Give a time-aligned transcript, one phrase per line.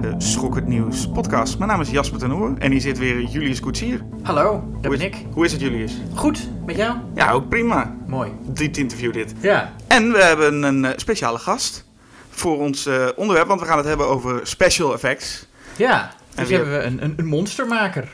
[0.00, 1.58] bij de Schokkend Nieuws podcast.
[1.58, 4.00] Mijn naam is Jasper ten Oer en hier zit weer Julius Koetsier.
[4.22, 5.26] Hallo, dat Hoe ben is, ik.
[5.32, 5.92] Hoe is het Julius?
[6.14, 6.96] Goed, met jou?
[7.14, 7.96] Ja, ook prima.
[8.06, 8.32] Mooi.
[8.46, 9.34] Dit interview dit.
[9.40, 9.72] Ja.
[9.86, 11.84] En we hebben een eh, speciale gast
[12.30, 15.46] voor ons eh, onderwerp, want we gaan het hebben over special effects.
[15.76, 18.08] Ja, En dus hebben we een, een, een monstermaker.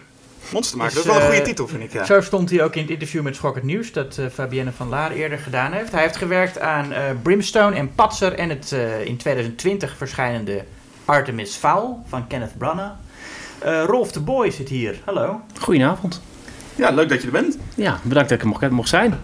[0.53, 2.05] Monstermaker, Dus, dat is wel een goede eh, titel vind ik, ja.
[2.05, 5.39] Zo stond hij ook in het interview met Schokkend Nieuws, dat Fabienne van Laar eerder
[5.39, 5.93] gedaan heeft.
[5.93, 6.93] Hij heeft gewerkt aan
[7.23, 10.64] Brimstone en Patser en het in 2020 verschijnende
[11.05, 12.93] Artemis Fowl van Kenneth Branagh.
[13.59, 15.01] Eh, Rolf de Boy zit hier.
[15.05, 15.41] Hallo.
[15.61, 16.23] Goedenavond.
[16.75, 17.59] Ja, leuk dat je er bent.
[17.75, 19.15] Ja, bedankt dat ik er mocht, mocht zijn.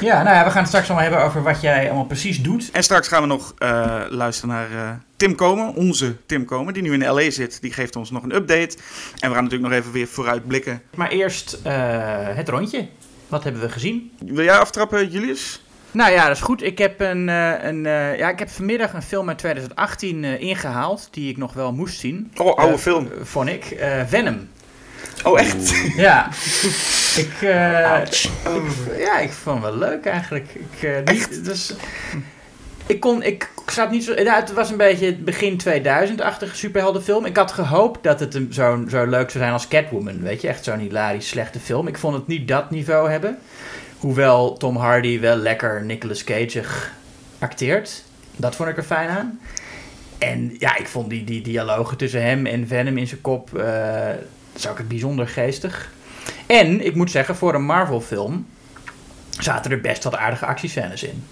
[0.00, 2.70] Ja, nou ja, we gaan het straks allemaal hebben over wat jij allemaal precies doet.
[2.70, 6.82] En straks gaan we nog eh, luisteren naar eh, Tim Komen, onze Tim Komen, die
[6.82, 7.60] nu in LA zit.
[7.60, 8.76] Die geeft ons nog een update.
[9.18, 10.82] En we gaan natuurlijk nog even weer vooruitblikken.
[10.94, 11.72] Maar eerst eh,
[12.36, 12.88] het rondje.
[13.28, 14.12] Wat hebben we gezien?
[14.18, 15.62] Wil jij aftrappen, Julius?
[15.94, 16.62] Nou ja, dat is goed.
[16.62, 20.40] Ik heb, een, eh, een, eh, ja, ik heb vanmiddag een film uit 2018 eh,
[20.40, 22.32] ingehaald, die ik nog wel moest zien.
[22.36, 23.08] Oh, oude film.
[23.22, 23.64] vond ik.
[23.64, 24.48] Eh, Venom.
[25.24, 25.74] Oh, echt?
[25.96, 26.28] Ja.
[27.24, 28.24] ik, eh, Ouch.
[28.24, 30.46] ik- ja, ik vond het wel leuk eigenlijk.
[30.54, 31.74] Ik, eh, niet, dus,
[32.86, 37.24] ik kon, ik zat niet zo, ja, het was een beetje het begin 2000-achtige superheldenfilm.
[37.24, 40.48] Ik had gehoopt dat het een- zo, zo leuk zou zijn als Catwoman, weet je.
[40.48, 41.86] Echt zo'n hilarisch slechte film.
[41.88, 43.38] Ik vond het niet dat niveau hebben.
[44.04, 46.92] Hoewel Tom Hardy wel lekker Nicolas Cage'ig
[47.38, 48.04] acteert.
[48.36, 49.40] Dat vond ik er fijn aan.
[50.18, 53.58] En ja, ik vond die, die dialogen tussen hem en Venom in zijn kop...
[53.58, 54.08] eh
[54.54, 55.92] zag ik het bijzonder geestig.
[56.46, 58.46] En, ik moet zeggen, voor een Marvel-film...
[59.38, 61.24] zaten er best wat aardige actiescènes in.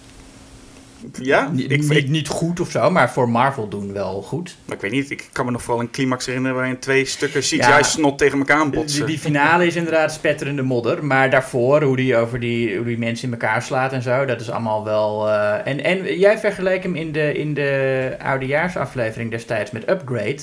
[1.20, 1.48] Ja?
[1.52, 4.56] Niet, Ik, niet, ik, niet goed of zo, maar voor Marvel doen wel goed.
[4.64, 7.40] maar ik weet niet, ik kan me nog vooral een climax herinneren waarin twee stukken
[7.44, 7.70] Ja.
[7.78, 9.06] CGI-snot tegen elkaar Die, aanbotsen.
[9.06, 11.04] die finale is inderdaad spetterende modder.
[11.04, 14.40] Maar daarvoor, hoe die over die, hoe die mensen in elkaar slaat en zo, dat
[14.40, 15.28] is allemaal wel.
[15.28, 20.38] eh, en, en jij vergeleek hem in de, in de oudejaarsaflevering destijds met Upgrade.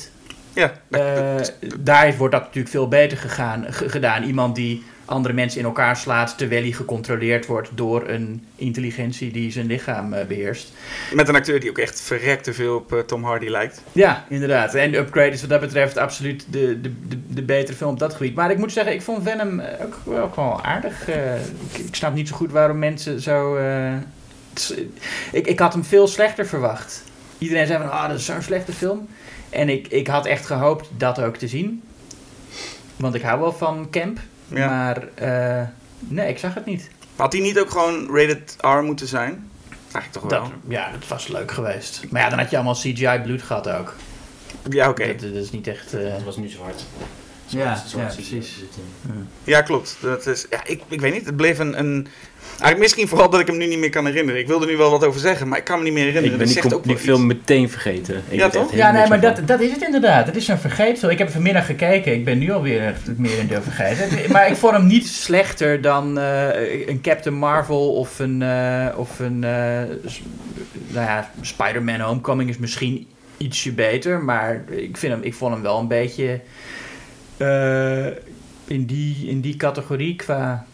[0.54, 1.36] Ja, Eh,
[1.80, 4.24] daar wordt dat natuurlijk veel beter gegaan, ge- gedaan.
[4.24, 9.52] Iemand die andere mensen in elkaar slaat terwijl hij gecontroleerd wordt door een intelligentie die
[9.52, 10.72] zijn lichaam eh, beheerst.
[11.14, 13.82] met een acteur die ook echt verrekte veel op eh, Tom Hardy lijkt.
[13.92, 14.74] Ja, inderdaad.
[14.76, 18.00] En de Upgrade is wat dat betreft absoluut de, de, de, de betere film op
[18.00, 18.36] dat gebied.
[18.36, 21.08] Maar ik moet zeggen, ik vond Venom eh, ook, wel- ook wel aardig.
[21.08, 23.58] Ik, ik snap niet zo goed waarom mensen zo...
[25.32, 27.04] ik, ik had hem veel slechter verwacht.
[27.38, 29.08] Iedereen zei van, ah, dat is zo'n slechte film.
[29.50, 31.84] En ik, ik had echt gehoopt dat ook te zien.
[32.96, 34.20] Want ik hou wel van Camp.
[34.54, 34.68] Ja.
[34.68, 35.68] Maar eh,
[36.00, 36.90] nee, ik zag het niet.
[37.16, 39.50] Had hij niet ook gewoon rated R moeten zijn?
[39.92, 40.42] Eigenlijk toch wel.
[40.42, 42.02] Dat, ja, dat was leuk geweest.
[42.10, 43.96] Maar ja, dan had je allemaal CGI bloed gehad ook.
[44.70, 45.08] Ja, oké.
[45.08, 45.94] Dat, dat is niet echt...
[45.94, 46.86] eh, Het was nu zwart.
[47.50, 48.64] Ja, ja, precies.
[49.44, 49.98] Ja, klopt.
[50.02, 52.08] Dat is, ja, ik, ik weet niet, het bleef een, een...
[52.50, 54.42] Eigenlijk misschien vooral dat ik hem nu niet meer kan herinneren.
[54.42, 56.32] Ik wilde er nu wel wat over zeggen, maar ik kan me niet meer herinneren.
[56.32, 58.24] Ik ben die, zegt ook die film meteen vergeten.
[58.30, 58.74] Ik Ja, weet toch?
[58.74, 60.26] Ja, nee, maar dat, dat is het inderdaad.
[60.26, 61.12] Het is een vergeetfilm.
[61.12, 62.14] Ik heb vanmiddag gekeken.
[62.14, 64.32] Ik ben nu alweer het merendeel vergeten.
[64.32, 69.20] Maar ik vond hem niet slechter dan eh, een Captain Marvel of een, eh, of
[69.20, 69.82] een eh,
[70.88, 74.24] nou ja, Spider-Man Homecoming is misschien ietsje beter.
[74.24, 76.40] Maar ik, vind hem, ik vond hem wel een beetje
[77.40, 78.06] eh,
[78.66, 80.66] in, die, in die categorie qua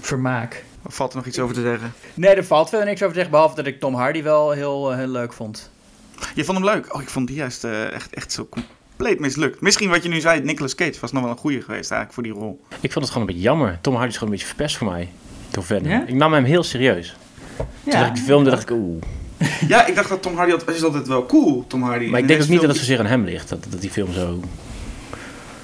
[0.00, 0.64] vermaak.
[0.82, 1.92] Of valt er nog iets over te zeggen?
[2.14, 3.32] Nee, er valt verder niks over te zeggen.
[3.32, 5.70] Behalve dat ik Tom Hardy wel heel, eh, heel leuk vond.
[6.34, 6.94] Je vond hem leuk?
[6.94, 9.60] Oh, ik vond die juist eh, echt, echt zo compleet mislukt.
[9.60, 12.22] Misschien wat je nu zei, Nicolas Cage was nog wel een goede geweest eigenlijk voor
[12.22, 12.60] die rol.
[12.80, 13.78] Ik vond het gewoon een beetje jammer.
[13.80, 15.08] Tom Hardy is gewoon een beetje verpest voor mij.
[15.50, 15.90] Door Venom.
[15.90, 16.04] Ja?
[16.06, 17.16] Ik nam hem heel serieus.
[17.56, 19.02] Toen zag ik die film, dacht ik, oeh.
[19.68, 22.04] Ja, ik dacht dat Tom Hardy had, is altijd wel cool, Tom Hardy.
[22.06, 23.48] Maar ik En denk ook niet dat het zozeer aan hem ligt.
[23.48, 24.40] Dat, dat die film zo...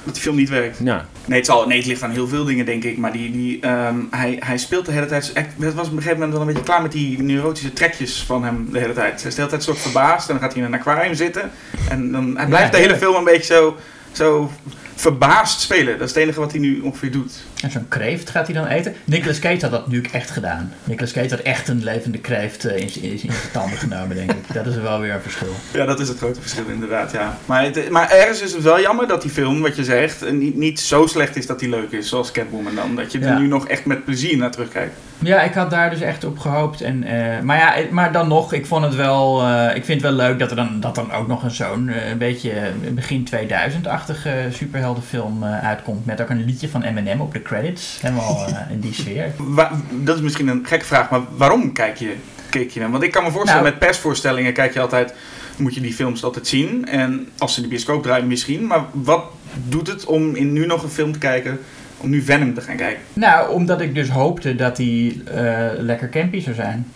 [0.04, 0.78] dat die film niet werkt.
[0.84, 1.06] Ja.
[1.24, 2.98] Nee het, zal, nee, het ligt aan heel veel dingen, denk ik.
[2.98, 5.32] Maar die, die, ehm, hij, hij speelt de hele tijd...
[5.34, 8.44] Het was op een gegeven moment wel een beetje klaar met die neurotische trekjes van
[8.44, 9.20] hem de hele tijd.
[9.20, 11.50] Hij is de hele tijd soort verbaasd en dan gaat hij in een aquarium zitten.
[11.88, 13.76] En dan, hij blijft Ja, de hele film een beetje zo,
[14.12, 14.50] zo
[14.94, 15.98] verbaasd spelen.
[15.98, 17.32] Dat is het enige wat hij nu ongeveer doet.
[17.62, 18.94] En zo'n kreeft gaat hij dan eten.
[19.04, 20.72] Nicolas Cage had dat natuurlijk echt gedaan.
[20.84, 24.52] Nicolas Cage had echt een levende kreeft eh, in, zijn tanden genomen, denk ik.
[24.52, 25.54] Dat is wel weer een verschil.
[25.72, 27.36] Ja, dat is het grote verschil inderdaad, ja.
[27.46, 30.32] Maar, het, maar ergens is het wel jammer dat die film, wat je zegt, eh,
[30.32, 32.96] niet, niet zo slecht is dat hij leuk is, zoals Catwoman dan.
[32.96, 33.38] Dat je er Ja.
[33.38, 34.94] nu nog echt met plezier naar terugkijkt.
[35.18, 36.80] Ja, ik had daar dus echt op gehoopt.
[36.80, 40.26] En, eh, maar ja, maar dan nog, ik vond het wel, ik vind het wel
[40.26, 42.52] leuk dat er dan, dat dan ook nog een zo'n een beetje
[42.94, 46.06] begin 2000-achtige superheldenfilm uitkomt.
[46.06, 47.98] Met ook een liedje van Eminem op de credits.
[48.00, 49.32] Helemaal eh, in die sfeer.
[49.58, 52.14] Wa- dat is misschien een gekke vraag, maar waarom kijk je,
[52.50, 52.90] keek je hem?
[52.90, 55.14] Want ik kan me voorstellen, Nou- met persvoorstellingen kijk je altijd,
[55.56, 56.86] moet je die films altijd zien.
[56.86, 58.66] En als ze de bioscoop draaien misschien.
[58.66, 59.24] Maar wat
[59.68, 61.60] doet het om in nu nog een film te kijken,
[61.96, 63.02] om nu Venom te gaan kijken?
[63.12, 66.92] Nou, omdat ik dus hoopte dat hij eh, lekker campy zou zijn.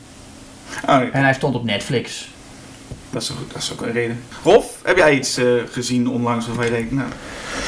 [0.89, 2.29] Oh, En hij stond op Netflix.
[3.15, 4.21] Dat is, ook, dat is ook een reden.
[4.43, 7.09] Rolf, heb jij iets eh, gezien onlangs waarvan je denkt, nou,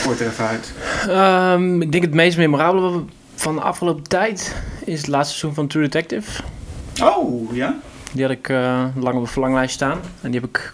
[0.04, 0.72] kort er even uit.
[1.08, 3.02] Ehm, ik denk het meest memorabele
[3.34, 4.54] van de afgelopen tijd
[4.84, 6.42] is het laatste seizoen van True Detective.
[7.02, 7.78] Oh, ja?
[8.12, 10.00] Die had ik eh, lang op een verlanglijst staan.
[10.20, 10.70] En die heb ik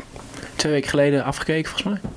[0.56, 2.10] twee weken geleden afgekeken, volgens mij.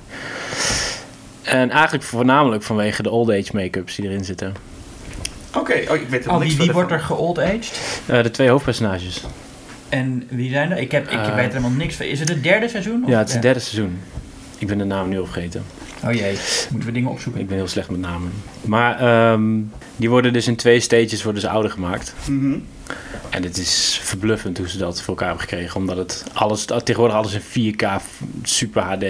[1.42, 4.54] En eigenlijk voornamelijk vanwege de old age make-ups die erin zitten.
[5.54, 8.00] Oké, oh, ik weet er Oh, niks wie, wordt er geold-aged?
[8.06, 9.24] Eh, de twee hoofdpersonages.
[9.88, 10.78] En wie zijn er?
[10.78, 12.06] Ik, heb, ik Eh, weet er helemaal niks van.
[12.06, 13.02] Is het het derde seizoen?
[13.04, 13.98] of Ja, het is het derde seizoen.
[14.58, 15.64] Ik ben de naam nu al vergeten.
[16.04, 16.38] Oh jee,
[16.70, 17.40] moeten we dingen opzoeken.
[17.40, 18.32] Ik ben heel slecht met namen.
[18.64, 19.44] Maar ehm,
[19.96, 22.14] die worden dus in twee stages worden ze ouder gemaakt.
[22.28, 22.58] Mhm.
[23.30, 25.76] En het is verbluffend hoe ze dat voor elkaar hebben gekregen.
[25.76, 27.86] Omdat het alles, tegenwoordig alles in 4K,
[28.42, 29.02] super HD,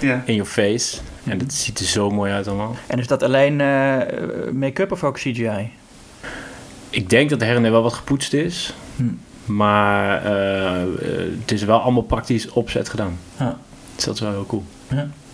[0.00, 0.22] Ja.
[0.26, 0.96] in your face.
[1.24, 2.76] En het ziet er zo mooi uit allemaal.
[2.86, 3.96] En is dat alleen eh,
[4.52, 5.70] make-up of ook CGI?
[6.90, 8.74] Ik denk dat er her en der wel wat gepoetst is.
[8.96, 9.02] Hm.
[9.46, 10.88] Maar eh, eh,
[11.40, 13.18] het is wel allemaal praktisch opzet gedaan.
[13.38, 13.58] Ja.
[13.94, 14.64] Dus dat is wel heel cool.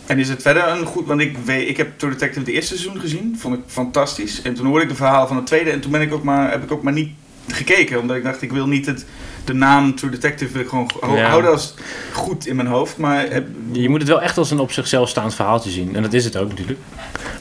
[0.06, 1.06] En is het verder een goed...
[1.06, 3.37] Want ik, weet, ik heb True Detective het eerste seizoen gezien.
[3.38, 4.43] Vond ik fantastisch.
[4.43, 5.70] En toen hoorde ik de verhalen van het tweede.
[5.70, 7.11] En toen ben ik ook maar, heb ik ook maar niet
[7.49, 8.00] gekeken.
[8.00, 9.06] Omdat ik dacht, ik wil niet het,
[9.44, 11.29] de naam True Detective wil ik gewoon ho- Ja.
[11.29, 11.75] houden als
[12.12, 12.97] goed in mijn hoofd.
[12.97, 15.97] Maar heb, Je moet het wel echt als een op zichzelf staand verhaaltje zien.
[15.97, 16.79] En dat is het ook natuurlijk.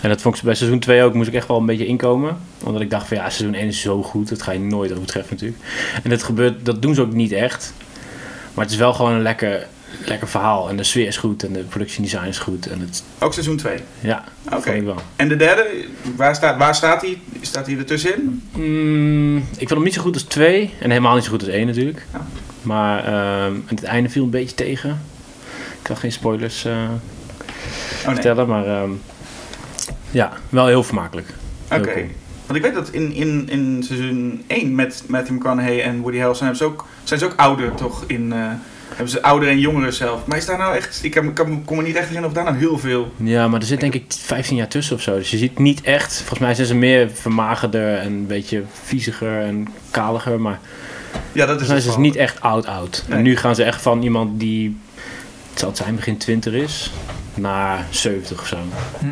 [0.01, 2.37] En dat vond ik bij seizoen 2 ook, moest ik echt wel een beetje inkomen.
[2.63, 4.29] Omdat ik dacht van ja, seizoen 1 is zo goed.
[4.29, 5.63] Dat ga je nooit overtreffen natuurlijk.
[6.03, 7.73] En dat, gebeurt, dat doen ze ook niet echt.
[8.53, 9.67] Maar het is wel gewoon een lekker,
[10.05, 10.69] lekker verhaal.
[10.69, 12.67] En de sfeer is goed en de production design is goed.
[12.67, 13.77] En het, ook seizoen 2.
[13.99, 14.83] ja, Oké.
[15.15, 17.17] En de derde, waar staat, waar staat hij?
[17.41, 18.43] Staat hij ertussenin?
[18.55, 20.73] Mm, ik vond hem niet zo goed als 2.
[20.79, 22.05] En helemaal niet zo goed als 1 natuurlijk.
[22.13, 22.25] Ja.
[22.61, 24.89] Maar ehm, het einde viel een beetje tegen.
[25.49, 28.15] Ik kan geen spoilers eh, Oh nee.
[28.15, 28.47] vertellen.
[28.47, 28.89] Maar ehm,
[30.11, 31.27] ja, wel heel vermakelijk.
[31.71, 31.81] Oké.
[31.93, 32.05] cool.
[32.45, 36.45] Want ik weet dat in, in, in seizoen 1 met Matthew McConaughey en Woody Harrelson
[36.45, 38.03] hebben ze ook, zijn ze ook ouder toch?
[38.07, 38.39] In, eh,
[38.89, 40.25] hebben ze ouder en jongeren zelf.
[40.25, 42.43] Maar is daar nou echt, ik kan, kan, kom me niet echt herinneren of daar
[42.53, 43.11] nou heel veel...
[43.17, 45.15] Ja, maar er zit denk ik 15 jaar tussen of zo.
[45.15, 46.17] Dus je ziet niet echt.
[46.17, 50.41] Volgens mij zijn ze meer vermagerder en een beetje vieziger en kaliger.
[50.41, 50.59] Maar
[51.31, 52.03] Ja, dat is volgens mij het zijn ze vooral.
[52.03, 53.03] niet echt oud-oud.
[53.07, 53.17] Nee.
[53.17, 54.77] En nu gaan ze echt van iemand die.
[55.49, 56.91] Het zal het zijn begin 20 is.
[57.33, 58.57] Naar 70 of zo.
[58.99, 59.05] Hm.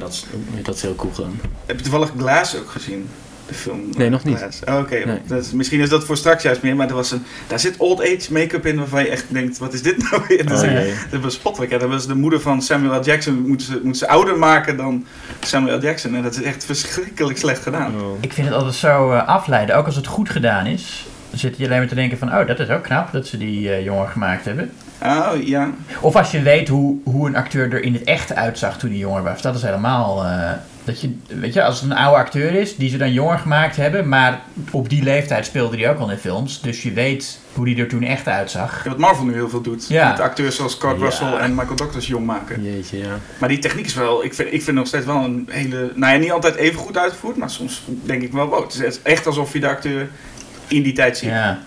[0.00, 0.24] Dat, is,
[0.62, 1.40] dat is heel cool gedaan.
[1.66, 3.08] Heb je toevallig Glass ook gezien?
[3.46, 3.80] De film?
[3.96, 4.60] Nee, nog niet.
[4.68, 5.18] Oh, Oké, Nee.
[5.26, 7.76] dat is- misschien is dat voor straks juist meer, maar er was een, daar zit
[7.76, 10.46] old age make-up in waarvan je echt denkt, wat is dit nou weer?
[10.46, 11.72] Dat is Oh, was spottelijk.
[11.72, 11.78] hè.
[11.78, 13.04] Dat was de moeder van Samuel L.
[13.04, 13.48] Jackson.
[13.48, 15.06] Moeten ze, moeten ze ouder maken dan
[15.40, 15.80] Samuel L.
[15.80, 16.14] Jackson.
[16.14, 18.00] En dat is echt verschrikkelijk slecht gedaan.
[18.00, 18.18] Oh.
[18.20, 21.06] Ik vind het altijd zo eh, afleiden, ook als het goed gedaan is.
[21.30, 23.38] Dan zit je alleen maar te denken van, oh, dat is ook knap dat ze
[23.38, 24.70] die eh, jongen gemaakt hebben.
[25.02, 25.70] Oh, ja.
[26.00, 28.98] Of als je weet hoe, hoe een acteur er in het echt uitzag toen hij
[28.98, 29.42] jonger was.
[29.42, 30.24] Dat is helemaal...
[30.24, 30.50] eh,
[30.84, 33.76] dat je, weet je, als het een oude acteur is, die ze dan jonger gemaakt
[33.76, 36.60] hebben, maar op die leeftijd speelde hij ook al in films.
[36.60, 38.84] Dus je weet hoe die er toen echt uitzag.
[38.84, 39.88] Wat Marvel nu heel veel doet.
[39.88, 40.08] Ja.
[40.10, 41.04] Met acteurs zoals Kurt Ja.
[41.04, 42.62] Russell en Michael Douglas jong maken.
[42.62, 43.18] Jeetje, ja.
[43.38, 46.12] Maar die techniek is wel, ik vind, ik vind nog steeds wel een hele, nou
[46.12, 49.26] ja, niet altijd even goed uitgevoerd, maar soms denk ik wel, wow, het is echt
[49.26, 50.08] alsof je de acteur
[50.68, 51.28] in die tijd ziet.
[51.28, 51.58] Ja.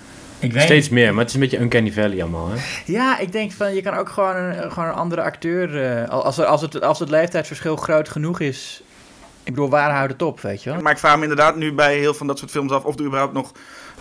[0.44, 2.50] Ik weet Steeds meer, maar het is een beetje Uncanny Valley allemaal.
[2.50, 2.56] Hè?
[2.86, 5.84] Ja, ik denk van je kan ook gewoon een, gewoon een andere acteur.
[5.84, 8.84] eh, als, er, als, het, als het leeftijdsverschil groot genoeg is.
[9.44, 10.82] Ik bedoel, waar houdt het op, weet je wel?
[10.82, 13.06] Maar ik vraag me inderdaad nu bij heel van dat soort films af of er
[13.06, 13.52] überhaupt nog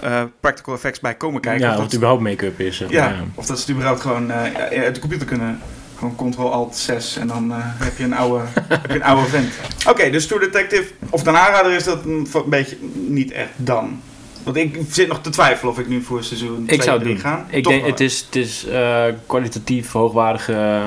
[0.01, 1.61] eh, practical effects bij komen kijken.
[1.61, 2.77] ja, of of dat, het überhaupt make-up is.
[2.77, 3.25] zeg ja, maar, ja.
[3.35, 5.61] of dat ze het überhaupt gewoon eh, uit de computer kunnen.
[5.99, 9.53] Gewoon Ctrl-Alt-6 en dan eh, heb, je een oude, heb je een oude vent.
[9.89, 14.03] Oké, dus True Detective of een aanrader is dat een, een beetje niet echt dan.
[14.43, 17.03] Want ik zit nog te twijfelen of ik nu voor seizoen 2 Ik zou het
[17.05, 17.25] 3 doen.
[17.25, 17.47] ga.
[17.51, 20.81] Ik Toch denk, het is, het is eh, kwalitatief hoogwaardige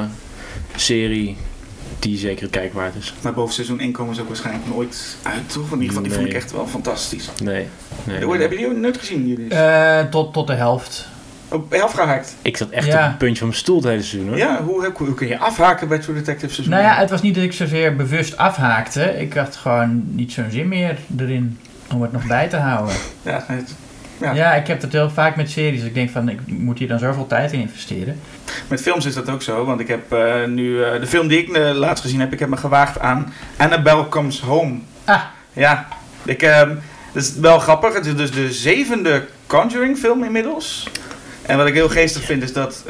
[0.76, 1.38] serie
[2.00, 3.14] die zeker het kijken waard is.
[3.22, 5.64] Maar boven seizoen 1 komen ze ook waarschijnlijk nooit uit, toch?
[5.72, 7.30] In ieder geval, die vond ik echt wel fantastisch.
[7.44, 7.68] Nee.
[8.04, 8.40] nee, nee.
[8.40, 9.50] Hebben jullie nooit gezien, jullie?
[9.50, 11.08] Eh, tot, tot de helft.
[11.50, 12.36] Oh, ben je afgehaakt?
[12.42, 13.04] Ik zat echt Ja.
[13.04, 14.38] op het puntje van mijn stoel het hele seizoen hoor.
[14.38, 17.00] Ja, hoe, hoe, hoe kun je afhaken bij True Detective seizoen Nou ja, 1?
[17.00, 19.02] het was niet dat ik zozeer bewust afhaakte.
[19.04, 21.58] Ik had gewoon niet zo'n zin meer erin
[21.94, 22.96] om het nog bij te houden.
[23.22, 23.75] Ja, het-
[24.22, 24.32] Ja.
[24.34, 25.84] Ja, ik heb dat heel vaak met series.
[25.84, 28.20] Ik denk van, ik moet hier dan zoveel tijd in investeren.
[28.68, 31.38] met films is dat ook zo, want ik heb eh, nu eh, de film die
[31.38, 34.77] ik eh, laatst gezien heb, ik heb me gewaagd aan Annabelle Comes Home.
[35.04, 35.22] Ah.
[35.54, 35.88] Ja,
[36.25, 36.70] ik, ehm
[37.13, 37.94] dat is wel grappig.
[37.94, 40.88] Het is dus de zevende Conjuring film inmiddels.
[41.42, 42.84] En wat ik heel geestig vind is dat,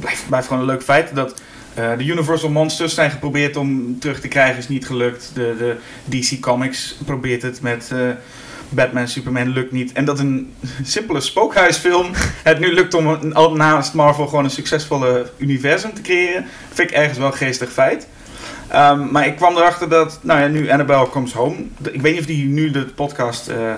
[0.00, 1.42] blijft, blijft gewoon een leuk feit, dat
[1.78, 5.30] de Universal Monsters zijn geprobeerd om terug te krijgen, is niet gelukt.
[5.34, 5.76] De, de
[6.18, 7.98] DC Comics probeert het met eh,
[8.68, 9.92] Batman, Superman, lukt niet.
[9.92, 12.10] En dat een simpele spookhuisfilm
[12.42, 13.18] het nu lukt om
[13.56, 18.06] naast Marvel gewoon een succesvolle universum te creëren, vind ik ergens wel een geestig feit.
[18.68, 21.56] Ehm, maar ik kwam erachter dat, nou ja, nu Annabelle Comes Home.
[21.92, 23.76] Ik weet niet of die nu de podcast eh, eh,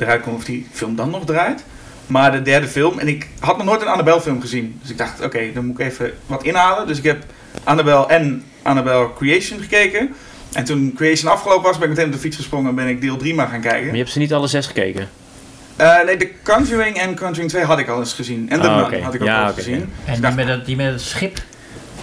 [0.00, 1.64] eruit komt of die film dan nog draait.
[2.06, 4.78] Maar de derde film, en ik had nog nooit een Annabelle film gezien.
[4.80, 6.86] Dus ik dacht, oké, dan moet ik even wat inhalen.
[6.86, 7.24] Dus ik heb
[7.64, 10.14] Annabelle en Annabelle Creation gekeken.
[10.52, 13.00] En toen Creation afgelopen was, ben ik meteen op de fiets gesprongen en ben ik
[13.00, 13.84] deel 3 maar gaan kijken.
[13.84, 15.08] Maar je hebt ze niet alle zes gekeken?
[15.80, 18.50] Uh, nee, The Conjuring en Conjuring 2 had ik al eens gezien.
[18.50, 19.00] En The Ah, Nun oké.
[19.00, 19.78] had ik ook Ja, al eens oké, gezien.
[19.78, 21.38] Dus En ik die dacht, met, het, die met het schip.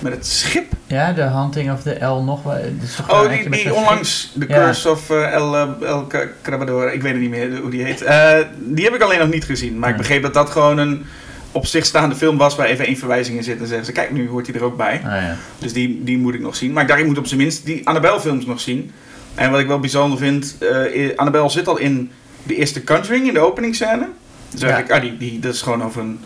[0.03, 0.71] Met het schip?
[0.87, 2.57] Ja, de Hunting of the L nog wel.
[2.97, 4.55] toch Oh, die, die onlangs, The Ja.
[4.65, 6.07] Curse of eh, El, eh, El
[6.41, 8.01] Crabador, ik weet het niet meer hoe die heet.
[8.01, 9.79] Eh, die heb ik alleen nog niet gezien.
[9.79, 11.05] Maar ik begreep dat dat gewoon een
[11.51, 13.59] op zich staande film was waar even één verwijzing in zit.
[13.59, 15.01] En zeggen ze, kijk, nu hoort hij er ook bij.
[15.05, 15.35] Ah, ja.
[15.59, 16.73] Dus die, die moet ik nog zien.
[16.73, 18.91] Maar ik dacht, ik moet op zijn minst die Annabelle films nog zien.
[19.35, 22.11] En wat ik wel bijzonder vind, eh, i- Annabelle zit al in
[22.43, 24.07] de eerste Conjuring, in de openingsscène.
[24.49, 26.19] Dus ik, ah, die, die, dat is gewoon over een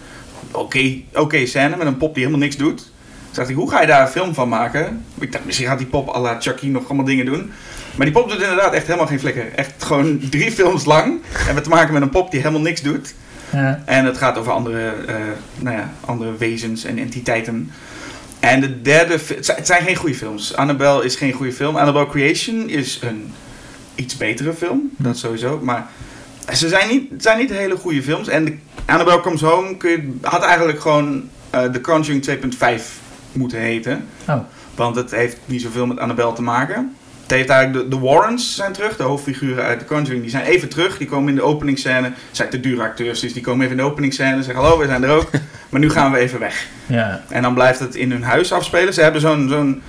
[0.52, 2.92] oké oké scène met een pop die helemaal niks doet.
[3.38, 5.06] Dacht ik, hoe ga je daar een film van maken?
[5.20, 7.52] Ik dacht, misschien gaat die pop à la Chucky nog allemaal dingen doen.
[7.96, 9.46] Maar die pop doet inderdaad echt helemaal geen flikker.
[9.56, 11.22] Echt gewoon drie films lang.
[11.48, 13.14] En we te maken met een pop die helemaal niks doet.
[13.50, 13.82] Ja.
[13.86, 15.16] En het gaat over andere, eh,
[15.60, 17.72] nou ja, andere wezens en entiteiten.
[18.40, 20.56] En de derde, het zijn- geen goede films.
[20.56, 21.76] Annabelle is geen goede film.
[21.76, 23.34] Annabelle Creation is een
[23.96, 25.60] iets betere film, dat sowieso.
[25.64, 25.88] Maar
[26.54, 28.28] ze zijn niet, het zijn niet hele goede films.
[28.28, 32.82] En de Annabelle Comes Home kun je, had eigenlijk gewoon eh The Conjuring 2.5
[33.32, 34.06] moeten heten.
[34.28, 34.40] Oh.
[34.76, 36.96] Want het heeft niet zoveel met Annabelle te maken.
[37.22, 40.46] Het heeft eigenlijk de, de Warrens zijn terug, de hoofdfiguren uit The Conjuring, die zijn
[40.46, 40.98] even terug.
[40.98, 42.04] Die komen in de openingsscène.
[42.04, 44.44] Het zijn te dure acteurs, dus die komen even in de openingsscène.
[44.44, 45.30] Zeggen hallo, we zijn er ook.
[45.70, 46.68] maar nu gaan we even weg.
[46.86, 47.24] Ja.
[47.30, 48.94] En dan blijft het in hun huis afspelen.
[48.94, 49.82] Ze hebben zo'n zo'n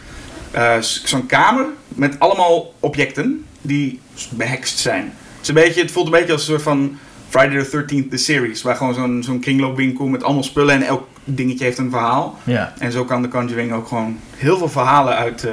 [0.50, 5.02] eh, zo'n kamer met allemaal objecten die behekst zijn.
[5.04, 8.10] Het, is een beetje, het voelt een beetje als een soort van Friday the 13th,
[8.10, 8.62] the series.
[8.62, 12.38] Waar gewoon zo'n zo'n kringloopwinkel met allemaal spullen en elk dingetje heeft een verhaal.
[12.44, 12.72] Ja.
[12.78, 15.52] En zo kan The Conjuring ook gewoon heel veel verhalen uit eh,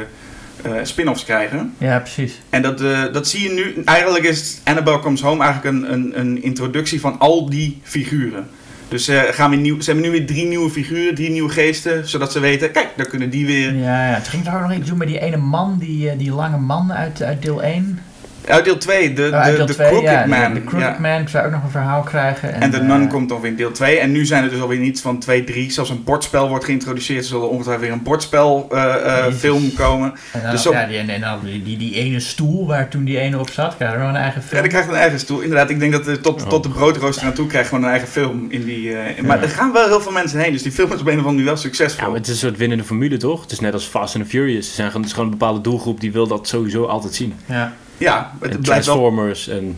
[0.80, 1.74] eh, spin-offs krijgen.
[1.78, 2.40] ja, precies.
[2.50, 3.84] En dat, eh, dat zie je nu.
[3.86, 8.48] Eigenlijk is Annabelle Comes Home eigenlijk een, een, een introductie van al die figuren.
[8.88, 12.08] Dus gaan we nieuw, ze hebben nu weer drie nieuwe figuren, drie nieuwe geesten.
[12.10, 13.76] Zodat ze weten, kijk, dan kunnen die weer.
[13.76, 14.14] Ja, ja.
[14.14, 16.94] Het ging toch ook nog iets doen met die ene man, die, die lange man
[16.94, 18.00] uit, uit deel 1?
[18.48, 20.26] Uit deel 2, de, Oh, uit de, deel de 2, Crooked ja.
[20.26, 20.54] Man.
[20.54, 20.98] De Crooked ja.
[21.00, 22.54] Man, ik zou ook nog een verhaal krijgen.
[22.54, 24.00] En de Nun eh, komt dan weer in deel 2.
[24.00, 25.72] En nu zijn er dus alweer iets van 2, 3.
[25.72, 27.20] Zelfs een bordspel wordt geïntroduceerd.
[27.20, 29.40] Er zal ongetwijfeld weer een bordspel eh, eh, Jezus.
[29.40, 30.14] film komen.
[30.32, 33.20] En dan, Dus ja, die, en dan die, die, die ene stoel waar toen die
[33.20, 34.62] ene op zat, krijg je nog een eigen Ja, film.
[34.62, 35.40] die krijgt een eigen stoel.
[35.40, 36.50] Inderdaad, ik denk dat de, tot, Oh.
[36.50, 38.46] tot de broodrooster aan toe krijgt gewoon een eigen film.
[38.50, 39.44] In die, eh, Maar Ja.
[39.44, 40.52] er gaan wel heel veel mensen heen.
[40.52, 42.08] Dus die film is op een of andere manier wel Ja, succesvol.
[42.08, 43.42] maar het is een soort winnende formule, toch?
[43.42, 44.68] Het is net als Fast and the Furious.
[44.68, 47.34] Er zijn gewoon, het is gewoon een bepaalde doelgroep die wil dat sowieso altijd zien.
[47.46, 47.74] Ja.
[47.98, 49.78] Ja, het En blijft wel Transformers en...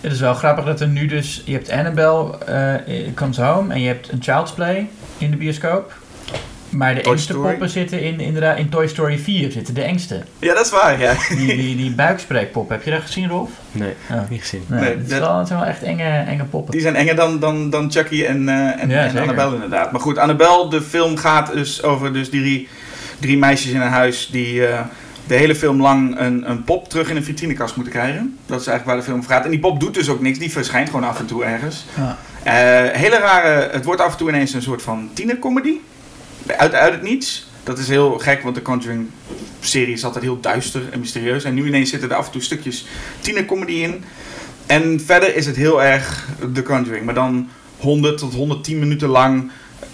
[0.00, 1.42] Het is wel grappig dat er nu dus...
[1.44, 5.92] Je hebt Annabelle eh, Comes Home en je hebt een Child's Play in de bioscoop.
[6.70, 7.48] Maar de Toy engste Story.
[7.50, 9.52] poppen zitten in, inderdaad in Toy Story 4.
[9.52, 10.20] Zitten de engste.
[10.38, 11.14] Ja, dat is waar, ja.
[11.28, 12.68] Die, die, die buikspreekpop.
[12.68, 13.50] Heb je dat gezien, Rolf?
[13.72, 14.30] Nee, Oh.
[14.30, 14.64] niet gezien.
[14.66, 16.72] Nee, Nee, het, is dat- wel, zijn wel echt enge, enge poppen.
[16.72, 19.20] Die zijn enger dan, dan, dan Chucky en, eh, en, Ja, en zeker.
[19.20, 19.92] Annabelle inderdaad.
[19.92, 22.68] Maar goed, Annabelle, de film gaat dus over dus die
[23.18, 24.80] drie meisjes in een huis die eh,
[25.26, 28.38] de hele film lang een, een pop terug in een vitrinekast moeten krijgen.
[28.46, 29.44] Dat is eigenlijk waar de film over gaat.
[29.44, 31.84] En die pop doet dus ook niks, die verschijnt gewoon af en toe ergens.
[31.96, 32.18] Ja.
[32.42, 35.72] Eh, hele rare, het wordt af en toe ineens een soort van tienercomedy.
[36.56, 37.50] Uit, uit het niets.
[37.64, 39.08] Dat is heel gek, want de Conjuring
[39.60, 41.44] serie is altijd heel duister en mysterieus.
[41.44, 42.86] En nu ineens zitten er af en toe stukjes
[43.20, 44.04] tienercomedy in.
[44.66, 47.04] En verder is het heel erg The Conjuring.
[47.04, 49.50] Maar dan 100 tot 110 minuten lang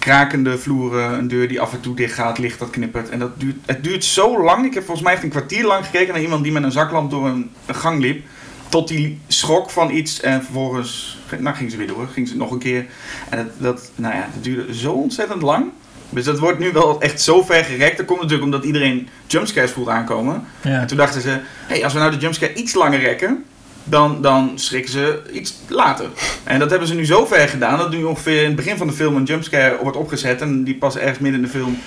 [0.08, 3.08] krakende vloeren, een deur die af en toe dicht gaat, licht dat knippert.
[3.08, 4.66] En dat duurt, het duurt zo lang.
[4.66, 7.10] Ik heb volgens mij echt een kwartier lang gekeken naar iemand die met een zaklamp
[7.10, 8.26] door een, een gang liep.
[8.68, 12.08] Tot die schrok van iets en vervolgens nou, ging ze weer door.
[12.12, 12.86] Ging ze nog een keer.
[13.28, 15.66] En dat, dat, nou ja, dat duurde zo ontzettend lang.
[16.10, 17.96] Dus dat wordt nu wel echt zo ver gerekt.
[17.96, 20.44] Dat komt natuurlijk omdat iedereen jumpscares voelt aankomen.
[20.60, 20.80] Ja.
[20.80, 23.44] En toen dachten ze, hey, als we nou de jumpscare iets langer rekken,
[23.88, 26.06] dan, dan schrikken ze iets later.
[26.44, 28.86] En dat hebben ze nu zo ver gedaan, dat nu ongeveer in het begin van
[28.86, 31.78] de film een jumpscare wordt opgezet en die pas ergens midden in de film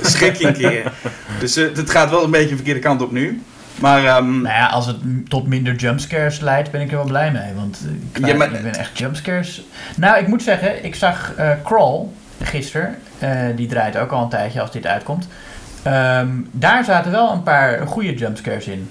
[0.00, 0.92] schrik je een keer.
[1.40, 3.42] Dus eh, het gaat wel een beetje de verkeerde kant op nu.
[3.80, 4.96] Maar ehm, Nou ja, als het
[5.28, 7.54] tot minder jumpscares leidt, ben ik er wel blij mee.
[7.54, 9.62] Want eh, ik, Ja, maar- ik ben echt jumpscares.
[9.96, 12.06] Nou, ik moet zeggen, ik zag eh, Crawl
[12.42, 12.96] gisteren.
[13.56, 15.28] Die draait ook al een tijdje als dit uitkomt.
[15.82, 18.88] Ehm, daar zaten wel een paar goede jumpscares in.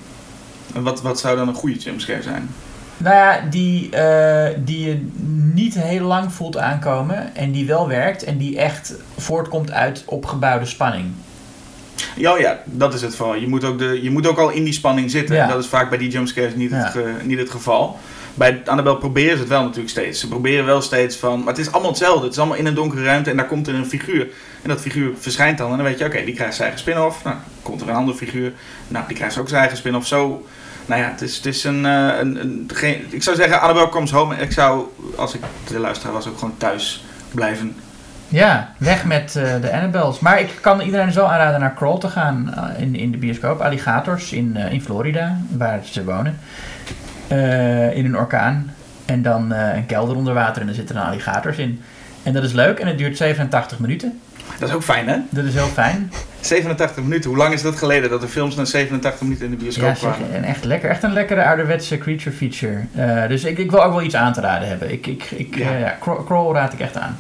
[0.74, 2.50] Wat, wat zou dan een goede jumpscare zijn?
[2.98, 5.08] Nou ja, die, eh, die je
[5.54, 10.66] niet heel lang voelt aankomen en die wel werkt en die echt voortkomt uit opgebouwde
[10.66, 11.06] spanning.
[12.16, 13.36] Ja, ja, dat is het vooral.
[13.36, 15.36] Je moet ook, de, je moet ook al in die spanning zitten.
[15.36, 15.44] Ja.
[15.44, 18.00] En dat is vaak bij die jumpscares niet, het, ge- niet het geval.
[18.34, 20.20] Bij Annabelle proberen ze het wel natuurlijk steeds.
[20.20, 21.40] Ze proberen wel steeds van...
[21.40, 22.24] Maar het is allemaal hetzelfde.
[22.24, 24.28] Het is allemaal in een donkere ruimte en daar komt er een figuur.
[24.62, 25.72] En dat figuur verschijnt dan.
[25.72, 27.24] En dan weet je, oké, die krijgt zijn eigen spin-off.
[27.24, 28.54] Nou, komt er een andere figuur.
[28.88, 30.08] Nou, die krijgt ook zijn eigen spin-off.
[30.08, 30.46] Zo
[30.90, 33.90] nou ja, het is, het is een, eh, een, een geen, ik zou zeggen Annabelle
[33.90, 34.36] Comes Home.
[34.36, 37.76] Ik zou, als ik de luisteraar was, ook gewoon thuis blijven.
[38.28, 40.20] Ja, weg met eh, de Annabelles.
[40.20, 43.18] Maar ik kan iedereen dus wel aanraden naar Crawl te gaan eh, in, in de
[43.18, 43.60] bioscoop.
[43.60, 46.40] Alligators in, in Florida, waar ze wonen.
[47.94, 48.74] In een orkaan.
[49.06, 51.82] En dan een kelder onder water en er zitten dan alligators in.
[52.24, 54.20] En dat is leuk en het duurt 87 minuten.
[54.60, 55.18] Dat is ook fijn, hè?
[55.30, 56.12] Dat is heel fijn.
[56.42, 57.30] 87 minuten.
[57.30, 59.96] Hoe lang is dat geleden dat de films na 87 minuten in de bioscoop Ja,
[59.96, 60.34] zeg, kwamen?
[60.36, 60.90] en echt lekker.
[60.90, 62.80] Echt een lekkere ouderwetse creature feature.
[62.96, 64.92] Eh, dus ik, ik wil ook wel iets aan te raden hebben.
[64.92, 65.72] Ik, ik, ik, Ja.
[65.74, 67.18] eh, ja, Crawl, Crawl raad ik echt aan.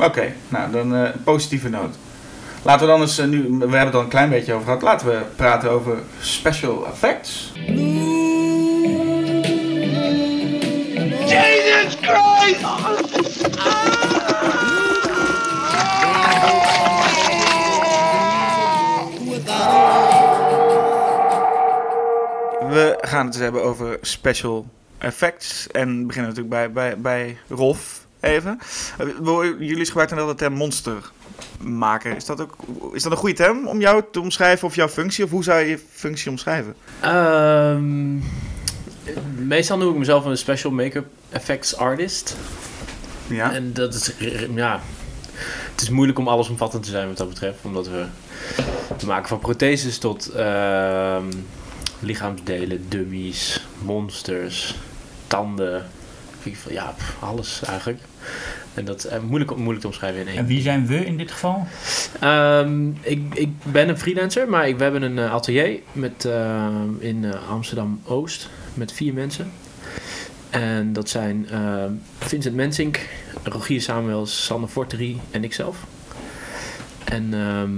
[0.00, 1.96] Oké, nou dan eh, een positieve noot.
[2.62, 5.06] Laten we dan eens, nu, we hebben het al een klein beetje over gehad, laten
[5.06, 7.52] we praten over special effects.
[11.26, 12.66] Jesus Christ!
[22.68, 24.66] We gaan het dus hebben over special
[24.98, 25.66] effects.
[25.66, 28.58] En we beginnen natuurlijk bij, bij, bij Rolf even.
[28.98, 29.06] Eh,
[29.58, 31.10] Jullie gebruiken wel de term monster
[31.60, 32.16] maken.
[32.16, 32.56] Is dat, ook,
[32.92, 35.24] is dat een goede term om jou te omschrijven of jouw functie?
[35.24, 36.74] Of hoe zou je je functie omschrijven?
[37.00, 38.16] Ehm,
[39.46, 42.36] meestal noem ik mezelf een special make-up effects artist.
[43.26, 43.52] Ja.
[43.52, 44.12] En dat is,
[44.54, 44.80] ja,
[45.72, 47.58] het is moeilijk om allesomvattend te zijn wat dat betreft.
[47.62, 48.04] Omdat we,
[48.98, 51.24] we maken van protheses tot ehm,
[52.00, 54.74] lichaamsdelen, dummies, monsters,
[55.26, 55.86] tanden.
[56.68, 58.00] Ja, alles eigenlijk.
[58.74, 60.36] En dat is eh, moeilijk, moeilijk te omschrijven in één.
[60.36, 61.66] En wie zijn we in dit geval?
[62.20, 66.88] Ehm, ik, ik ben een freelancer, maar ik, we hebben een eh, atelier met, ehm,
[66.98, 69.50] in eh, Amsterdam-Oost met vier mensen.
[70.50, 73.00] En dat zijn ehm, Vincent Mensink,
[73.42, 75.76] Rogier Samuels, Sander Forterie en ikzelf.
[77.04, 77.70] En ehm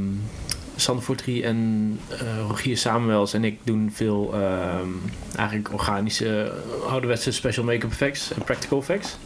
[0.80, 2.18] Sander Forterie en eh,
[2.48, 4.88] Rogier Samuels en ik doen veel ehm,
[5.36, 6.52] eigenlijk organische,
[6.88, 9.16] ouderwetse special make-up effects en practical effects.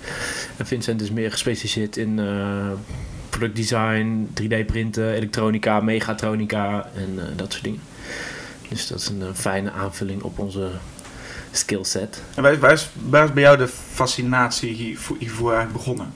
[0.56, 2.70] En Vincent is meer gespecialiseerd in eh,
[3.30, 7.80] productdesign, 3D printen, elektronica, megatronica en eh, dat soort dingen.
[8.68, 10.68] Dus dat is een, fijne aanvulling op onze
[11.50, 12.22] skillset.
[12.34, 16.12] En waar, is- waar, is, waar is bij jou de fascinatie hiervoor, hiervoor eigenlijk begonnen?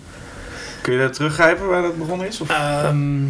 [0.82, 2.40] Kun je dat teruggrijpen waar dat begonnen is?
[2.40, 2.50] Of?
[2.50, 3.24] Ehm,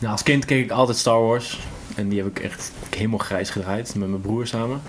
[0.00, 1.58] nou, als kind keek ik altijd Star Wars.
[1.96, 4.80] En die heb ik echt helemaal grijs gedraaid met mijn broer samen.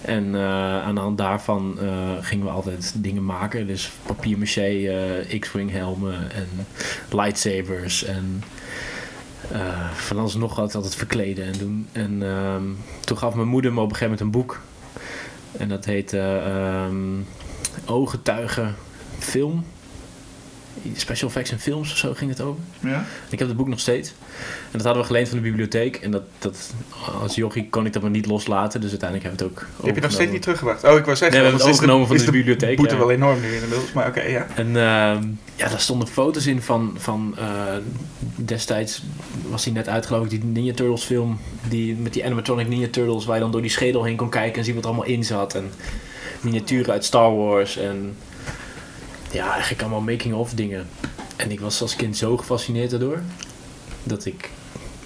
[0.00, 3.66] En eh, aan de hand daarvan eh, gingen we altijd dingen maken.
[3.66, 6.48] Dus papier maché, eh, X-Wing helmen en
[7.10, 8.04] lightsabers.
[8.04, 8.42] En
[9.94, 11.88] van alles nog wat altijd verkleden en doen.
[11.92, 12.62] En ehm,
[13.00, 14.60] toen gaf mijn moeder me op een gegeven moment een boek.
[15.58, 17.20] En dat heette ehm
[17.86, 18.74] Ooggetuigen
[19.18, 19.64] Film.
[20.96, 22.62] Special effects en films of zo ging het over.
[22.80, 23.04] ja?
[23.30, 24.08] Ik heb het boek nog steeds.
[24.70, 25.96] En dat hadden we geleend van de bibliotheek.
[25.96, 26.72] En dat, dat,
[27.20, 28.80] als jochie kon ik dat maar niet loslaten.
[28.80, 30.32] Dus uiteindelijk heb ik het ook Die heb je nog steeds overgenomen.
[30.32, 30.84] niet teruggebracht?
[30.84, 33.00] Oh, ik wou zeggen, Nee, we hebben het overgenomen van de bibliotheek, boete ja.
[33.00, 34.46] wel enorm nu inmiddels, maar oké, ja.
[34.54, 37.44] En ehm, ja, daar stonden foto's in van, van eh,
[38.36, 39.02] destijds
[39.48, 41.38] was die net uit geloof ik, die Ninja Turtles film.
[41.68, 44.58] Die, met die animatronic Ninja Turtles waar je dan door die schedel heen kon kijken
[44.58, 45.54] en zien wat er allemaal in zat.
[45.54, 45.70] En
[46.42, 48.16] miniaturen uit Star Wars en
[49.32, 50.88] ja, eigenlijk allemaal making-of dingen.
[51.36, 53.18] En ik was als kind zo gefascineerd daardoor,
[54.02, 54.50] dat ik,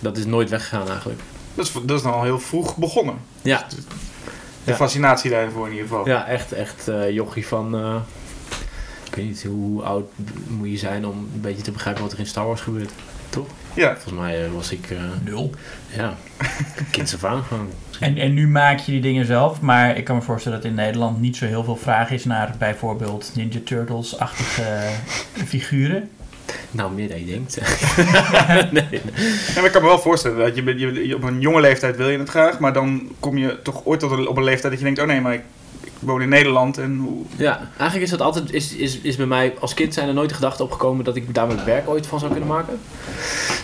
[0.00, 1.20] dat is nooit weggegaan eigenlijk.
[1.54, 3.18] Dat is, dat is dan al heel vroeg begonnen.
[3.42, 3.76] Ja, De
[4.64, 4.74] Ja.
[4.74, 6.06] fascinatie daarvoor in ieder geval.
[6.08, 7.96] ja echt, echt eh, jochie van, eh,
[9.08, 10.10] ik weet niet hoe oud
[10.48, 12.90] moet je zijn om een beetje te begrijpen wat er in Star Wars gebeurt.
[13.76, 13.92] Ja.
[13.92, 15.50] Volgens mij eh, was ik, eh, Nul.
[15.96, 16.14] ja,
[16.90, 17.68] kinds af aan gewoon.
[18.00, 20.74] En, en nu maak je die dingen zelf, maar ik kan me voorstellen dat in
[20.74, 24.64] Nederland niet zo heel veel vraag is naar bijvoorbeeld Ninja Turtles-achtige
[25.46, 26.10] figuren.
[26.70, 27.58] Nou, meer dan je denkt.
[28.72, 29.00] nee, nee.
[29.46, 31.96] Ja, maar ik kan me wel voorstellen dat je, je, je- op een jonge leeftijd
[31.96, 34.70] wil je het graag, maar dan kom je toch ooit tot een, op een leeftijd
[34.72, 35.42] dat je denkt, oh nee, maar ik,
[35.98, 37.24] woon in Nederland en hoe...
[37.37, 40.28] Ja, eigenlijk is dat altijd, is, is, is bij mij als kind zijn er nooit
[40.28, 42.80] de gedachte opgekomen dat ik daar mijn werk ooit van zou kunnen maken.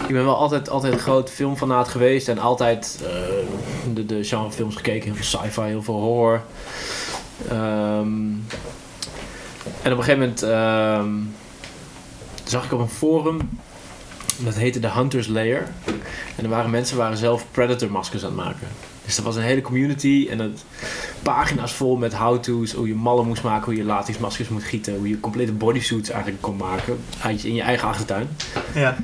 [0.06, 4.76] Ik ben wel altijd, altijd een groot filmfanaat geweest en altijd eh, de, de genrefilms
[4.76, 6.42] gekeken, heel veel sci-fi, heel veel horror.
[7.48, 8.30] Ehm,
[9.82, 11.10] en op een gegeven moment ehm,
[12.44, 13.38] zag ik op een forum,
[14.36, 15.68] dat heette The Hunter's Lair.
[16.36, 18.68] En er waren mensen waren zelf Predator maskers aan het maken.
[19.04, 20.64] Dus er was een hele community en het
[21.22, 25.08] pagina's vol met how-to's, hoe je mallen moest maken, hoe je latexmaskers moet gieten, hoe
[25.08, 28.28] je complete bodysuits eigenlijk kon maken in je eigen achtertuin.
[28.74, 28.96] Ja.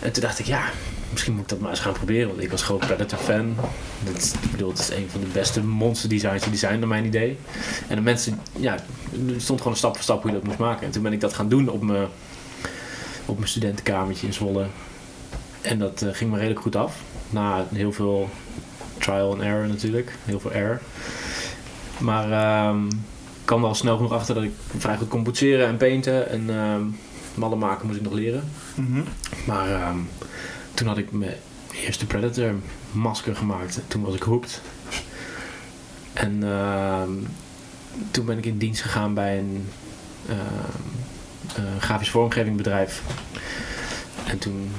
[0.00, 0.62] En toen dacht ik, ja,
[1.10, 3.56] misschien moet ik dat maar eens gaan proberen, want ik was groot Predator fan.
[4.04, 6.88] Dat is, ik bedoel, het is een van de beste monster designs die zijn, naar
[6.88, 7.38] mijn idee.
[7.88, 10.58] En de mensen, ja, er stond gewoon een stap voor stap hoe je dat moest
[10.58, 10.86] maken.
[10.86, 12.08] En toen ben ik dat gaan doen op mijn,
[13.26, 14.66] op mijn studentenkamertje in Zwolle.
[15.60, 16.96] En dat eh, ging me redelijk goed af.
[17.30, 18.30] Na heel veel
[19.04, 20.80] trial and error natuurlijk, heel veel error.
[21.98, 25.76] Maar ehm, ik kwam wel snel genoeg achter dat ik vrij goed kon boetseren en
[25.76, 26.28] painten.
[26.28, 26.82] En ehm
[27.34, 28.44] mallen maken moest ik nog leren.
[28.74, 29.02] Mhm.
[29.46, 29.98] Maar ehm,
[30.74, 31.36] toen had ik mijn
[31.74, 32.54] eerste Predator
[32.92, 33.80] masker gemaakt.
[33.88, 34.60] Toen was ik hooked.
[36.12, 36.42] En
[38.10, 39.68] toen ben ik in dienst gegaan bij een
[40.28, 40.38] ehm,
[41.56, 43.02] eh, grafisch vormgevingbedrijf.
[44.26, 44.70] En toen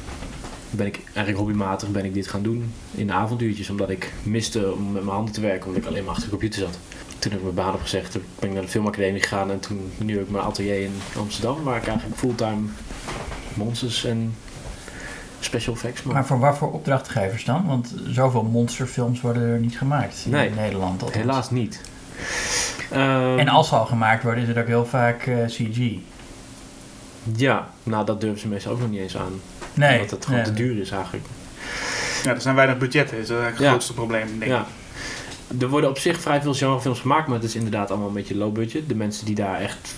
[0.77, 3.69] ben ik eigenlijk hobbymatig ben ik dit gaan doen in de avonduurtjes.
[3.69, 6.29] Omdat ik miste om met mijn handen te werken, omdat ik alleen maar achter de
[6.29, 6.77] computer zat.
[7.19, 9.91] Toen heb ik mijn baan opgezegd, toen ben ik naar de filmacademie gegaan en toen
[9.97, 12.61] nu heb ik mijn atelier in Amsterdam, waar ik eigenlijk fulltime
[13.53, 14.35] monsters en
[15.39, 16.13] special effects maak.
[16.13, 17.65] Maar voor wat voor opdrachtgevers dan?
[17.67, 21.01] Want zoveel monsterfilms worden er niet gemaakt Nee, in Nederland.
[21.01, 21.13] althans.
[21.23, 21.81] Helaas niet.
[22.91, 25.91] Ehm, En als ze al gemaakt worden, is het ook heel vaak eh, CG.
[27.35, 29.41] Ja, nou dat durven ze meestal ook nog niet eens aan.
[29.75, 29.93] Nee.
[29.95, 30.49] omdat het gewoon nee.
[30.49, 31.25] te duur is eigenlijk.
[32.23, 33.15] Ja, er zijn weinig budgetten.
[33.15, 33.69] Dat is eigenlijk het Ja.
[33.71, 34.47] grootste probleem, denk ik.
[34.47, 34.65] Ja.
[35.59, 38.35] Er worden op zich vrij veel genrefilms gemaakt, maar het is inderdaad allemaal een beetje
[38.37, 38.89] low budget.
[38.89, 39.95] De mensen die daar echt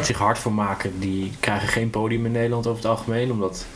[0.00, 3.30] zich hard voor maken, die krijgen geen podium in Nederland over het algemeen.
[3.30, 3.66] Omdat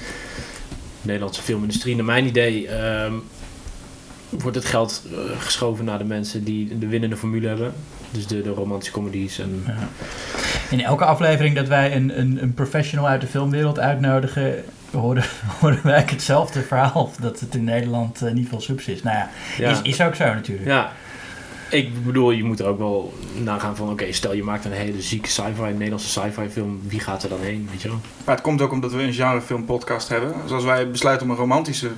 [1.01, 3.13] de Nederlandse filmindustrie, naar mijn idee, ehm,
[4.29, 7.75] wordt het geld eh, geschoven naar de mensen die de winnende formule hebben.
[8.11, 9.89] Dus de, de romantische comedies en Ja.
[10.71, 14.65] In elke aflevering dat wij een, een, een professional uit de filmwereld uitnodigen,
[14.99, 15.25] horen,
[15.61, 17.11] horen wij hetzelfde verhaal.
[17.21, 19.03] Dat het in Nederland eh, niet veel subs is.
[19.03, 19.71] Nou ja, Ja.
[19.71, 20.69] Is, is ook zo natuurlijk.
[20.69, 20.93] Ja,
[21.71, 25.03] ik bedoel, je moet er ook wel nagaan van, oké, stel je maakt een hele
[25.03, 28.01] zieke sci-fi, een Nederlandse sci-fi film, wie gaat er dan heen, weet je wel?
[28.25, 30.35] Maar het komt ook omdat we een genrefilm podcast hebben.
[30.43, 31.91] Dus als wij besluiten om een romantische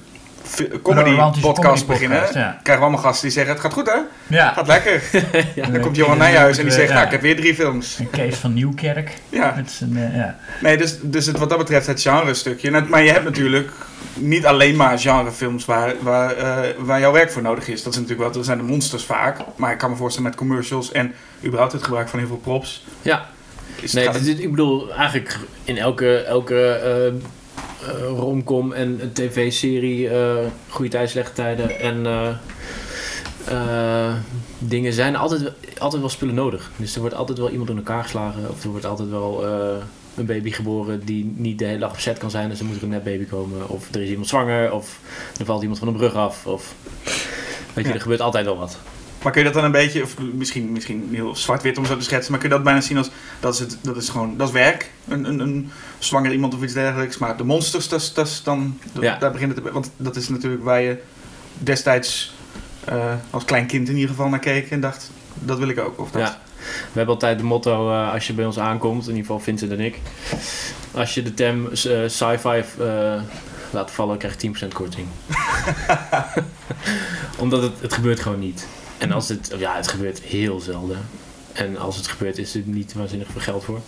[0.83, 2.51] comedy podcast beginnen, podcast, ja.
[2.63, 3.99] krijgen we allemaal gasten die zeggen het gaat goed hè?
[4.37, 4.53] Ja.
[4.53, 5.03] Gaat lekker.
[5.55, 5.67] Ja.
[5.69, 6.95] Dan komt Johan Nijhuis en die zegt Ja.
[6.95, 7.99] nou ik heb weer drie films.
[7.99, 9.11] Een Kees van Nieuwkerk.
[9.29, 9.53] Ja.
[9.57, 10.39] Met zijn, eh, ja.
[10.61, 12.69] Nee, dus, dus het, wat dat betreft het genre stukje.
[12.69, 13.71] En het- Maar je hebt natuurlijk
[14.15, 17.83] niet alleen maar genrefilms waar, waar, eh, waar jouw werk voor nodig is.
[17.83, 19.39] Dat, is natuurlijk wel, dat zijn de monsters vaak.
[19.57, 22.85] Maar ik kan me voorstellen met commercials en überhaupt het gebruik van heel veel props.
[23.03, 23.27] Ja,
[23.81, 27.13] Is nee, dit- ik bedoel, eigenlijk in elke, elke eh,
[28.17, 30.37] romcom en een tv-serie, eh
[30.69, 32.29] goede tijden, slechte tijden en eh,
[33.45, 34.15] eh,
[34.59, 36.71] dingen zijn altijd, altijd wel spullen nodig.
[36.77, 39.83] Dus er wordt altijd wel iemand in elkaar geslagen of er wordt altijd wel eh,
[40.17, 42.77] een baby geboren die niet de hele dag op set kan zijn, dus er moet
[42.77, 43.69] er een net baby komen.
[43.69, 44.99] Of er is iemand zwanger of
[45.39, 46.75] er valt iemand van een brug af of...
[47.73, 47.95] Weet je, Ja.
[47.95, 48.79] er gebeurt altijd wel wat.
[49.25, 52.05] Maar kun je dat dan een beetje, of misschien, misschien heel zwart-wit om zo te
[52.05, 53.11] schetsen, maar kun je dat bijna zien als
[53.41, 56.63] dat is, het, dat is gewoon dat is werk, een, een, een zwanger iemand of
[56.63, 57.19] iets dergelijks.
[57.19, 59.19] Maar de monsters, dat is, dat is dan, dat- Ja.
[59.19, 60.99] daar begint het, want dat is natuurlijk waar je
[61.59, 62.35] destijds
[62.85, 66.01] eh, als klein kind in ieder geval naar keek en dacht, dat wil ik ook.
[66.01, 66.23] Of dat.
[66.23, 66.39] Ja.
[66.65, 69.71] We hebben altijd de motto, eh, als je bij ons aankomt, in ieder geval Vincent
[69.71, 69.99] en ik.
[70.93, 71.73] Als je de term eh,
[72.07, 72.63] sci-fi
[73.71, 75.07] laat vallen, krijg je 10% korting.
[77.39, 78.67] Omdat het, het gebeurt gewoon niet.
[79.05, 80.99] En als het, ja, het gebeurt heel zelden.
[81.53, 83.81] En als het gebeurt, is er niet waanzinnig veel geld voor.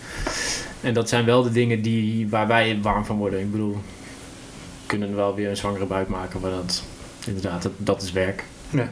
[0.80, 3.40] En dat zijn wel de dingen die, waar wij warm van worden.
[3.40, 6.82] Ik bedoel, we kunnen wel weer een zwangere buik maken, maar dat,
[7.26, 8.44] inderdaad, dat, dat is werk.
[8.70, 8.90] Ja.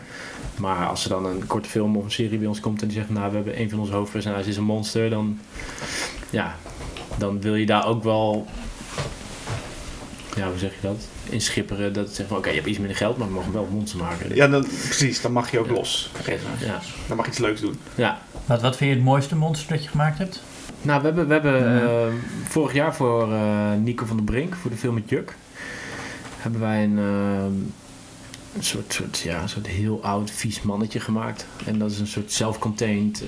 [0.57, 2.97] Maar als er dan een korte film of een serie bij ons komt en die
[2.97, 5.39] zegt, nou we hebben een van onze hoofdpersonages is een monster, dan,
[6.31, 6.57] ja,
[7.19, 8.47] dan wil je daar ook wel,
[10.37, 11.93] ja hoe zeg je dat, in schipperen.
[11.93, 13.73] Dat het zegt van oké, je hebt iets minder geld, maar we mogen wel een
[13.77, 14.35] monster maken.
[14.35, 15.73] Ja, dan, precies, dan mag je ook Ja.
[15.73, 16.11] los.
[16.61, 17.79] ja, Dan mag je iets leuks doen.
[17.95, 18.21] ja.
[18.47, 20.43] Wat, wat vind je het mooiste monster dat je gemaakt hebt?
[20.83, 22.13] Nou, we hebben, we hebben eh,
[22.49, 25.37] vorig jaar voor eh, Nico van der Brink, voor de film met Juk,
[26.39, 27.45] hebben wij een, eh,
[28.57, 31.47] een soort, soort, ja, een soort heel oud, vies mannetje gemaakt.
[31.67, 33.23] En dat is een soort self-contained,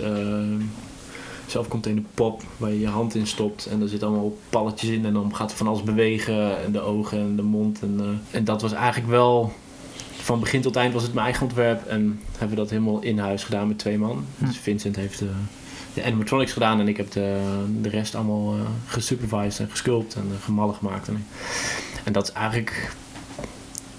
[1.47, 3.67] self-contained pop waar je je hand in stopt.
[3.67, 6.65] En daar zitten allemaal palletjes in en dan gaat van alles bewegen.
[6.65, 7.81] En de ogen en de mond.
[7.81, 9.53] En, eh, en dat was eigenlijk wel,
[10.17, 11.87] van begin tot eind was het mijn eigen ontwerp.
[11.87, 14.25] En hebben we dat helemaal in huis gedaan met twee man.
[14.39, 14.47] Hm.
[14.47, 15.29] Dus Vincent heeft eh,
[15.95, 17.41] de animatronics gedaan en ik heb de,
[17.81, 21.09] de rest allemaal eh gesupervised en gesculpt en gemallen gemaakt.
[21.09, 21.27] En,
[22.05, 22.93] en dat is eigenlijk,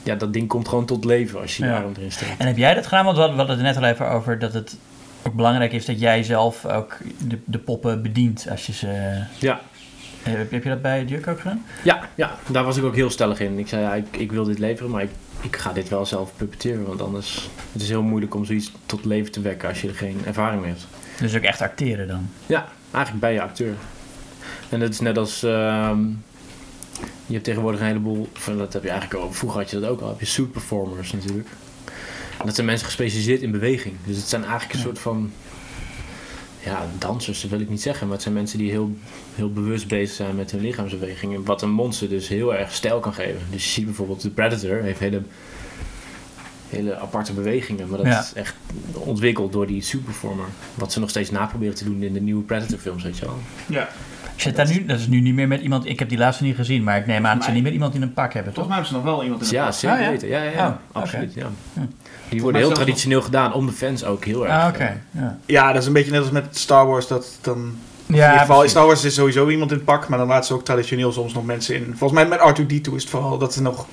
[0.03, 1.69] ja, dat ding komt gewoon tot leven als je Ja.
[1.69, 2.38] je arm erin steekt.
[2.38, 3.05] En heb jij dat gedaan?
[3.05, 4.77] Want we hadden het net al even over dat het
[5.27, 9.21] ook belangrijk is dat jij zelf ook de, de poppen bedient als je ze...
[9.39, 9.61] Ja.
[10.23, 11.65] Heb, heb je dat bij Juk ook gedaan?
[11.83, 13.59] Ja, ja, daar was ik ook heel stellig in.
[13.59, 15.09] Ik zei, ja, ik, ik wil dit leveren, maar ik,
[15.41, 16.85] ik ga dit wel zelf puppeteren.
[16.85, 19.95] Want anders het is heel moeilijk om zoiets tot leven te wekken als je er
[19.95, 20.87] geen ervaring mee hebt.
[21.19, 22.29] Dus ook echt acteren dan?
[22.45, 23.73] Ja, eigenlijk ben je acteur.
[24.69, 25.43] En dat is net als...
[25.43, 25.99] ehm,
[27.25, 28.29] je hebt tegenwoordig een heleboel...
[28.33, 29.33] Van, dat heb je eigenlijk al...
[29.33, 30.09] Vroeger had je dat ook al.
[30.09, 31.47] Heb je suit performers natuurlijk.
[32.39, 33.95] En dat zijn mensen gespecialiseerd in beweging.
[34.06, 35.32] Dus het zijn eigenlijk een soort van...
[36.63, 38.06] Ja, dansers dat wil ik niet zeggen.
[38.06, 38.97] Maar het zijn mensen die heel,
[39.36, 41.43] heel bewust bezig zijn met hun lichaamsbewegingen.
[41.43, 43.41] Wat een monster dus heel erg stijl kan geven.
[43.52, 45.21] Dus je ziet bijvoorbeeld de Predator heeft hele
[46.69, 47.88] hele aparte bewegingen.
[47.89, 48.19] Maar dat Ja.
[48.19, 48.56] is echt
[48.93, 50.45] ontwikkeld door die superformer.
[50.75, 53.38] Wat ze nog steeds naproberen te doen in de nieuwe Predator films, weet je wel.
[53.67, 53.88] Ja.
[54.36, 56.56] Zit daar nu, dat is nu niet meer met iemand, ik heb die laatste niet
[56.56, 58.65] gezien, maar ik neem aan dat ze niet met iemand in een pak hebben, toch?
[58.65, 59.73] Volgens mij hebben ze nog wel iemand in de ja, pak.
[59.73, 60.10] zeker Oh, ja?
[60.10, 60.27] weten.
[60.27, 60.67] Ja, ja, ja.
[60.93, 61.34] Oh, absoluut.
[61.34, 61.47] Ja.
[61.73, 61.80] Hm.
[62.30, 64.62] Die worden heel traditioneel gedaan, om de fans ook heel erg.
[64.63, 65.01] Ah, oké.
[65.12, 65.38] Ja.
[65.45, 67.08] Ja, dat is een beetje net als met Star Wars.
[67.08, 67.58] Dat dan,
[68.06, 68.71] in Ja, ieder geval, in precies.
[68.71, 71.34] Star Wars is sowieso iemand in het pak, maar dan laten ze ook traditioneel soms
[71.34, 71.93] nog mensen in.
[71.97, 73.88] Volgens mij met R2-D2 is het vooral dat ze nog eh,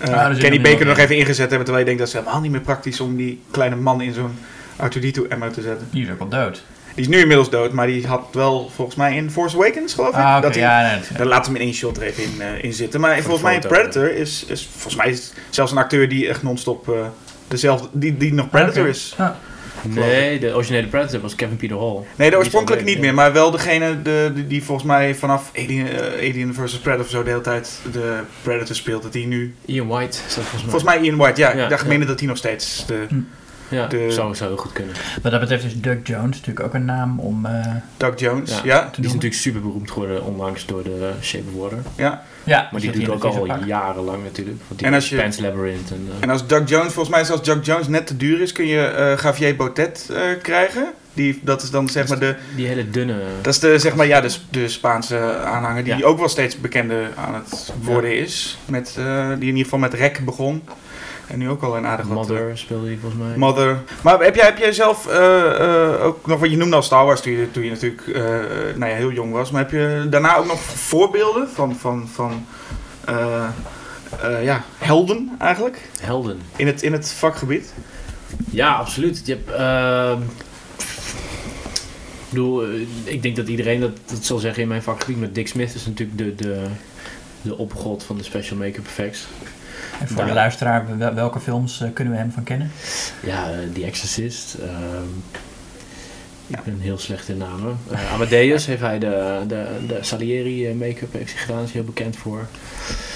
[0.00, 2.08] Ah, er zit Kenny nog Baker er nog even ingezet hebben, terwijl je denkt dat
[2.08, 4.38] is helemaal niet meer praktisch om die kleine man in zo'n
[4.82, 5.88] R2-D2-emmer te zetten.
[5.90, 6.62] Die is ook al dood.
[6.94, 10.08] Die is nu inmiddels dood, maar die had wel volgens mij in Force Awakens, geloof
[10.08, 10.14] ik.
[10.14, 12.64] Ah, dat hij, ja, nee, Dan laat hem in één shot er even in, eh,
[12.64, 13.00] in zitten.
[13.00, 16.88] Maar volgens mij Predator is, is volgens mij is zelfs een acteur die echt non-stop
[16.88, 16.94] eh,
[17.48, 18.90] dezelfde, die, die nog Predator Oké.
[18.90, 19.14] is.
[19.18, 19.38] Ja.
[19.82, 22.02] Nee, de originele Predator was Kevin Peter Hall.
[22.16, 25.88] Nee, de oorspronkelijke niet meer, maar wel degene de, die, die volgens mij vanaf Alien,
[25.88, 29.02] eh, Alien vs Predator of zo de hele tijd de Predator speelt.
[29.02, 29.54] Dat die nu.
[29.64, 30.70] Ian White is dat volgens mij.
[30.70, 31.56] Volgens mij Ian White, ja.
[31.56, 31.98] Ja, ik dacht ja.
[31.98, 32.86] dat hij nog steeds.
[32.86, 33.06] De,
[33.70, 34.94] ja, de- zou, zou heel goed kunnen.
[35.22, 38.60] Wat dat betreft is Doug Jones natuurlijk ook een naam om eh, Doug Jones, Ja.
[38.64, 38.80] ja.
[38.90, 41.78] te Die is natuurlijk super beroemd geworden onlangs door de Shape of Water.
[41.96, 42.22] ja.
[42.44, 44.58] Ja, Maar die doet ook al jarenlang natuurlijk.
[44.68, 46.08] Want die En als je- Labyrinth en...
[46.10, 48.52] eh, En als Doug Jones, volgens mij is als Doug Jones net te duur is,
[48.52, 50.84] kun je eh Javier Botet eh, krijgen.
[51.14, 52.34] Die, dat is dan zeg maar de.
[52.56, 53.14] die hele dunne...
[53.42, 56.04] Dat is de, zeg maar, ja, de, de Spaanse aanhanger die Ja.
[56.06, 58.58] ook wel steeds bekender aan het worden is.
[58.66, 60.62] Met, eh, die in ieder geval met Rek begon.
[61.30, 62.16] En nu ook al een aardig wat...
[62.16, 63.36] Mother speelde hij volgens mij.
[63.36, 63.78] Mother.
[64.02, 67.04] Maar heb jij, heb jij zelf eh, eh, ook nog, wat je noemde al Star
[67.04, 68.22] Wars toen je, toen je natuurlijk eh,
[68.76, 69.50] nou ja, heel jong was.
[69.50, 72.46] Maar heb je daarna ook nog voorbeelden van, van, van
[73.04, 73.48] eh,
[74.22, 76.40] eh, ja, helden eigenlijk Helden.
[76.56, 77.74] in het, in het vakgebied?
[78.50, 79.22] Ja, absoluut.
[79.24, 80.22] Je hebt, ehm,
[82.18, 85.18] ik bedoel, eh, ik denk dat iedereen dat, dat zal zeggen in mijn vakgebied.
[85.18, 86.66] Maar Dick Smith is natuurlijk de, de,
[87.42, 89.26] de opgod van de special make-up effects.
[90.00, 92.70] En voor Daar- de luisteraar, wel- welke films eh, kunnen we hem van kennen?
[93.22, 94.54] Ja, eh, The Exorcist.
[94.54, 95.04] ehm,
[96.46, 97.78] ik ben heel slecht in namen.
[97.90, 101.56] Eh, Amadeus heeft hij de, de, de Salieri make-up heeft hij gedaan.
[101.56, 102.46] Daar is heel bekend voor.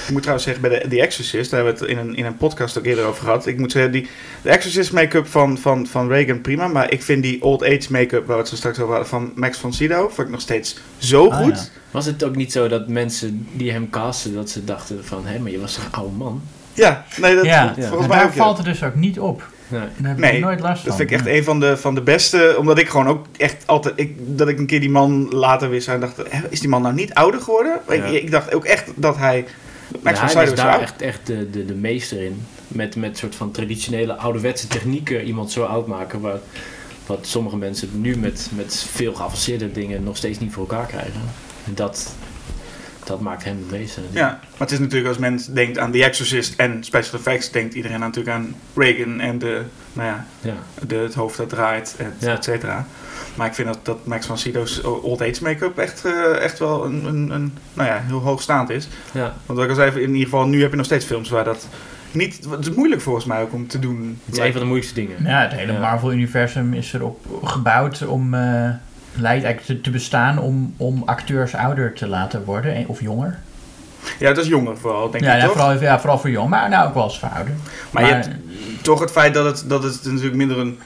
[0.07, 2.25] Ik moet trouwens zeggen, bij de, The Exorcist, daar hebben we het in een, in
[2.25, 3.47] een podcast ook eerder over gehad.
[3.47, 4.09] Ik moet zeggen, die,
[4.43, 6.69] de Exorcist make-up van, van, van Reagan prima.
[6.69, 9.33] Maar ik vind die old age make-up, waar we het zo straks over hadden, van
[9.35, 11.57] Max von Sydow, vond ik nog steeds zo Ah, goed.
[11.57, 11.81] ja.
[11.91, 15.27] Was het ook niet zo dat mensen die hem casten, dat ze dachten van...
[15.27, 16.43] Hé, maar je was toch een oude man?
[16.75, 18.33] Ja, nee, dat ja, volgens maar mij daar ook.
[18.35, 18.43] ja.
[18.43, 19.49] valt het dus ook niet op.
[19.69, 19.81] Nee.
[19.97, 20.89] Daar heb Nee, ik nooit last van.
[20.89, 23.67] Dat vind ik echt een van de, van de beste, omdat ik gewoon ook echt
[23.67, 26.61] altijd, ik, dat ik een keer die man later weer zag en dacht, hè, is
[26.61, 27.81] die man nou niet ouder geworden?
[27.89, 28.05] Ik, Ja.
[28.05, 29.45] ik dacht ook echt dat hij,
[30.03, 30.81] Max Ja, von hij is daar oud.
[30.81, 32.47] echt, echt de, de, de meester in.
[32.69, 36.21] Met, met soort van traditionele ouderwetse technieken iemand zo oud maken.
[36.21, 36.39] Waar,
[37.07, 41.21] wat sommige mensen nu met, met veel geavanceerde dingen nog steeds niet voor elkaar krijgen.
[41.67, 42.15] En dat,
[43.05, 44.03] dat maakt hem de meester.
[44.11, 47.75] Ja, maar het is natuurlijk als men denkt aan The Exorcist en special effects, denkt
[47.75, 49.63] iedereen natuurlijk aan Reagan en de,
[49.93, 50.55] nou ja, Ja.
[50.87, 52.33] de, het hoofd dat draait, et, Ja.
[52.35, 52.87] et cetera.
[53.35, 56.85] Maar ik vind dat, dat Max von Sydow's old age make-up echt, eh, echt wel
[56.85, 58.89] een, een, een, nou ja, heel hoogstaand is.
[59.13, 59.23] Ja.
[59.47, 61.45] Want wat ik al zei, in ieder geval, nu heb je nog steeds films waar
[61.45, 61.69] dat
[62.11, 62.47] niet...
[62.51, 64.19] Het is moeilijk volgens mij ook om te doen.
[64.25, 65.17] Het is een van de moeilijkste dingen.
[65.25, 65.79] Ja, het hele Ja.
[65.81, 68.35] Marvel-universum is erop gebouwd om...
[68.35, 68.71] eh,
[69.17, 73.39] lijkt eigenlijk te, te bestaan om, om acteurs ouder te laten worden, eh, of jonger.
[74.19, 75.57] Ja, dat is jonger vooral, denk ja, ik ja, toch?
[75.57, 77.55] vooral, ja, vooral voor jong, maar nou ook wel eens voor ouder.
[77.91, 78.29] Maar, je hebt
[78.83, 80.79] toch het feit dat het, dat het natuurlijk minder een...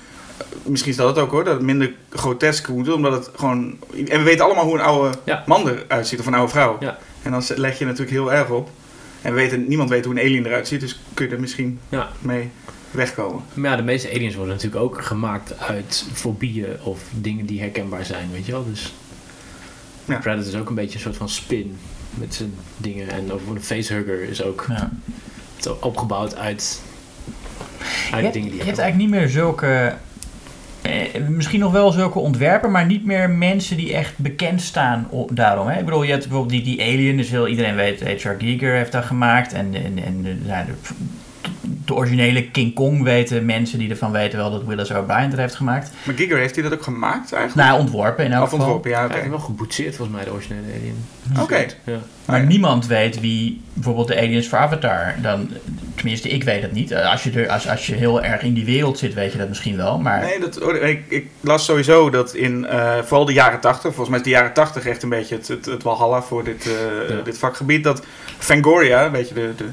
[0.63, 3.77] Misschien is dat het ook hoor, dat het minder grotesk moet, omdat het gewoon...
[4.09, 5.43] En we weten allemaal hoe een oude Ja.
[5.47, 6.77] man eruit ziet, of een oude vrouw.
[6.81, 6.99] Ja.
[7.23, 8.71] En dan leg je natuurlijk heel erg op.
[9.23, 11.81] En we weten, niemand weet hoe een alien eruit ziet, dus kun je er misschien
[11.89, 12.09] Ja.
[12.19, 12.51] mee
[12.91, 13.43] wegkomen.
[13.55, 18.05] Maar ja, de meeste aliens worden natuurlijk ook gemaakt uit fobieën of dingen die herkenbaar
[18.05, 18.65] zijn, weet je wel.
[18.65, 18.93] Dus
[20.05, 20.17] Ja.
[20.19, 21.77] Predator is ook een beetje een soort van spin
[22.15, 23.11] met zijn dingen.
[23.11, 24.91] En over een facehugger is ook Ja.
[25.57, 26.83] zo opgebouwd uit,
[27.79, 29.95] Je uit hebt, dingen die je hebt eigenlijk niet meer zulke...
[30.83, 35.31] eh, misschien nog wel zulke ontwerpen, maar niet meer mensen die echt bekend staan op,
[35.37, 35.67] daarom.
[35.69, 35.79] Hè?
[35.79, 38.35] Ik bedoel, je hebt bijvoorbeeld die, die Alien, dus heel, iedereen weet, H.R.
[38.39, 39.53] Giger heeft dat gemaakt.
[39.53, 40.65] En, en, en nou,
[41.85, 45.55] de, originele King Kong weten mensen die ervan weten wel dat Willis O'Brien er heeft
[45.55, 45.91] gemaakt.
[46.03, 47.69] Maar Giger, heeft hij dat ook gemaakt eigenlijk?
[47.69, 48.65] Nou, ontworpen in elk of geval.
[48.65, 49.17] ontworpen, ja, Hij oké.
[49.17, 51.05] heeft wel geboetseerd volgens mij, de originele alien.
[51.43, 51.67] Oké.
[51.85, 51.99] Ja.
[52.25, 52.47] Maar Ja.
[52.47, 55.51] niemand weet wie bijvoorbeeld de aliens voor Avatar dan...
[55.95, 56.91] Tenminste, ik weet het niet.
[56.91, 59.39] Eh, Als je, er, als, als je heel erg in die wereld zit, weet je
[59.39, 59.99] dat misschien wel.
[59.99, 63.83] Maar Nee, dat, oh, ik, ik las sowieso dat in eh, vooral de jaren 80,
[63.83, 66.67] volgens mij is de jaren 80 echt een beetje het, het, het walhalla voor dit,
[66.67, 67.23] eh, Ja.
[67.23, 67.85] dit vakgebied.
[67.85, 68.03] Dat
[68.39, 69.65] Fangoria, weet je, de, de,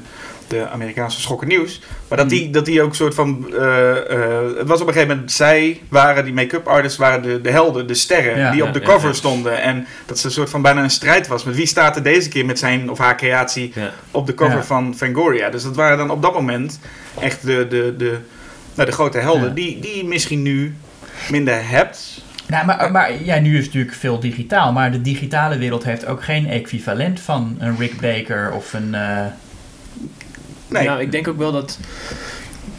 [0.48, 2.38] de Amerikaanse schokken nieuws, maar dat Hmm.
[2.38, 3.46] die, dat die ook soort van.
[3.54, 7.40] eh, eh, het was op een gegeven moment, zij waren, die make-up artists, waren de,
[7.40, 8.50] de helden, de sterren, Ja.
[8.50, 9.14] die op de cover ja.
[9.14, 9.62] stonden.
[9.62, 11.44] En dat ze een soort van bijna een strijd was.
[11.44, 13.72] Met wie staat er deze keer met zijn of haar creatie
[14.10, 15.50] op de cover van Fangoria.
[15.50, 16.80] Dus dat waren dan op dat moment
[17.20, 18.18] echt de, de, de,
[18.74, 20.74] nou, de grote helden, die, die je misschien nu
[21.30, 22.24] minder hebt.
[22.48, 26.06] Nou, maar, maar ja, nu is het natuurlijk veel digitaal, maar de digitale wereld heeft
[26.06, 28.94] ook geen equivalent van een Rick Baker of een...
[28.94, 29.18] eh,
[30.68, 31.78] Nee, Nou, ik denk ook wel dat,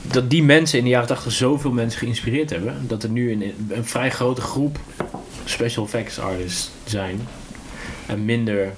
[0.02, 2.76] dat die mensen in de jaren 80 zoveel mensen geïnspireerd hebben.
[2.88, 4.80] Dat er nu een, een vrij grote groep
[5.46, 7.28] special effects artists zijn.
[8.06, 8.72] En minder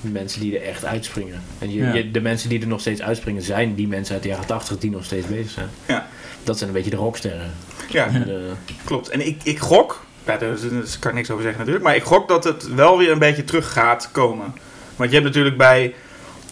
[0.00, 1.42] mensen die er echt uitspringen.
[1.58, 1.94] En je, Ja.
[1.94, 4.78] je- de mensen die er nog steeds uitspringen zijn die mensen uit de jaren 80
[4.78, 5.68] die nog steeds bezig zijn.
[5.86, 6.06] Ja.
[6.44, 7.50] Dat zijn een beetje de rocksterren.
[7.90, 8.52] ja, De-
[8.84, 9.08] klopt.
[9.08, 12.02] En ik, ik gok, ja, daar, daar kan ik niks over zeggen natuurlijk, maar ik
[12.02, 14.54] gok dat het wel weer een beetje terug gaat komen.
[14.96, 15.94] Want je hebt natuurlijk bij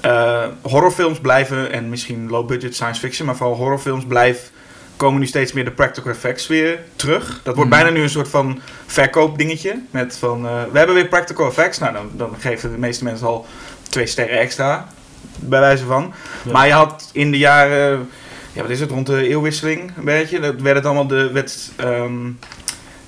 [0.04, 4.48] eh, horrorfilms blijven, en misschien low-budget science fiction, maar vooral horrorfilms blijven,
[4.96, 7.40] komen nu steeds meer de practical effects weer terug.
[7.42, 7.80] Dat wordt Mhm.
[7.80, 9.80] bijna nu een soort van verkoopdingetje.
[9.90, 11.78] Met van, eh, we hebben weer practical effects.
[11.78, 13.46] Nou, dan, dan geven de meeste mensen al
[13.88, 14.88] twee sterren extra,
[15.36, 16.12] bij wijze van.
[16.44, 16.52] Ja.
[16.52, 18.08] Maar je had in de jaren,
[18.52, 21.70] ja, wat is het, rond de eeuwwisseling een beetje, dat werd het allemaal de, werd,
[21.76, 22.30] ehm,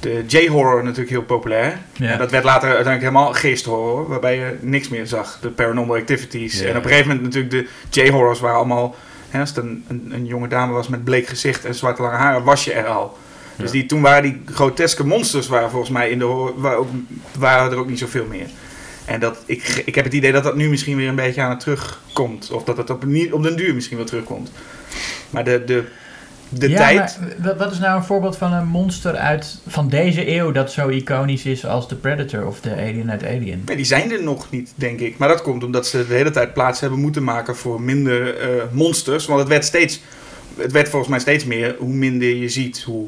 [0.07, 1.79] de J-horror natuurlijk heel populair.
[1.93, 2.11] Ja.
[2.11, 5.39] En dat werd later uiteindelijk helemaal geesthorror, waarbij je niks meer zag.
[5.41, 6.61] De paranormal activities.
[6.61, 6.69] Ja.
[6.69, 8.95] En op een gegeven moment natuurlijk de J-horrors waren allemaal,
[9.31, 12.17] hè, als het een, een, een jonge dame was met bleek gezicht en zwarte lange
[12.17, 13.17] haren, was je er al.
[13.57, 16.89] Dus die, toen waren die groteske monsters waren volgens mij in de horror, waren, ook,
[17.39, 18.47] waren er ook niet zoveel meer.
[19.05, 21.51] En dat, ik, ik heb het idee dat dat nu misschien weer een beetje aan
[21.51, 22.51] het terugkomt.
[22.51, 24.51] Of dat het op, niet, op den duur misschien wel terugkomt.
[25.31, 25.85] Maar de, de,
[26.49, 27.19] de ja, tijd...
[27.21, 30.73] maar wa- wat is nou een voorbeeld van een monster uit van deze eeuw dat
[30.73, 33.63] zo iconisch is als de Predator of de Alien uit Alien?
[33.67, 35.19] Nee, die zijn er nog niet, denk ik.
[35.19, 38.49] Maar dat komt omdat ze de hele tijd plaats hebben moeten maken voor minder eh,
[38.71, 39.27] monsters.
[39.27, 40.01] Want het werd steeds,
[40.57, 43.07] het werd volgens mij steeds meer hoe minder je ziet, hoe.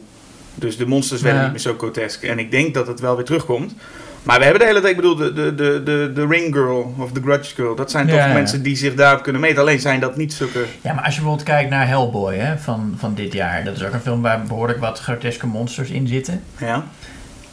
[0.55, 1.47] Dus de monsters werden Ja.
[1.49, 2.23] niet meer zo grotesk.
[2.23, 3.75] En ik denk dat het wel weer terugkomt.
[4.29, 6.95] Maar we hebben de hele tijd, ik bedoel, de, de, de, de, de Ring Girl
[6.99, 7.75] of de Grudge Girl.
[7.75, 8.33] Dat zijn toch ja.
[8.33, 9.61] mensen die zich daarop kunnen meten.
[9.61, 10.65] Alleen zijn dat niet zulke.
[10.81, 13.85] Ja, maar als je bijvoorbeeld kijkt naar Hellboy hè, van, van dit jaar, dat is
[13.85, 16.43] ook een film waar behoorlijk wat groteske monsters in zitten.
[16.59, 16.85] Ja.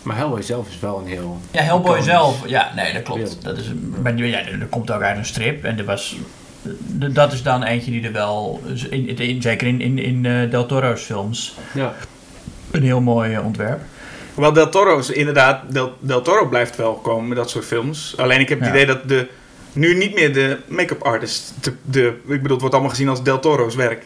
[0.03, 1.39] Maar Hellboy zelf is wel een heel...
[1.51, 2.05] Ja, Hellboy iconisch.
[2.05, 3.37] zelf, ja, nee, dat klopt.
[3.43, 6.17] Dat is, maar ja, er komt ook uit een strip en er was,
[6.89, 10.65] dat is dan eentje die er wel, in, in, zeker in, in, in eh, Del
[10.65, 11.93] Toro's films, Ja.
[12.71, 13.81] een heel mooi eh, ontwerp.
[14.35, 18.13] Hoewel Del Toro is inderdaad, Del, Del Toro blijft wel komen met dat soort films.
[18.17, 18.73] Alleen ik heb het Ja.
[18.73, 19.27] idee dat de,
[19.73, 23.23] nu niet meer de make-up artist, de, de, ik bedoel, het wordt allemaal gezien als
[23.23, 24.03] Del Toro's werk.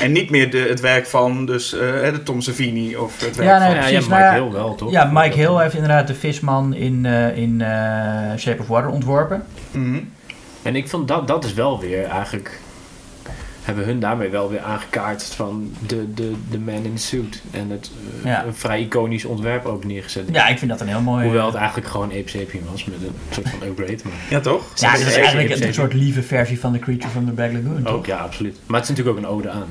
[0.00, 3.36] En niet meer de, het werk van dus, eh, hè, de Tom Savini of het
[3.36, 3.76] werk Ja, nee, van...
[3.76, 4.90] ja, ja, precies, Mike ja, Hill wel, toch?
[4.90, 9.44] Ja, Mike Hill heeft inderdaad de visman in, eh, in eh, Shape of Water ontworpen.
[9.70, 9.98] Mhm.
[10.62, 12.60] En ik vond dat, dat is wel weer eigenlijk.
[13.70, 17.42] Hebben hun daarmee wel weer aangekaart van de, de, de man in the suit.
[17.50, 17.90] En het
[18.22, 18.44] eh, Ja.
[18.44, 20.28] een vrij iconisch ontwerp ook neergezet.
[20.32, 21.24] Ja, ik vind dat een heel mooi...
[21.24, 23.98] Hoewel het eigenlijk gewoon Ape Sapien was met een soort van upgrade.
[24.04, 24.72] Maar Ja, toch?
[24.74, 27.52] ja, het is Ja, eigenlijk een soort lieve versie van The Creature from the Black
[27.52, 27.92] Lagoon, toch?
[27.94, 28.58] ook, ja, absoluut.
[28.66, 29.66] Maar het is natuurlijk ook een ode aan.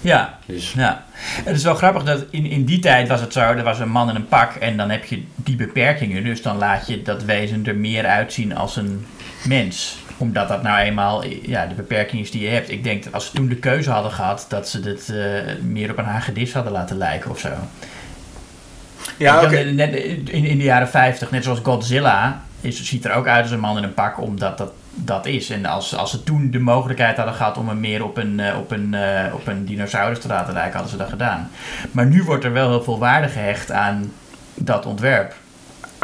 [0.00, 3.40] Ja, Dus Ja, het is wel grappig dat in, in die tijd was het zo,
[3.40, 6.24] er was een man in een pak en dan heb je die beperkingen.
[6.24, 9.06] Dus dan laat je dat wezen er meer uitzien als een
[9.48, 9.96] mens.
[10.16, 12.70] Omdat dat nou eenmaal ja, de beperking is die je hebt.
[12.70, 15.90] Ik denk dat als ze toen de keuze hadden gehad, dat ze het eh, meer
[15.90, 17.50] op een hagedis hadden laten lijken of zo.
[19.18, 19.58] Ja, oké.
[19.58, 23.50] Net in, in de jaren 50, net zoals Godzilla, is, ziet er ook uit als
[23.50, 25.50] een man in een pak, omdat dat dat is.
[25.50, 28.58] En als, als ze toen de mogelijkheid hadden gehad om hem meer op een, eh,
[28.58, 31.50] op, een, eh, op een dinosaurus te laten lijken, hadden ze dat gedaan.
[31.90, 34.12] Maar nu wordt er wel heel veel waarde gehecht aan
[34.54, 35.34] dat ontwerp.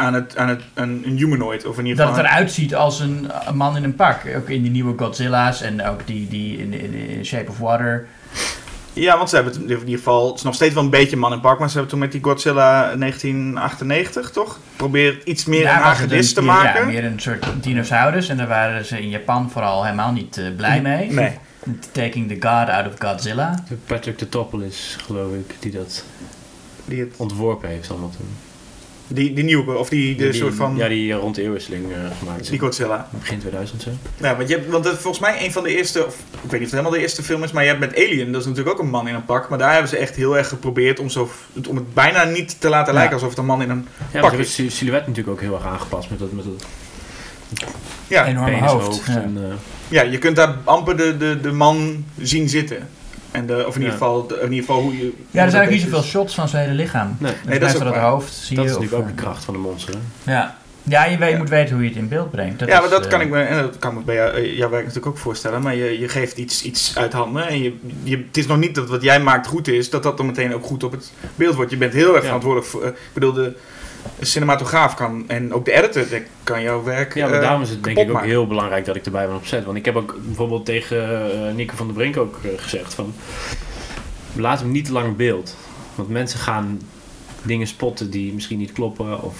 [0.01, 2.23] Aan, het, aan het, een, een humanoid, of in ieder Dat geval...
[2.23, 4.21] het eruit ziet als een, een man in een pak.
[4.37, 8.07] Ook in die nieuwe Godzilla's en ook die, die in, in, in Shape of Water.
[8.93, 10.27] Ja, want ze hebben het in ieder geval...
[10.27, 12.11] Het is nog steeds wel een beetje man in pak, maar ze hebben toen met
[12.11, 14.59] die Godzilla 1998, toch?
[14.75, 16.81] Probeert iets meer Daar een hagedis te maken.
[16.81, 18.29] Ja, meer een soort dinosaurus.
[18.29, 21.11] En daar waren ze in Japan vooral helemaal niet eh, blij mee.
[21.11, 21.37] Nee.
[21.91, 23.63] Taking the God out of Godzilla.
[23.85, 26.03] Patrick de Topoulos, geloof ik, die dat
[26.85, 28.50] Die, het, ontworpen heeft allemaal toen.
[29.13, 30.75] Die, die nieuwe, of die, de die, soort van...
[30.75, 32.49] Ja, die eh, rond de eeuwwisseling eh, gemaakt is.
[32.49, 33.07] die Godzilla.
[33.11, 33.89] Begin 2000 zo.
[34.17, 36.21] Ja, want, je hebt, want dat is volgens mij een van de eerste, of ik
[36.41, 38.41] weet niet of het helemaal de eerste film is, maar je hebt met Alien, dat
[38.41, 39.49] is natuurlijk ook een man in een pak.
[39.49, 41.29] Maar daar hebben ze echt heel erg geprobeerd om, zo,
[41.69, 42.99] om het bijna niet te laten Ja.
[42.99, 43.87] lijken alsof het een man in een...
[44.13, 44.57] Ja, Pak is.
[44.57, 46.65] het silhouet natuurlijk ook heel erg aangepast met dat, met dat
[48.07, 49.05] Ja, Enorme hoofd.
[49.05, 49.21] Ja.
[49.21, 49.55] En, eh,
[49.87, 52.87] ja je kunt daar amper de, de, de man zien zitten.
[53.31, 53.91] En de, of in ieder Ja.
[53.91, 55.13] geval, de- in ieder geval hoe je...
[55.31, 57.15] Ja, er zijn ook niet zoveel shots van zijn hele lichaam.
[57.19, 58.09] nee, Dus dat is ook er het waar.
[58.09, 58.71] hoofd, zie dat je.
[58.71, 59.93] is natuurlijk ook de eh, kracht van de monster.
[60.23, 60.31] hè.
[60.31, 61.37] Ja, ja je, weet, Ja.
[61.37, 62.59] moet weten hoe je het in beeld brengt.
[62.59, 64.57] Dat ja, maar dat eh, kan ik me, en dat kan me bij jou, eh,
[64.57, 65.61] jouw werk natuurlijk ook voorstellen.
[65.61, 67.47] Maar je, je geeft iets, iets uit handen.
[67.47, 70.17] En je, je, het is nog niet dat wat jij maakt goed is, dat dat
[70.17, 71.71] dan meteen ook goed op het beeld wordt.
[71.71, 72.25] Je bent heel erg Ja.
[72.25, 72.81] verantwoordelijk voor.
[72.83, 73.53] eh, ik bedoel, de
[74.21, 77.13] cinematograaf kan en ook de editor die kan jouw werk.
[77.15, 78.29] Ja, maar eh, daarom is het denk ik ook maken.
[78.29, 79.65] heel belangrijk dat ik erbij ben op set.
[79.65, 83.13] Want ik heb ook bijvoorbeeld tegen Nico van der Brink ook eh, gezegd van...
[84.35, 85.55] laat hem niet te lang in beeld.
[85.95, 86.81] Want mensen gaan
[87.43, 89.35] dingen spotten die misschien niet kloppen of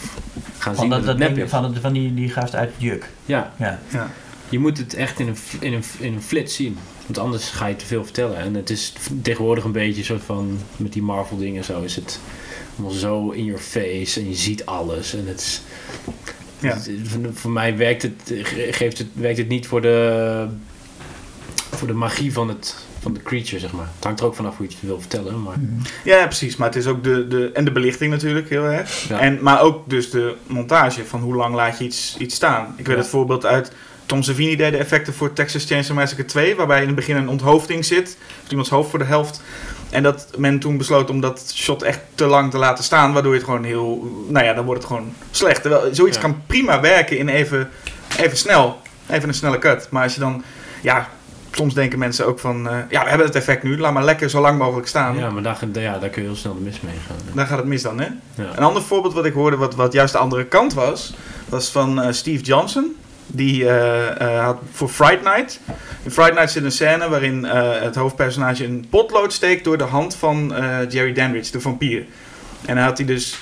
[0.57, 1.51] gaan Van, zien dat, dat, dat het nep ding, is.
[1.51, 3.09] van, het- van die, die gast uit Juk.
[3.25, 3.79] Ja, Ja.
[3.87, 4.09] Ja.
[4.49, 6.77] je moet het echt in een, in, een, in een flits zien.
[7.05, 8.37] Want anders ga je te veel vertellen.
[8.37, 10.59] En het is tegenwoordig een beetje een soort van...
[10.77, 12.19] Met die Marvel dingen zo is het
[12.75, 14.19] allemaal zo in your face.
[14.19, 15.13] En je ziet alles.
[15.15, 15.61] En het is...
[16.59, 16.73] Ja.
[16.73, 16.89] het-
[17.33, 20.45] voor, mij werkt het, ge- geeft het, werkt het niet voor de,
[21.71, 23.89] voor de magie van, het, van de creature, zeg maar.
[23.95, 25.41] Het hangt er ook vanaf hoe je het wil vertellen.
[25.43, 25.55] Maar,
[26.03, 26.55] Ja, precies.
[26.55, 29.07] Maar het is ook de, de, en de belichting natuurlijk heel erg.
[29.09, 29.19] Ja.
[29.19, 32.73] En, maar ook dus de montage van hoe lang laat je iets, iets staan.
[32.77, 33.01] Ik weet Ja.
[33.01, 33.71] het voorbeeld uit
[34.05, 37.29] Tom Savini deed de effecten voor Texas Chainsaw Massacre 2, waarbij in het begin een
[37.29, 39.41] onthoofding zit, of iemands hoofd voor de helft.
[39.91, 43.31] En dat men toen besloot om dat shot echt te lang te laten staan, waardoor
[43.31, 45.61] je het gewoon heel, nou ja, dan wordt het gewoon slecht.
[45.61, 46.23] Terwijl zoiets Ja.
[46.23, 47.69] kan prima werken in even,
[48.17, 48.77] even snel,
[49.09, 49.87] even een snelle cut.
[49.89, 50.43] Maar als je dan,
[50.81, 51.09] ja,
[51.51, 54.29] soms denken mensen ook van, eh, ja, we hebben het effect nu, laat maar lekker
[54.29, 55.17] zo lang mogelijk staan.
[55.17, 57.15] ja, maar daar, ja, daar kun je heel snel de mis mee gaan.
[57.33, 58.07] Dan gaat het mis dan, hè?
[58.35, 58.43] Ja.
[58.55, 61.13] Een ander voorbeeld wat ik hoorde, wat, wat juist de andere kant was,
[61.49, 62.95] was van eh, Steve Johnson.
[63.33, 65.59] Die eh, eh, had voor Fright Night.
[66.03, 69.83] In Fright Night zit een scène waarin eh, het hoofdpersonage een potlood steekt door de
[69.83, 70.53] hand van
[70.89, 72.05] Jerry Dandridge, de vampier.
[72.65, 73.39] En dan had hij dus,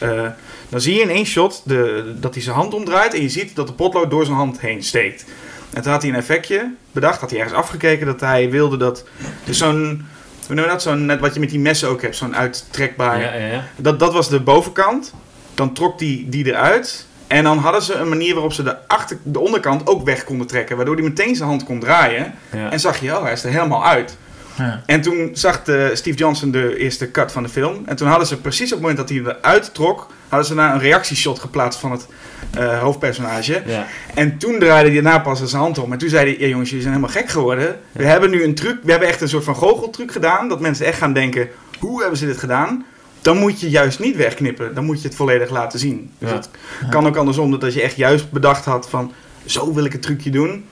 [0.69, 3.55] dan zie je in één shot de, dat hij zijn hand omdraait en je ziet
[3.55, 5.25] dat de potlood door zijn hand heen steekt.
[5.73, 9.05] En toen had hij een effectje bedacht, had hij ergens afgekeken dat hij wilde dat,
[9.43, 10.05] dus zo'n,
[10.47, 13.19] hoe noem je dat, zo'n, net wat je met die messen ook hebt, zo'n uittrekbaar
[13.19, 13.63] Ja, ja, ja.
[13.75, 15.13] dat, dat was de bovenkant.
[15.53, 17.05] Dan trok die, die eruit.
[17.29, 20.47] En dan hadden ze een manier waarop ze de, achter, de onderkant ook weg konden
[20.47, 20.75] trekken.
[20.75, 22.33] Waardoor hij meteen zijn hand kon draaien.
[22.51, 22.71] ja.
[22.71, 24.17] En zag je, oh, hij is er helemaal uit.
[24.57, 24.83] Ja.
[24.85, 27.83] En toen zag de, Steve Johnson de eerste cut van de film.
[27.85, 30.07] En toen hadden ze precies op het moment dat hij eruit trok...
[30.27, 32.07] hadden ze daar een reactieshot geplaatst van het
[32.51, 33.61] eh, hoofdpersonage.
[33.65, 33.85] ja.
[34.15, 35.91] En toen draaide hij daarna pas zijn hand om.
[35.91, 37.79] En toen zei hij, ja jongens, jullie zijn helemaal gek geworden.
[37.91, 40.49] We hebben nu een truc, we hebben echt een soort van goocheltruc gedaan.
[40.49, 41.49] Dat mensen echt gaan denken,
[41.79, 42.85] hoe hebben ze dit gedaan?
[43.21, 44.75] Dan moet je juist niet wegknippen.
[44.75, 46.11] Dan moet je het volledig laten zien.
[46.17, 46.35] Dus Ja.
[46.35, 46.49] het
[46.89, 49.11] kan ook andersom, dat als je echt juist bedacht had van...
[49.45, 50.65] Zo wil ik het trucje doen.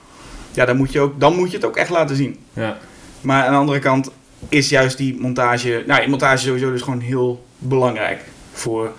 [0.51, 2.37] Ja, dan moet je, ook, dan moet je het ook echt laten zien.
[2.53, 2.77] ja.
[3.21, 4.11] Maar aan de andere kant
[4.49, 5.83] is juist die montage...
[5.87, 8.21] Nou, die montage sowieso dus gewoon heel belangrijk
[8.53, 8.91] voor...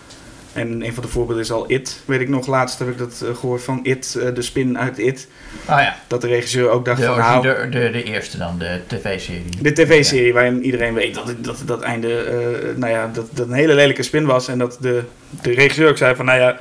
[0.58, 2.00] En een van de voorbeelden is al It.
[2.04, 4.98] Weet ik nog, laatst heb ik dat eh, gehoord van It, eh, de spin uit
[4.98, 5.28] It.
[5.68, 7.14] Oh ja, Dat de regisseur ook dacht de, van...
[7.14, 9.44] origi- Nou, de, de, de eerste dan, de tv-serie.
[9.62, 13.52] de tv-serie waarin iedereen weet dat dat, dat einde, eh, nou ja, dat, dat een
[13.52, 14.48] hele lelijke spin was.
[14.48, 15.02] En dat de,
[15.42, 16.58] de regisseur ook zei van, nou ja,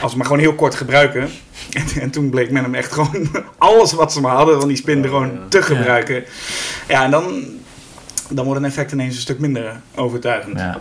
[0.00, 1.28] als we maar gewoon heel kort gebruiken.
[1.72, 3.28] En, en toen bleek men hem echt gewoon
[3.58, 5.38] alles wat ze maar hadden van die spin er Oh, gewoon ja.
[5.48, 6.24] te gebruiken.
[6.88, 7.42] Ja, en dan,
[8.28, 10.58] dan wordt een effect ineens een stuk minder overtuigend.
[10.58, 10.80] Ja.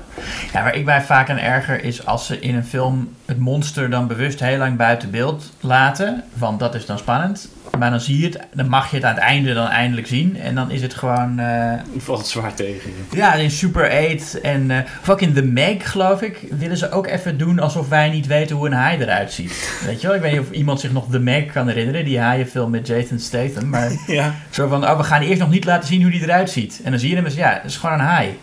[0.54, 3.90] ja, waar ik mij vaak aan erger is als ze in een film het monster
[3.90, 6.24] dan bewust heel lang buiten beeld laten.
[6.34, 7.50] Want dat is dan spannend.
[7.80, 10.40] Maar dan zie je het, dan mag je het aan het einde dan eindelijk zien.
[10.40, 12.92] En dan is het gewoon, eh, Valt het zwaar tegen.
[13.10, 13.18] je.
[13.18, 17.38] ja, in Super 8 en uh, in The Meg, geloof ik, willen ze ook even
[17.38, 19.80] doen alsof wij niet weten hoe een haai eruit ziet.
[19.86, 22.20] Weet je wel, ik weet niet of iemand zich nog The Meg kan herinneren, die
[22.20, 23.70] haaienfilm met Jason Statham.
[23.70, 26.50] Maar Ja, zo van, oh, we gaan eerst nog niet laten zien hoe die eruit
[26.50, 26.82] ziet.
[26.84, 28.38] En dan zie je hem eens, ja, dat is gewoon een haai.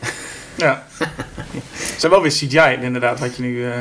[0.56, 0.82] Ja.
[0.98, 3.70] Het zijn wel weer CGI inderdaad, wat je nu...
[3.70, 3.72] eh,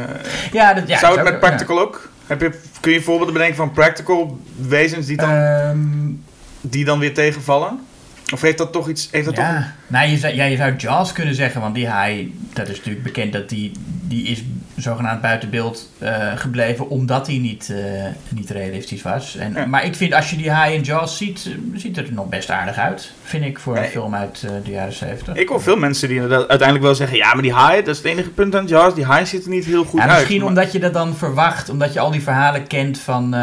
[0.51, 2.09] Ja, dat, ja, Zou het met ook- practical ook?
[2.27, 5.29] Heb je, kun je voorbeelden bedenken van practical wezens die dan.
[5.29, 5.77] Ehm,
[6.61, 7.79] die dan weer tegenvallen?
[8.33, 9.07] Of heeft dat toch iets...
[9.11, 9.45] Heeft dat toch.
[9.93, 13.03] Nou, je zou, ja, je zou Jaws kunnen zeggen, want die haai, dat is natuurlijk
[13.03, 13.71] bekend dat die,
[14.01, 14.43] die is
[14.75, 19.35] zogenaamd buiten beeld eh, gebleven omdat hij niet, eh, niet realistisch was.
[19.35, 19.65] En, Ja.
[19.65, 22.49] Maar ik vind als je die haai in Jaws ziet, ziet het er nog best
[22.49, 25.35] aardig uit, vind ik, voor een film uit eh, de jaren 70.
[25.35, 27.17] Ik hoor veel mensen die inderdaad uiteindelijk wel zeggen...
[27.17, 28.95] Ja, maar die haai, dat is het enige punt aan Jaws.
[28.95, 30.17] Die haai ziet er niet heel goed Ja, uit.
[30.17, 33.35] misschien Maar- omdat je dat dan verwacht, omdat je al die verhalen kent van,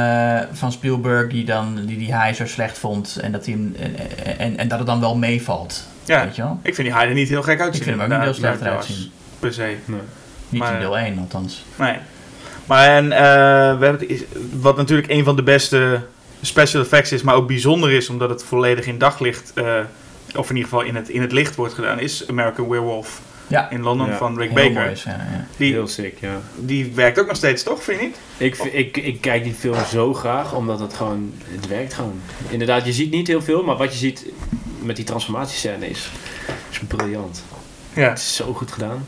[0.53, 3.59] van Spielberg, die, dan, die die haai zo slecht vond en dat, hij
[4.39, 5.89] en, en dat het dan wel meevalt.
[6.11, 6.61] Ja, Weet je wel?
[6.63, 7.83] ik vind die er niet heel gek uitzien.
[7.83, 9.11] Ik vind hem ook niet heel slecht bij eruit Jaws, zien.
[9.39, 9.75] Per se,
[10.49, 11.65] Niet Maar- in deel 1 althans.
[11.77, 11.97] nee.
[12.67, 13.21] Maar en, eh,
[13.79, 14.25] we hebben het,
[14.61, 16.01] wat natuurlijk een van de beste
[16.41, 17.23] special effects is...
[17.23, 19.53] maar ook bijzonder is omdat het volledig in daglicht...
[19.55, 19.65] eh,
[20.37, 21.99] of in ieder geval in het, in het licht wordt gedaan...
[22.01, 24.17] is American Werewolf Ja, in Londen Ja.
[24.17, 24.91] van Rick heel Baker.
[24.91, 25.47] is, ja, ja.
[25.57, 26.41] Die, Heel sick, ja.
[26.57, 27.83] die werkt ook nog steeds, toch?
[27.83, 28.17] Vind je niet?
[28.37, 32.21] Ik, ik, ik kijk die film zo graag, omdat het gewoon, het werkt gewoon.
[32.49, 34.27] Inderdaad, je ziet niet heel veel, maar wat je ziet
[34.83, 36.11] met die transformatiescène is,
[36.71, 37.43] is briljant.
[37.93, 38.09] Ja.
[38.09, 39.05] Het is zo goed gedaan.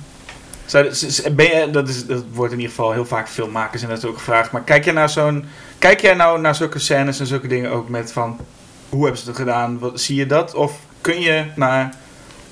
[1.33, 4.05] Ben je, dat, is, dat wordt in ieder geval heel vaak filmmakers en dat is
[4.05, 4.51] ook gevraagd.
[4.51, 5.45] Maar kijk jij naar zo'n.
[5.79, 8.39] Kijk jij nou naar zulke scènes en zulke dingen ook met van.
[8.89, 9.79] Hoe hebben ze het gedaan?
[9.79, 10.55] Wat, zie je dat?
[10.55, 11.95] Of kun je naar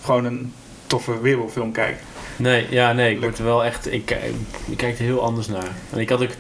[0.04, 0.52] gewoon een
[0.86, 2.00] toffe wereldfilm kijken?
[2.36, 4.34] Nee, ja, nee, ik word er wel echt, ik, kijk-
[4.70, 5.68] ik kijk er heel anders naar.
[5.90, 6.30] En ik had ook,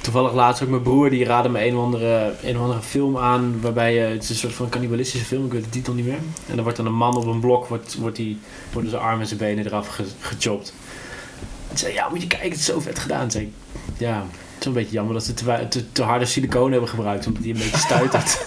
[0.00, 3.18] Toevallig laatst ook mijn broer, die raadde me een of andere, een of andere film
[3.18, 3.60] aan.
[3.60, 6.18] Waarbij je, het is een soort van cannibalistische film, ik weet de titel niet meer.
[6.46, 8.38] En dan wordt dan een man op een blok, wordt, wordt die,
[8.72, 10.74] worden zijn armen en zijn benen eraf ge, gechopt.
[11.70, 13.20] En zei, ja, moet je kijken, het is zo vet gedaan.
[13.20, 13.50] Toen zei ik,
[13.98, 14.24] ja, het
[14.58, 17.42] is wel een beetje jammer dat ze te, te, te harde siliconen hebben gebruikt, omdat
[17.42, 18.38] die een beetje stuitert.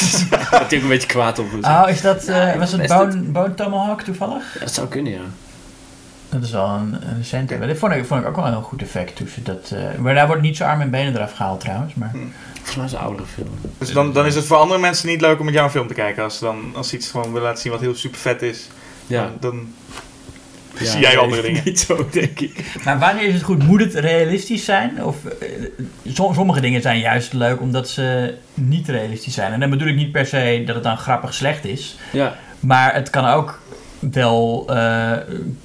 [0.00, 1.50] dus daar ook een beetje kwaad op.
[1.50, 4.54] Dus, Oh, is dat, eh, Ja, was het Bone, Bone Tomahawk toevallig?
[4.54, 5.20] ja, dat zou kunnen, ja.
[6.34, 7.56] Dat is al een, een recente.
[7.58, 9.70] Maar Dit vond ik, vond ik ook wel een heel goed effect tussen dat.
[9.74, 11.94] eh, maar daar wordt niet zo arm en benen eraf gehaald trouwens.
[11.94, 12.10] Maar.
[12.54, 13.48] Volgens mij is een oudere film.
[13.78, 15.86] Dus dan, dan is het voor andere mensen niet leuk om met jou een film
[15.86, 16.22] te kijken.
[16.22, 18.68] Als, ze dan, als ze iets gewoon willen laten zien wat heel super vet is.
[19.06, 19.30] Ja.
[19.40, 19.66] Dan, dan
[20.78, 21.62] Ja, zie jij andere dingen.
[21.64, 22.64] Niet zo, denk ik.
[22.84, 23.66] Maar wanneer is het goed?
[23.66, 25.04] Moet het realistisch zijn?
[25.04, 25.48] Of eh,
[26.04, 29.52] som- sommige dingen zijn juist leuk omdat ze niet realistisch zijn.
[29.52, 31.96] En dan bedoel ik niet per se dat het dan grappig slecht is.
[32.12, 33.60] Ja, Maar het kan ook
[34.12, 35.16] wel eh,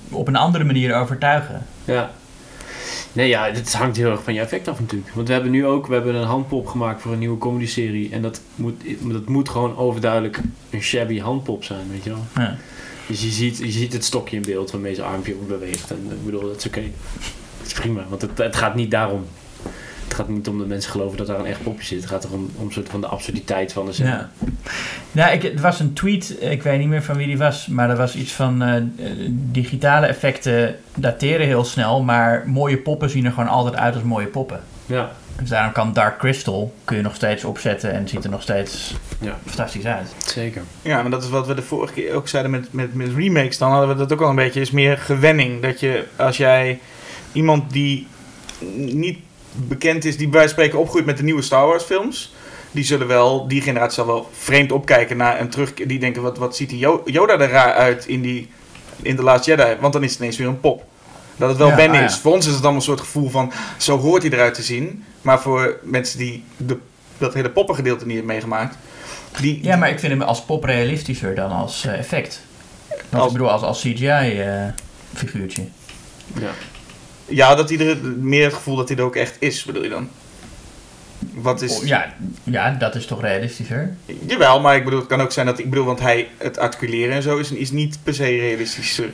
[0.10, 1.66] op een andere manier overtuigen.
[1.86, 2.12] Ja.
[3.14, 5.12] Nee, ja, het hangt heel erg van je effect af natuurlijk.
[5.14, 8.10] Want we hebben nu ook we hebben een handpop gemaakt voor een nieuwe comedy-serie.
[8.12, 12.26] En dat moet, dat moet gewoon overduidelijk een shabby handpop zijn, weet je wel.
[12.36, 12.58] Ja.
[13.08, 15.92] Dus je ziet, je ziet het stokje in beeld waarmee zijn armpje beweegt.
[15.92, 16.82] En ik bedoel, dat is oké.
[17.58, 19.26] Dat is prima, want het, het gaat niet daarom.
[20.10, 22.00] Het gaat niet om dat mensen geloven dat daar een echt popje zit.
[22.02, 24.06] Het gaat erom om soort van de absurditeit van de zin.
[24.08, 24.30] Ja.
[25.12, 27.90] Nou, ik, het was een tweet, ik weet niet meer van wie die was, maar
[27.90, 28.82] er was iets van eh,
[29.30, 34.28] digitale effecten dateren heel snel, maar mooie poppen zien er gewoon altijd uit als mooie
[34.28, 34.60] poppen.
[34.86, 35.12] ja.
[35.40, 38.96] Dus daarom kan Dark Crystal kun je nog steeds opzetten en ziet er nog steeds
[39.20, 39.38] Ja.
[39.46, 40.16] fantastisch uit.
[40.26, 40.62] zeker.
[40.82, 43.58] Ja, maar dat is wat we de vorige keer ook zeiden met, met, met remakes.
[43.58, 44.62] Dan hadden we dat ook al een beetje.
[44.62, 45.62] is meer gewenning.
[45.62, 46.80] Dat je, als jij
[47.32, 48.08] iemand die
[48.76, 49.20] niet
[49.54, 52.34] bekend is, die bij wijze van spreken opgroeit met de nieuwe Star Wars films.
[52.72, 55.74] Die zullen wel, die generatie zal wel vreemd opkijken naar een terug.
[55.74, 58.50] Die denken, wat, wat ziet die Yoda er raar uit in, die,
[59.02, 59.76] in The Last Jedi?
[59.80, 60.84] Want dan is het ineens weer een pop.
[61.38, 62.10] Dat het wel Ja, wennen ah, ja.
[62.10, 62.18] is.
[62.18, 65.04] Voor ons is het dan een soort gevoel van, zo hoort hij eruit te zien.
[65.22, 66.78] Maar voor mensen die de,
[67.18, 68.78] dat hele poppengedeelte niet hebben meegemaakt.
[69.42, 72.42] Die, Ja, maar ik vind hem als pop realistischer dan als eh, effect.
[73.12, 75.64] Als- ik bedoel, als, als CGI-figuurtje.
[76.40, 76.50] Ja.
[77.30, 79.90] Ja, dat hij er meer het gevoel dat hij er ook echt is, bedoel je
[79.90, 80.10] dan?
[81.34, 81.80] Wat is...
[81.80, 82.14] Oh, ja,
[82.44, 83.96] ja, dat is toch realistischer?
[84.26, 85.60] Jawel, maar ik bedoel, het kan ook zijn dat...
[85.60, 89.10] Ik bedoel, want hij, het articuleren en zo is, is niet per se realistischer.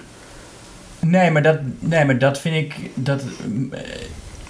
[0.99, 2.76] Nee, maar dat, nee, maar dat vind ik...
[2.93, 3.24] Dat,
[3.72, 3.80] eh,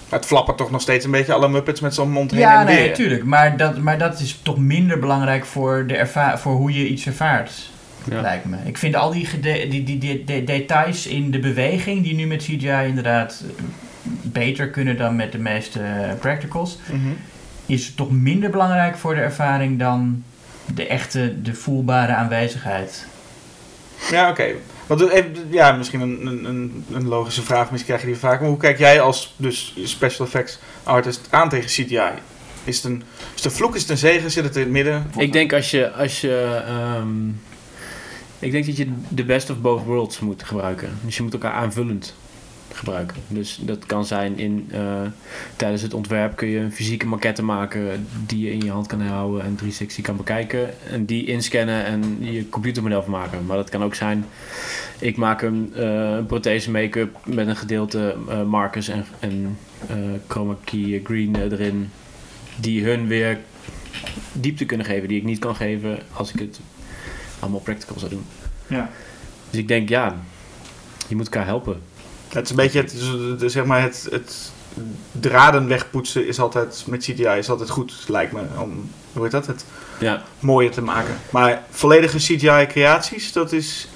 [0.09, 2.66] Het flappert toch nog steeds een beetje alle Muppets met zo'n mond heen ja, en
[2.66, 2.88] nee, weer.
[2.88, 3.24] natuurlijk.
[3.24, 7.05] Maar dat, maar dat is toch minder belangrijk voor, de erva voor hoe je iets
[7.05, 7.70] ervaart,
[8.10, 8.22] Ja.
[8.22, 8.58] lijkt me.
[8.66, 12.41] Ik vind al die, die, die, die, die details in de beweging, die nu met
[12.43, 13.64] CGI inderdaad eh,
[14.24, 16.99] beter kunnen dan met de meeste eh, practicals, Mhm.
[17.66, 20.24] is toch minder belangrijk voor de ervaring dan
[20.74, 23.06] de echte, de voelbare aanwezigheid.
[24.12, 24.45] Ja, oké.
[24.88, 28.30] Want eh, even- Ja, misschien een, een- een, een logische vraag, misschien krijg je die
[28.30, 28.39] vaak.
[28.39, 31.99] Maar hoe kijk jij als dus special effects artist aan tegen CGI?
[32.64, 33.03] Is het een,
[33.36, 35.06] is het een vloek, is het een zegen, zit het in het midden?
[35.18, 37.08] Ik denk als je, als je ehm,
[38.39, 40.89] ik denk dat je de best of both worlds moet gebruiken.
[41.05, 42.15] Dus je moet elkaar aanvullend
[42.75, 43.17] gebruiken.
[43.27, 45.01] Dus dat kan zijn in, eh,
[45.55, 49.01] tijdens het ontwerp kun je een fysieke maquette maken die je in je hand kan
[49.01, 50.89] houden en 360 kan bekijken.
[50.89, 53.45] En die inscannen en je computermodel van maken.
[53.45, 54.25] Maar dat kan ook zijn,
[54.99, 59.57] ik maak een, eh, een prothese make-up met een gedeelte eh, markers en, en
[60.27, 61.89] chroma key green erin.
[62.59, 63.39] Die hun weer
[64.31, 66.59] diepte kunnen geven die ik niet kan geven als ik het
[67.46, 68.26] allemaal practical zou doen.
[68.68, 68.89] Ja.
[69.50, 70.16] Dus ik denk, ja,
[71.08, 71.82] je moet elkaar helpen.
[72.28, 74.52] Het is een beetje het, dus, zeg maar het, het
[75.12, 78.41] draden wegpoetsen is altijd, met CGI is altijd goed, lijkt me.
[78.60, 79.48] Om, hoe heet dat?
[79.48, 79.66] Het
[80.00, 81.16] Ja, mooier te maken.
[81.30, 83.88] Maar volledige CGI-creaties, dat is.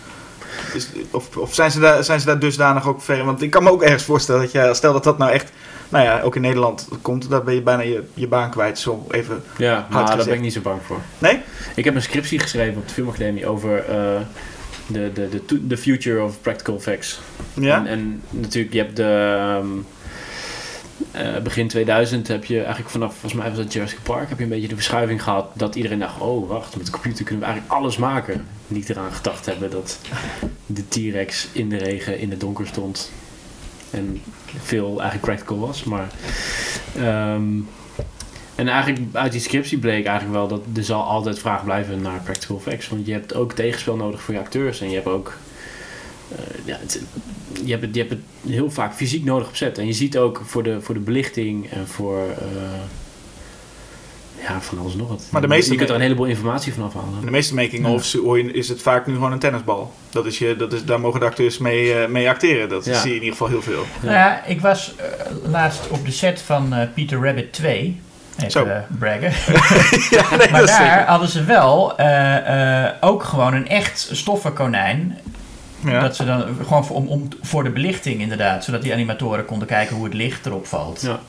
[0.73, 3.25] Is of of zijn, ze daar, zijn ze daar dusdanig ook ver?
[3.25, 5.51] Want ik kan me ook ergens voorstellen dat je, stel dat dat nou echt,
[5.89, 8.79] nou ja, ook in Nederland komt, dan ben je bijna je, je baan kwijt.
[8.79, 9.43] Zo even.
[9.57, 10.25] ja maar daar gezegd.
[10.25, 10.99] ben ik niet zo bang voor.
[11.17, 11.41] Nee?
[11.75, 14.21] Ik heb een scriptie geschreven op de Filmacademie over eh,
[14.87, 17.19] de, de, de, future of practical effects.
[17.53, 17.77] Ja?
[17.77, 19.35] En, en natuurlijk, je hebt de...
[19.39, 19.67] ehm,
[21.19, 24.43] eh, begin 2000 heb je eigenlijk vanaf, volgens mij was dat Jurassic Park, heb je
[24.43, 27.51] een beetje de verschuiving gehad dat iedereen dacht, oh wacht, met de computer kunnen we
[27.51, 28.45] eigenlijk alles maken.
[28.67, 29.99] Niet eraan gedacht hebben dat
[30.65, 33.11] de T-Rex in de regen in het donker stond.
[33.89, 34.21] En
[34.63, 36.07] veel eigenlijk practical was, maar...
[36.95, 37.61] ehm,
[38.59, 42.21] en eigenlijk uit die scriptie bleek eigenlijk wel dat er zal altijd vraag blijven naar
[42.23, 42.89] practical effects.
[42.89, 44.81] Want je hebt ook tegenspel nodig voor je acteurs.
[44.81, 45.33] En je hebt ook...
[46.35, 47.01] eh, ja, het,
[47.63, 49.77] je, hebt het, je hebt het heel vaak fysiek nodig op set.
[49.77, 52.19] En je ziet ook voor de, voor de belichting en voor...
[52.19, 52.79] eh,
[54.47, 55.23] ja, van alles nog wat.
[55.31, 57.25] Maar de meeste je kunt er een heleboel informatie vanaf In halen.
[57.25, 59.93] de meeste making-ofs hoor je- is het vaak nu gewoon een tennisbal.
[60.09, 62.69] Dat is je, dat is, daar mogen de acteurs mee, eh, mee acteren.
[62.69, 62.99] Dat Ja.
[62.99, 63.85] zie je in ieder geval heel veel.
[64.01, 64.05] Ja.
[64.05, 65.05] Nou ja, ik was eh,
[65.51, 67.99] laatst op de set van eh, Peter Rabbit 2.
[68.39, 68.67] Even Zo.
[68.99, 69.31] braggen.
[70.17, 71.03] ja, nee, Maar daar zeker.
[71.05, 75.17] hadden ze wel eh, eh, ook gewoon een echt stoffen konijn.
[75.85, 75.99] Ja.
[76.01, 78.63] Dat ze dan gewoon voor, om, om, voor de belichting inderdaad.
[78.63, 81.01] Zodat die animatoren konden kijken hoe het licht erop valt.
[81.01, 81.19] Ja.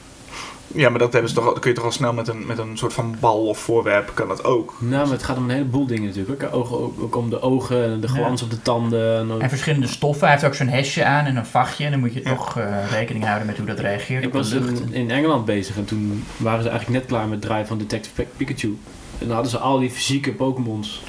[0.66, 2.78] ja, maar dat, hebben ze toch, kun je toch al snel met een, met een
[2.78, 4.74] soort van bal of voorwerp, kan dat ook.
[4.80, 6.42] Nou, maar het gaat om een heleboel dingen natuurlijk.
[6.42, 8.12] Ook, ogen, ook, ook om de ogen, en de Ja.
[8.12, 9.40] glans op de tanden.
[9.40, 10.22] En verschillende stoffen.
[10.22, 11.84] Hij heeft ook zo'n hesje aan en een vachtje.
[11.84, 12.34] En dan moet je Ja.
[12.34, 14.80] toch eh, rekening houden met hoe dat reageert Ik op de was lucht.
[14.80, 17.78] in, in Engeland bezig en toen waren ze eigenlijk net klaar met het draaien van
[17.78, 18.78] Detective Pi- Pikachu.
[19.18, 21.02] En dan hadden ze al die fysieke Pokémons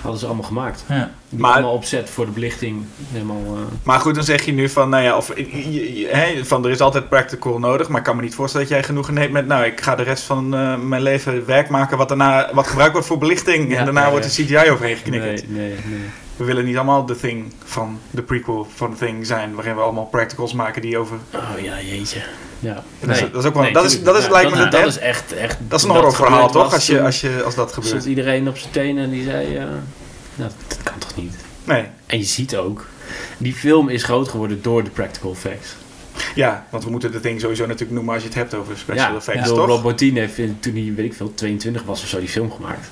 [0.00, 0.84] hadden ze allemaal gemaakt.
[0.88, 1.10] Ja.
[1.28, 2.84] Die Maar- allemaal opzet voor de belichting.
[3.12, 6.70] Helemaal, eh, Maar goed, dan zeg je nu van, nou ja, of, je- van er
[6.70, 9.46] is altijd practical nodig, maar ik kan me niet voorstellen dat jij genoegen neemt met,
[9.46, 12.92] nou, ik ga de rest van eh, mijn leven werk maken wat daarna wat gebruikt
[12.92, 15.48] wordt voor belichting Ja, en daarna wordt de CGI overheen geknikkerd.
[15.50, 16.08] nee, nee, nee.
[16.36, 19.80] We willen niet allemaal de Thing van de prequel van The Thing zijn, waarin we
[19.80, 21.16] allemaal practicals maken die over.
[21.34, 22.20] Oh ja, jeetje.
[22.60, 22.74] Ja.
[23.00, 23.30] Dat is- Nee.
[23.30, 24.98] dat is ook wel- Nee, dat is- dat is- Ja, lijkt me dat, dat is
[24.98, 25.56] echt, echt...
[25.68, 26.72] Dat is een horrorverhaal toch?
[26.74, 28.04] Als, je, als, je, als dat gebeurt.
[28.04, 29.56] iedereen op zijn tenen en die zei...
[29.56, 29.64] eh,
[30.34, 31.34] nou, dat kan toch niet?
[31.64, 31.84] Nee.
[32.06, 32.86] En je ziet ook...
[33.38, 35.68] Die film is groot geworden door de practical effects.
[36.34, 39.10] Ja, want we moeten The Thing sowieso natuurlijk noemen als je het hebt over special
[39.10, 39.66] ja, effects, toch?
[39.66, 42.90] Rob Bottin heeft toen hij, weet ik veel, 22 was of zo, die film gemaakt.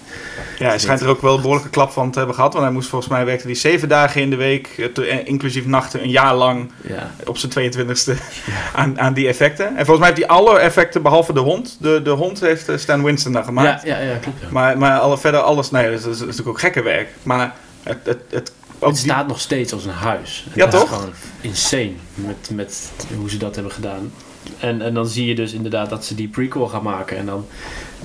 [0.58, 2.52] Ja, hij schijnt er ook wel een behoorlijke klap van te hebben gehad.
[2.52, 5.66] Want hij moest volgens mij werkte hij zeven dagen in de week, eh, eh, inclusief
[5.66, 7.10] nachten, een jaar lang Ja.
[7.24, 8.16] op zijn 22e
[8.74, 9.66] aan, aan die effecten.
[9.66, 11.76] En volgens mij heeft hij alle effecten behalve de hond.
[11.80, 13.82] De, de hond heeft eh, Stan Winston dan gemaakt.
[13.82, 14.40] Ja, ja, ja, klopt.
[14.40, 14.46] Ja.
[14.50, 17.08] Maar, maar alle, verder alles, nee, dat is, dat is natuurlijk ook gekke werk.
[17.22, 20.46] Maar het, het, het, ook het die- staat nog steeds als een huis.
[20.54, 20.88] Ja, Het is toch?
[20.88, 24.12] gewoon insane met, met hoe ze dat hebben gedaan.
[24.58, 27.16] En, en dan zie je dus inderdaad dat ze die prequel gaan maken.
[27.16, 27.46] En dan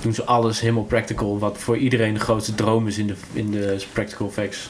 [0.01, 1.39] doen ze alles helemaal practical.
[1.39, 4.69] Wat voor iedereen de grootste droom is in de, in de practical effects.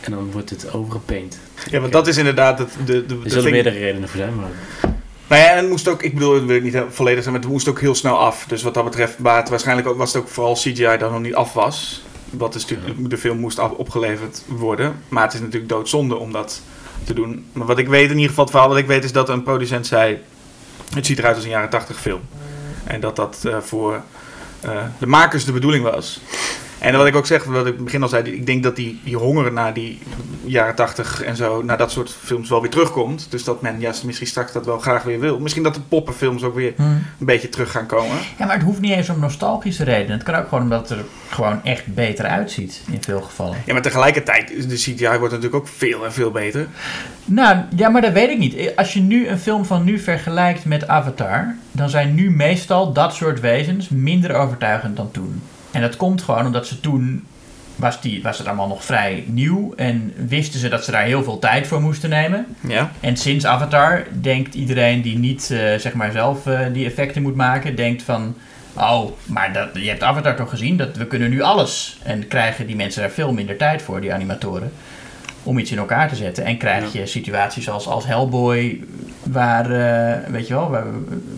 [0.00, 1.38] En dan wordt het overgepaint.
[1.70, 4.50] ja, want dat is inderdaad het, de, de, Er zullen meerdere redenen voor zijn, maar...
[5.28, 7.42] Nou ja, en het moest ook, ik bedoel, het wil ik niet volledig zijn, maar
[7.42, 8.44] het moest ook heel snel af.
[8.48, 11.20] Dus wat dat betreft, maar het, waarschijnlijk ook, was het ook vooral CGI dat nog
[11.20, 12.02] niet af was.
[12.30, 15.02] Wat is natuurlijk, de film moest opgeleverd worden.
[15.08, 16.62] Maar het is natuurlijk doodzonde om dat
[17.04, 17.46] te doen.
[17.52, 19.42] Maar wat ik weet, in ieder geval het verhaal wat ik weet, is dat een
[19.42, 20.18] producent zei,
[20.94, 22.20] het ziet eruit als een jaren 80 film.
[22.84, 24.02] En dat dat eh, voor
[24.60, 26.20] eh, de makers de bedoeling was.
[26.78, 28.76] En wat ik ook zeg, wat ik in het begin al zei, ik denk dat
[28.76, 29.98] die, die honger naar die
[30.44, 33.26] jaren 80 en zo, naar dat soort films wel weer terugkomt.
[33.30, 35.38] Dus dat men juist misschien straks dat wel graag weer wil.
[35.40, 36.82] Misschien dat de poppenfilms ook weer Hm.
[36.82, 38.16] een beetje terug gaan komen.
[38.38, 40.12] Ja, maar het hoeft niet eens om nostalgische redenen.
[40.12, 43.56] Het kan ook gewoon omdat het er gewoon echt beter uitziet in veel gevallen.
[43.64, 46.66] Ja, maar tegelijkertijd, de CGI wordt natuurlijk ook veel en veel beter.
[47.24, 48.76] Nou, ja, maar dat weet ik niet.
[48.76, 53.14] Als je nu een film van nu vergelijkt met Avatar, dan zijn nu meestal dat
[53.14, 55.42] soort wezens minder overtuigend dan toen.
[55.70, 57.26] En dat komt gewoon omdat ze toen
[57.78, 61.22] was, die, was het allemaal nog vrij nieuw en wisten ze dat ze daar heel
[61.22, 62.46] veel tijd voor moesten nemen.
[62.60, 62.90] Ja.
[63.00, 67.34] En sinds Avatar denkt iedereen die niet eh, zeg maar zelf eh, die effecten moet
[67.34, 68.36] maken, denkt van.
[68.74, 70.76] Oh, maar dat, je hebt Avatar toch gezien?
[70.76, 71.98] Dat, we kunnen nu alles.
[72.02, 74.72] En krijgen die mensen daar veel minder tijd voor, die animatoren.
[75.42, 76.44] Om iets in elkaar te zetten.
[76.44, 78.84] En krijg je situaties als, als Hellboy,
[79.22, 80.86] waar, eh, weet je wel, waar,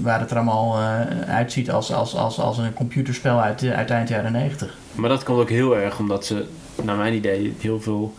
[0.03, 3.91] waar het er allemaal eh, uitziet als, als, als, als een computerspel uit, de- uit
[3.91, 4.77] eind jaren 90.
[4.95, 6.45] Maar dat komt ook heel erg omdat ze,
[6.83, 8.15] naar mijn idee, heel veel,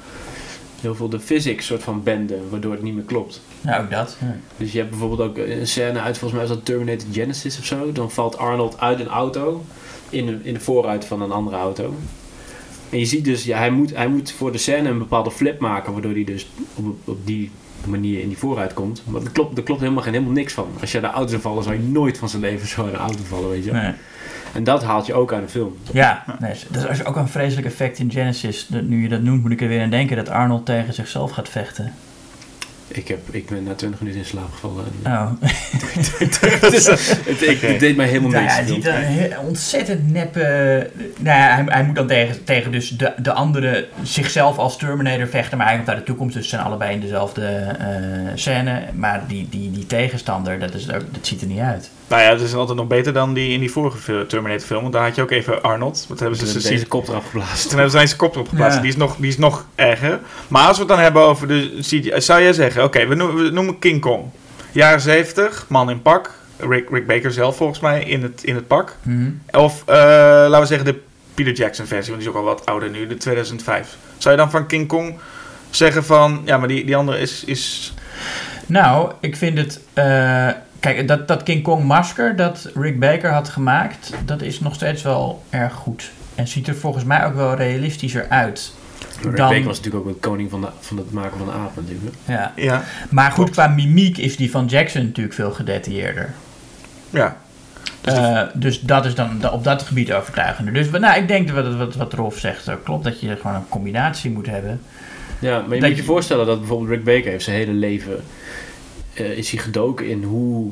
[0.82, 3.42] heel veel de physics soort van benden, waardoor het niet meer klopt.
[3.62, 4.18] Nou, ook dat.
[4.22, 4.36] Ja.
[4.58, 7.66] Dus je hebt bijvoorbeeld ook een scène uit, volgens mij is dat Terminator Genesis of
[7.66, 7.92] zo.
[7.92, 9.66] Dan valt Arnold uit een auto
[10.10, 11.96] in de, in de voorruit van een andere auto.
[12.92, 15.60] En je ziet dus, ja, hij, moet, hij moet voor de scène een bepaalde flip
[15.60, 17.52] maken, waardoor hij dus op, op die
[17.86, 19.04] manier in die voorruit komt.
[19.06, 20.68] Maar er klopt, er klopt helemaal, geen, helemaal niks van.
[20.82, 23.00] Als je de auto zou vallen, zou je nooit van zijn leven zo in een
[23.00, 23.72] auto vallen, weet je.
[23.72, 23.94] Nee.
[24.54, 25.78] En dat haalt je ook uit de film.
[25.92, 28.68] Ja, nee, dat is ook een vreselijk effect in Genesis.
[28.68, 31.32] Dat, nu je dat noemt, moet ik er weer aan denken dat Arnold tegen zichzelf
[31.32, 31.94] gaat vechten.
[32.94, 34.86] Ik, heb, ik ben na 20 minuten in slaap gevallen.
[35.04, 35.32] En, Oh.
[36.72, 36.86] dus,
[37.30, 38.56] het, ik, het deed mij helemaal Nou niks.
[38.58, 38.96] ja, die die film.
[38.96, 40.36] dan he- ontzettend nep.
[40.38, 40.44] eh,
[41.18, 45.28] nou ja, hij, hij moet dan tegen, tegen dus de, de andere zichzelf als Terminator
[45.28, 46.36] vechten, maar eigenlijk naar de toekomst.
[46.36, 47.88] Dus ze zijn allebei in dezelfde eh,
[48.36, 48.82] scène.
[48.96, 51.90] Maar die, die, die tegenstander, dat, is ook, dat ziet er niet uit.
[52.08, 54.82] Nou ja, dat is altijd nog beter dan die in die vorige Terminator film.
[54.82, 56.06] Want daar had je ook even Arnold.
[56.10, 57.70] Wat hebben ze deze kop eraf geblazen.
[57.70, 58.76] Toen hebben ze zijn kop erop geplaatst.
[58.76, 58.82] Ja.
[58.82, 60.20] Die, is nog, die is nog erger.
[60.48, 63.44] Maar als we het dan hebben over de CGI, zou jij zeggen, oké, we, noemen,
[63.44, 64.24] we noemen King Kong.
[64.72, 66.40] Jaren 70, man in pak.
[66.58, 68.96] Rick, Rick Baker zelf volgens mij in het, in het pak.
[69.02, 69.30] Mhm.
[69.52, 69.96] Of eh,
[70.48, 71.02] laten we zeggen de
[71.34, 73.98] Peter Jackson versie, want die is ook al wat ouder nu, de 2005.
[74.18, 75.16] Zou je dan van King Kong
[75.70, 77.94] zeggen van, ja, maar die, die andere is, is
[78.66, 79.80] Nou, ik vind het.
[79.94, 84.74] eh, Kijk, dat, dat King Kong masker dat Rick Baker had gemaakt, dat is nog
[84.76, 86.12] steeds wel erg goed.
[86.36, 88.74] En ziet er volgens mij ook wel realistischer uit.
[89.22, 91.54] Rick Dan- Baker was natuurlijk ook een koning van, de, van het maken van de
[91.54, 92.16] aap natuurlijk.
[92.26, 92.54] Ja.
[92.56, 96.34] Ja, Maar goed, qua mimiek is die van Jackson natuurlijk veel gedetailleerder.
[97.10, 97.38] ja.
[98.02, 100.74] Dus Eh, dus dat is dan da- op dat gebied overtuigender.
[100.74, 103.04] Dus nou, ik denk dat wat, wat, wat Rolf zegt klopt.
[103.04, 104.82] Dat je gewoon een combinatie moet hebben.
[105.40, 107.72] Ja, maar je Dat moet je je- voorstellen dat bijvoorbeeld Rick Baker heeft zijn hele
[107.74, 108.24] leven...
[109.14, 110.72] eh, is hij gedoken in hoe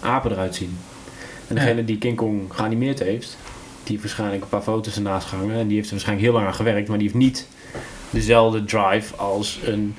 [0.00, 0.76] apen eruit zien.
[1.48, 3.36] En degene die King Kong geanimeerd heeft...
[3.82, 5.56] die heeft waarschijnlijk een paar foto's ernaast gehangen...
[5.58, 6.88] en die heeft er waarschijnlijk heel lang aan gewerkt...
[6.88, 7.46] maar die heeft niet
[8.12, 9.96] dezelfde drive als een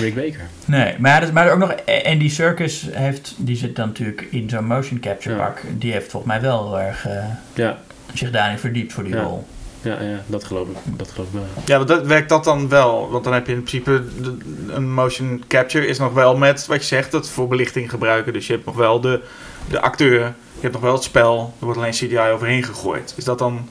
[0.00, 0.40] Rick Baker.
[0.64, 5.00] Nee, maar, maar ook nog Andy Serkis heeft, die zit dan natuurlijk in zo'n motion
[5.00, 5.44] capture Ja.
[5.44, 5.62] pak.
[5.78, 7.78] Die heeft volgens mij wel heel erg eh, Ja,
[8.14, 9.22] zich daarin verdiept voor die Ja.
[9.22, 9.46] rol.
[9.82, 10.76] ja, ja dat geloof ik.
[10.96, 11.42] Dat geloof ik wel.
[11.64, 13.10] Ja, want dat, werkt dat dan wel?
[13.10, 14.36] Want dan heb je in principe de-
[14.74, 18.32] een motion capture is nog wel met wat je zegt, dat voor belichting gebruiken.
[18.32, 19.20] Dus je hebt nog wel de,
[19.68, 20.20] de acteur,
[20.54, 23.14] je hebt nog wel het spel, er wordt alleen CGI overheen gegooid.
[23.16, 23.68] Is dat dan...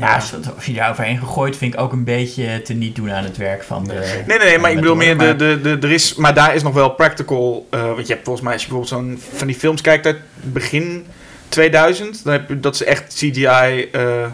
[0.00, 3.10] Ja, als, als je daar overheen gegooid vind ik ook een beetje te niet doen
[3.10, 4.22] aan het werk van de...
[4.26, 6.62] Nee, nee, nee, maar ik bedoel meer, de, de, de, er is, maar daar is
[6.62, 7.66] nog wel practical.
[7.70, 10.16] eh, want je hebt volgens mij, als je bijvoorbeeld zo'n van die films kijkt uit
[10.42, 11.06] begin
[11.48, 14.26] 2000, dan heb je dat ze echt CGI eh,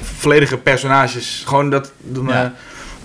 [0.00, 1.42] volledige personages.
[1.46, 1.92] Gewoon dat.
[1.98, 2.44] Dan, Ja.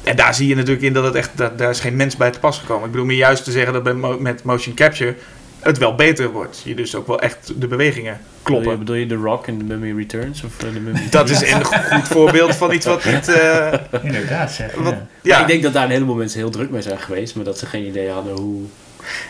[0.04, 2.18] eh, en daar zie je natuurlijk in dat het echt, dat, daar is geen mens
[2.18, 2.86] bij te pas gekomen.
[2.86, 5.16] Ik bedoel meer juist te zeggen dat bij mo- met motion capture
[5.60, 6.62] het wel beter wordt.
[6.64, 8.80] Je dus ook wel echt de bewegingen kloppen.
[8.80, 10.44] Bedoel je, bedoel je The Rock in The Mummy Returns?
[10.44, 11.02] Of eh, The Mummy...
[11.10, 13.28] Dat is een goed voorbeeld van iets wat niet.
[13.28, 13.74] eh,
[14.04, 14.74] Inderdaad, zeg.
[14.76, 15.08] Wat- ja.
[15.22, 15.42] ja, Ja.
[15.42, 17.36] Ik denk dat daar een heleboel mensen heel druk mee zijn geweest...
[17.36, 18.62] maar dat ze geen idee hadden hoe...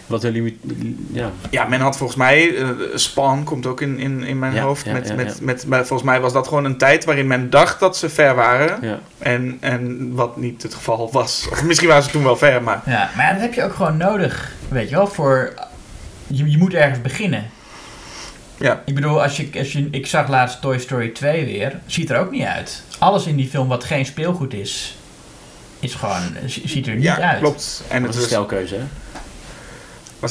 [0.06, 0.56] Wat hun limiet...
[1.12, 4.62] Ja, Ja, men had volgens mij, eh Spawn komt ook in, in, in mijn Ja,
[4.64, 4.86] hoofd.
[4.86, 5.42] ja, met, ja, met.
[5.42, 8.36] Met, maar volgens mij was dat gewoon een tijd waarin men dacht dat ze ver
[8.36, 8.78] waren.
[8.82, 9.00] ja.
[9.18, 11.48] En, en wat niet het geval was.
[11.52, 12.82] Of misschien waren ze toen wel ver, maar...
[12.86, 15.54] Ja, maar ja, dat heb je ook gewoon nodig, weet je wel, voor...
[16.28, 17.46] Je, je moet ergens beginnen.
[18.60, 18.82] Ja.
[18.86, 22.18] Ik bedoel, als je, als je, ik zag laatst Toy Story 2 weer, ziet er
[22.20, 22.84] ook niet uit.
[23.00, 24.96] Alles in die film wat geen speelgoed is,
[25.80, 27.40] is gewoon, ziet er niet Ja, uit.
[27.40, 27.84] klopt.
[27.90, 28.82] En Dat het is een stelkeuze, hè?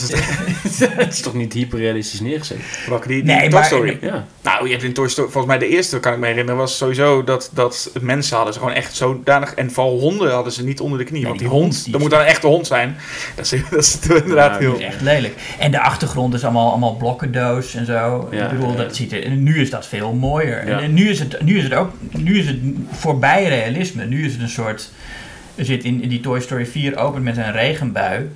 [0.00, 2.58] Was het het is toch niet hyperrealistisch neergezet?
[2.88, 3.98] welke die, die Nee, Toy maar- Story?
[4.00, 4.26] Ja.
[4.42, 6.76] Nou, je hebt in Toy Story, volgens mij de eerste, kan ik me herinneren, was
[6.76, 10.80] sowieso dat, dat mensen hadden ze gewoon echt zodanig, en vooral honden hadden ze niet
[10.80, 11.18] onder de knie.
[11.18, 12.96] Nee, want die, die hond, dat moet dan een echte hond zijn.
[13.36, 14.70] Dat is, dat is inderdaad heel...
[14.70, 15.34] Dat is echt lelijk.
[15.58, 18.28] En de achtergrond is allemaal, allemaal blokkendoos en zo.
[18.30, 18.76] Ja, ik bedoel, ja.
[18.76, 20.66] dat ziet er, en nu is dat veel mooier.
[20.68, 20.76] Ja.
[20.76, 22.56] En, en nu, is het, nu is het ook nu is het
[22.92, 24.04] voorbij realisme.
[24.04, 24.90] Nu is het een soort...
[25.54, 28.30] Er zit in, in die Toy Story 4 opent met een regenbui.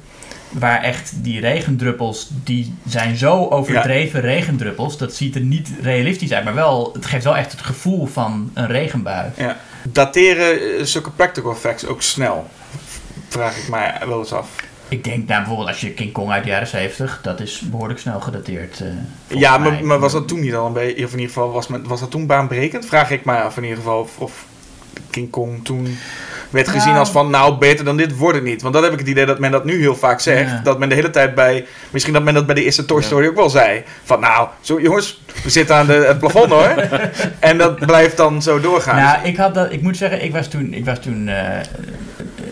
[0.50, 4.98] Waar echt die regendruppels, die zijn zo overdreven regendruppels.
[4.98, 6.44] Dat ziet er niet realistisch uit.
[6.44, 9.30] Maar wel, het geeft wel echt het gevoel van een regenbui.
[9.36, 9.56] Ja.
[9.82, 12.46] Dateren eh, zulke practical effects ook snel?
[13.28, 14.48] Vraag ik mij wel eens af.
[14.88, 18.00] Ik denk nou, bijvoorbeeld als je King Kong uit de jaren 70, dat is behoorlijk
[18.00, 18.80] snel gedateerd.
[18.80, 21.50] eh, Ja, maar, maar was dat toen niet al een beetje, of in ieder geval,
[21.52, 22.86] was, men- was dat toen baanbrekend?
[22.86, 24.44] Vraag ik mij af in ieder geval, of, of
[25.10, 25.98] King Kong toen
[26.50, 28.62] werd gezien als van, nou, beter dan dit wordt het niet.
[28.62, 30.50] Want dat heb ik het idee dat men dat nu heel vaak zegt.
[30.50, 30.60] Ja.
[30.62, 33.06] Dat men de hele tijd bij, misschien dat men dat bij de eerste Toy Ja.
[33.06, 33.82] Story ook wel zei.
[34.04, 36.74] Van, nou, zo jongens, we zitten aan de, het plafond hoor.
[37.38, 38.96] en dat blijft dan zo doorgaan.
[38.96, 41.58] Nou, ik, had dat, ik moet zeggen, ik was toen, ik was toen eh,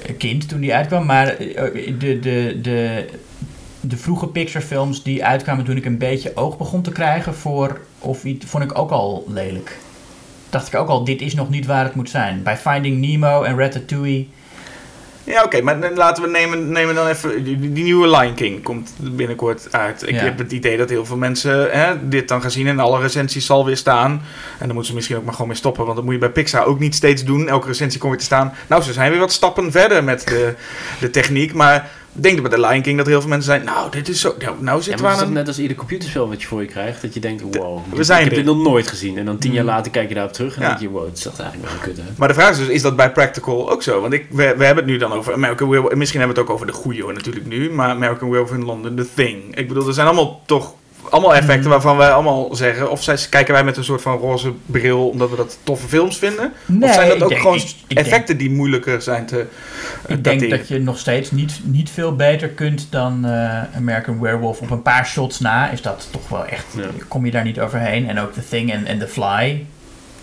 [0.06, 1.06] een kind toen die uitkwam.
[1.06, 3.04] Maar eh, de, de, de,
[3.80, 7.80] de vroege Pixar films die uitkwamen toen ik een beetje oog begon te krijgen voor
[7.98, 9.76] of iets, vond ik ook al lelijk.
[10.56, 12.42] Dacht ik ook al, dit is nog niet waar het moet zijn.
[12.42, 14.26] Bij Finding Nemo en Ratatouille.
[15.24, 17.44] Ja, oké, maar laten we nemen, nemen dan even.
[17.44, 20.02] Die, die nieuwe Lion King komt binnenkort uit.
[20.02, 20.22] Ik Ja.
[20.22, 23.46] heb het idee dat heel veel mensen hè, dit dan gaan zien en alle recensies
[23.46, 24.10] zal weer staan.
[24.10, 24.20] En
[24.58, 26.64] dan moeten ze misschien ook maar gewoon mee stoppen, want dat moet je bij Pixar
[26.66, 27.48] ook niet steeds doen.
[27.48, 28.52] Elke recensie komt weer te staan.
[28.66, 30.54] Nou, ze zijn weer wat stappen verder met de,
[31.00, 31.90] de techniek, maar
[32.22, 33.64] denk dat bij de Lion King dat heel veel mensen zijn.
[33.64, 34.34] Nou, dit is zo.
[34.38, 35.32] Nou, nou zitten we aan een.
[35.32, 38.06] net als ieder computerspel wat je voor je krijgt, dat je denkt, wow, we dit-
[38.06, 39.18] zijn ik heb dit nog nooit gezien.
[39.18, 39.68] En dan tien jaar Mm.
[39.68, 40.68] later kijk je daarop terug en Ja.
[40.68, 42.02] denk je, wow, het is eigenlijk wel kut, hè?
[42.16, 44.00] Maar de vraag is dus, is dat bij Practical ook zo?
[44.00, 45.94] Want ik, we, we hebben het nu dan over American Werewolf.
[45.94, 47.70] Misschien hebben we het ook over de goede hoor, natuurlijk nu.
[47.70, 49.56] Maar American Werewolf in London, The Thing.
[49.56, 50.74] Ik bedoel, er zijn allemaal toch...
[51.10, 51.68] Allemaal effecten Mhm.
[51.68, 52.90] waarvan wij allemaal zeggen...
[52.90, 56.18] Of zij, kijken wij met een soort van roze bril omdat we dat toffe films
[56.18, 56.52] vinden?
[56.80, 59.46] of zijn dat ook denk- gewoon ik- ik denk- effecten die moeilijker zijn te
[60.06, 64.20] eh, Ik denk dat je nog steeds niet, niet veel beter kunt dan eh, American
[64.20, 64.60] Werewolf.
[64.60, 66.66] Op een paar shots na is dat toch wel echt.
[66.76, 66.84] Ja.
[67.08, 68.08] Kom je daar niet overheen.
[68.08, 69.66] En ook The Thing en, The Fly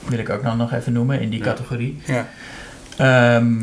[0.08, 1.46] wil ik ook dan nog even noemen in die Ja.
[1.46, 2.02] categorie.
[2.06, 2.28] Ja.
[2.98, 3.54] Ehm,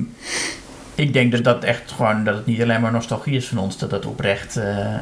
[0.94, 3.78] ik denk dat dat echt gewoon dat het niet alleen maar nostalgie is van ons,
[3.78, 4.94] dat dat oprecht eh,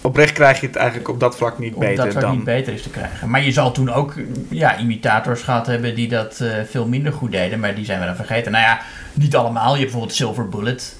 [0.00, 2.34] Oprecht krijg je het eigenlijk op dat vlak niet op beter dat vlak dan...
[2.34, 3.30] niet beter is te krijgen.
[3.30, 4.14] Maar je zal toen ook
[4.48, 8.06] ja, imitators gehad hebben die dat eh, veel minder goed deden, maar die zijn we
[8.06, 8.52] dan vergeten.
[8.52, 8.80] Nou ja,
[9.12, 9.64] niet allemaal.
[9.64, 10.96] Je hebt bijvoorbeeld Silver Bullet.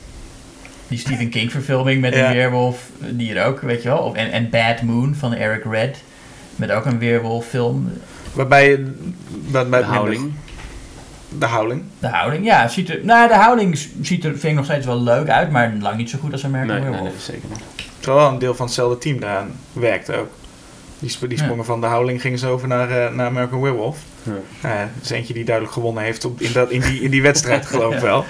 [0.88, 3.98] die Stephen King verfilming met een weerwolf, die er ook, weet je wel.
[3.98, 6.02] Of, en, en Bad Moon van Eric Red,
[6.56, 7.92] met ook een weerwolf film.
[8.32, 8.94] Waarbij je...
[9.50, 10.32] Waarbij De houding.
[11.38, 11.82] De houding.
[11.98, 15.02] De houding, ja, ziet er, nou, de houding ziet er, vind ik nog steeds wel
[15.02, 17.28] leuk uit, maar lang niet zo goed als American Nee, nee, Werewolf.
[17.28, 17.87] nee, zeker niet.
[18.16, 20.28] Een deel van hetzelfde team daaraan werkte ook.
[20.98, 21.44] Die, sp- die Ja.
[21.44, 23.98] sprongen van de houding gingen ze over naar, eh, naar American Werewolf.
[24.22, 24.32] Ja.
[24.94, 27.66] Dat is eentje die duidelijk gewonnen heeft op, in, dat, in, die, in die wedstrijd,
[27.72, 28.04] geloof ik Ja.
[28.06, 28.24] wel.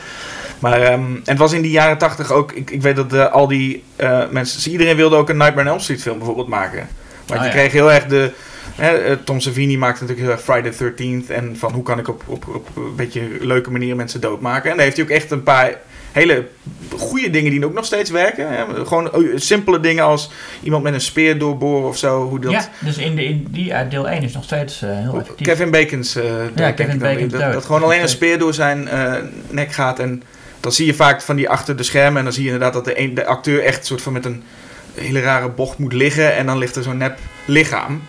[0.58, 2.52] Maar ehm, en het was in die jaren tachtig ook...
[2.52, 4.70] Ik, ik weet dat eh, al die eh, mensen...
[4.70, 6.88] Iedereen wilde ook een Nightmare on Elm Street film bijvoorbeeld maken.
[7.26, 7.58] Want Oh, je ja.
[7.58, 8.30] kreeg heel erg de...
[8.74, 11.30] Hè, Tom Savini maakte natuurlijk heel erg Friday the 13th.
[11.34, 14.70] En van hoe kan ik op, op, op een beetje leuke manier mensen doodmaken.
[14.70, 15.80] En daar heeft hij ook echt een paar
[16.18, 16.46] hele
[16.96, 18.52] goede dingen die ook nog steeds werken.
[18.52, 18.86] Hè.
[18.86, 20.30] Gewoon eh, simpele dingen als
[20.62, 22.28] iemand met een speer doorboren of zo.
[22.28, 24.90] Hoe dat, Ja, dus in, de, in die uit deel 1 is nog steeds eh,
[24.92, 25.46] heel effectief.
[25.46, 29.14] Kevin Bacon's eh denk Kevin dat, gewoon alleen een speer door zijn eh,
[29.50, 29.98] nek gaat.
[29.98, 30.22] En
[30.60, 32.18] dan zie je vaak van die achter de schermen.
[32.18, 34.42] En dan zie je inderdaad dat de, een, de acteur echt soort van met een
[34.94, 36.36] hele rare bocht moet liggen.
[36.36, 38.02] En dan ligt er zo'n nep lichaam.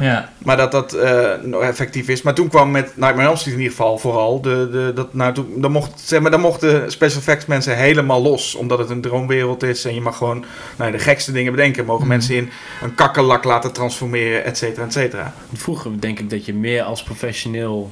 [0.00, 2.22] Ja, Maar dat dat eh, nog effectief is.
[2.22, 4.40] Maar toen kwam met Nightmare on Elm Street in ieder geval vooral.
[4.40, 8.22] De, de, dat, nou, toen, dan, mocht, zeg maar, dan mochten special effects mensen helemaal
[8.22, 8.54] los.
[8.54, 9.84] Omdat het een droomwereld is.
[9.84, 10.44] En je mag gewoon
[10.76, 11.84] nou, de gekste dingen bedenken.
[11.84, 12.12] Mogen Mhm.
[12.12, 12.50] mensen in
[12.82, 15.34] een kakkerlak laten transformeren, et cetera, et cetera.
[15.52, 17.90] Vroeger denk ik dat je meer als professioneel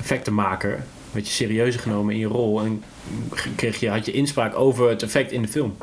[0.00, 0.82] effectenmaker
[1.12, 2.82] werd je serieuzer genomen in je rol en
[3.56, 5.76] kreeg je, had je inspraak over het effect in de film.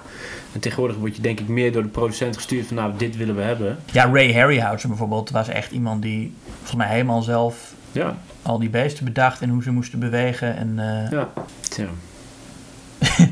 [0.56, 3.36] En tegenwoordig word je denk ik meer door de producent gestuurd van nou dit willen
[3.36, 3.78] we hebben.
[3.92, 8.70] ja Ray Harryhausen bijvoorbeeld was echt iemand die volgens mij helemaal zelf Ja, al die
[8.70, 10.58] beesten bedacht en hoe ze moesten bewegen.
[10.58, 11.30] En eh ja.
[11.70, 11.88] Tja,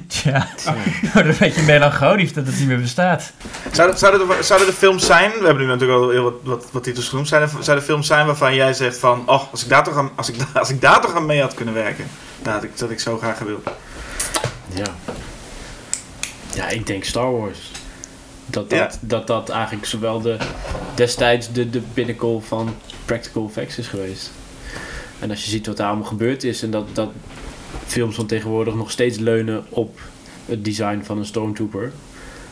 [0.07, 0.73] tja, tja.
[0.75, 3.31] het wordt een beetje melancholisch dat het niet meer bestaat.
[3.71, 6.71] Zouden, zouden, er, zouden er films zijn, we hebben nu natuurlijk al heel wat, wat,
[6.71, 9.63] wat titels genoemd, zijn er, zouden er films zijn waarvan jij zegt van, oh, als
[9.63, 12.05] ik daar toch aan, als ik, als ik daar toch aan mee had kunnen werken,
[12.41, 13.69] dat had ik, dat had ik zo graag gewild.
[14.73, 14.95] Ja.
[16.55, 17.57] Ja, ik denk Star Wars.
[18.45, 18.91] Dat dat, Ja.
[18.99, 20.37] dat, dat eigenlijk zowel de,
[20.95, 22.75] destijds de, de pinnacle van
[23.05, 24.31] practical effects is geweest.
[25.19, 27.09] En als je ziet wat daar allemaal gebeurd is en dat, dat
[27.85, 29.99] films van tegenwoordig nog steeds leunen op
[30.45, 31.91] het design van een stormtrooper,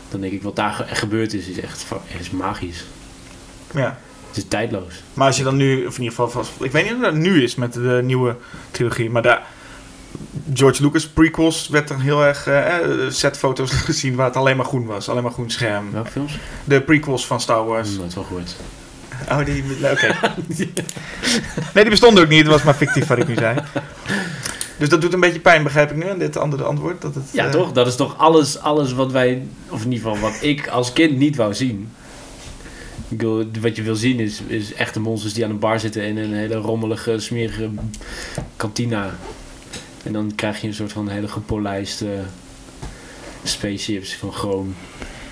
[0.09, 1.85] dan denk ik wat daar ge- gebeurd is, is echt
[2.19, 2.85] is magisch.
[3.73, 3.97] Ja.
[4.27, 4.93] Het is tijdloos.
[5.13, 7.13] Maar als je dan nu, of in ieder geval, vast, ik weet niet of dat
[7.13, 8.35] nu is met de nieuwe
[8.71, 9.47] trilogie, maar daar,
[10.53, 14.65] George Lucas prequels werd er heel erg eh, eh, setfoto's gezien waar het alleen maar
[14.65, 15.91] groen was, alleen maar groen scherm.
[15.91, 16.37] Welke films?
[16.63, 17.89] De prequels van Star Wars.
[17.97, 18.55] Nooit wel gehoord.
[19.29, 20.07] Oh, die, oké.
[21.73, 23.57] nee, die bestonden ook niet, het was maar fictief wat ik nu zei.
[24.77, 27.01] Dus dat doet een beetje pijn, begrijp ik nu, aan dit andere antwoord?
[27.01, 27.71] Dat het, Ja, eh, toch?
[27.71, 31.17] Dat is toch alles, alles wat wij, of in ieder geval wat ik als kind
[31.17, 31.89] niet wou zien.
[33.09, 36.03] Ik bedoel, wat je wil zien is, is echte monsters die aan een bar zitten
[36.03, 37.69] in een hele rommelige, smerige
[38.55, 39.13] kantina.
[40.03, 42.07] En dan krijg je een soort van hele gepolijste
[43.43, 44.75] spaceships van chroom.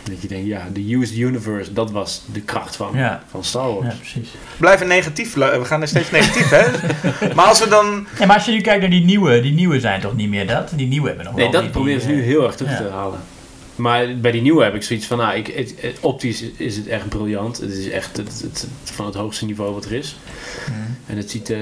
[0.04, 3.24] Dat je denkt, ja, de used universe, dat was de kracht van, Ja.
[3.30, 3.86] van Star Wars.
[3.88, 4.30] Ja, precies.
[4.58, 6.66] Blijven negatief, we gaan er steeds negatief, hè?
[7.36, 8.08] Maar als we dan...
[8.20, 10.48] Ja, maar als je nu kijkt naar die nieuwe, die nieuwe zijn toch niet meer
[10.48, 10.72] dat?
[10.76, 12.72] Die nieuwe hebben nog Nee, wel dat die- proberen ze nu eh, heel erg terug
[12.72, 12.78] ja.
[12.78, 13.20] te halen.
[13.76, 16.88] Maar bij die nieuwe heb ik zoiets van, nou, ik, het, het- optisch is het
[16.88, 17.58] echt briljant.
[17.58, 20.18] Het is echt het, het- het- van het hoogste niveau wat er is.
[20.70, 20.80] Mhm.
[21.06, 21.58] En het ziet, eh,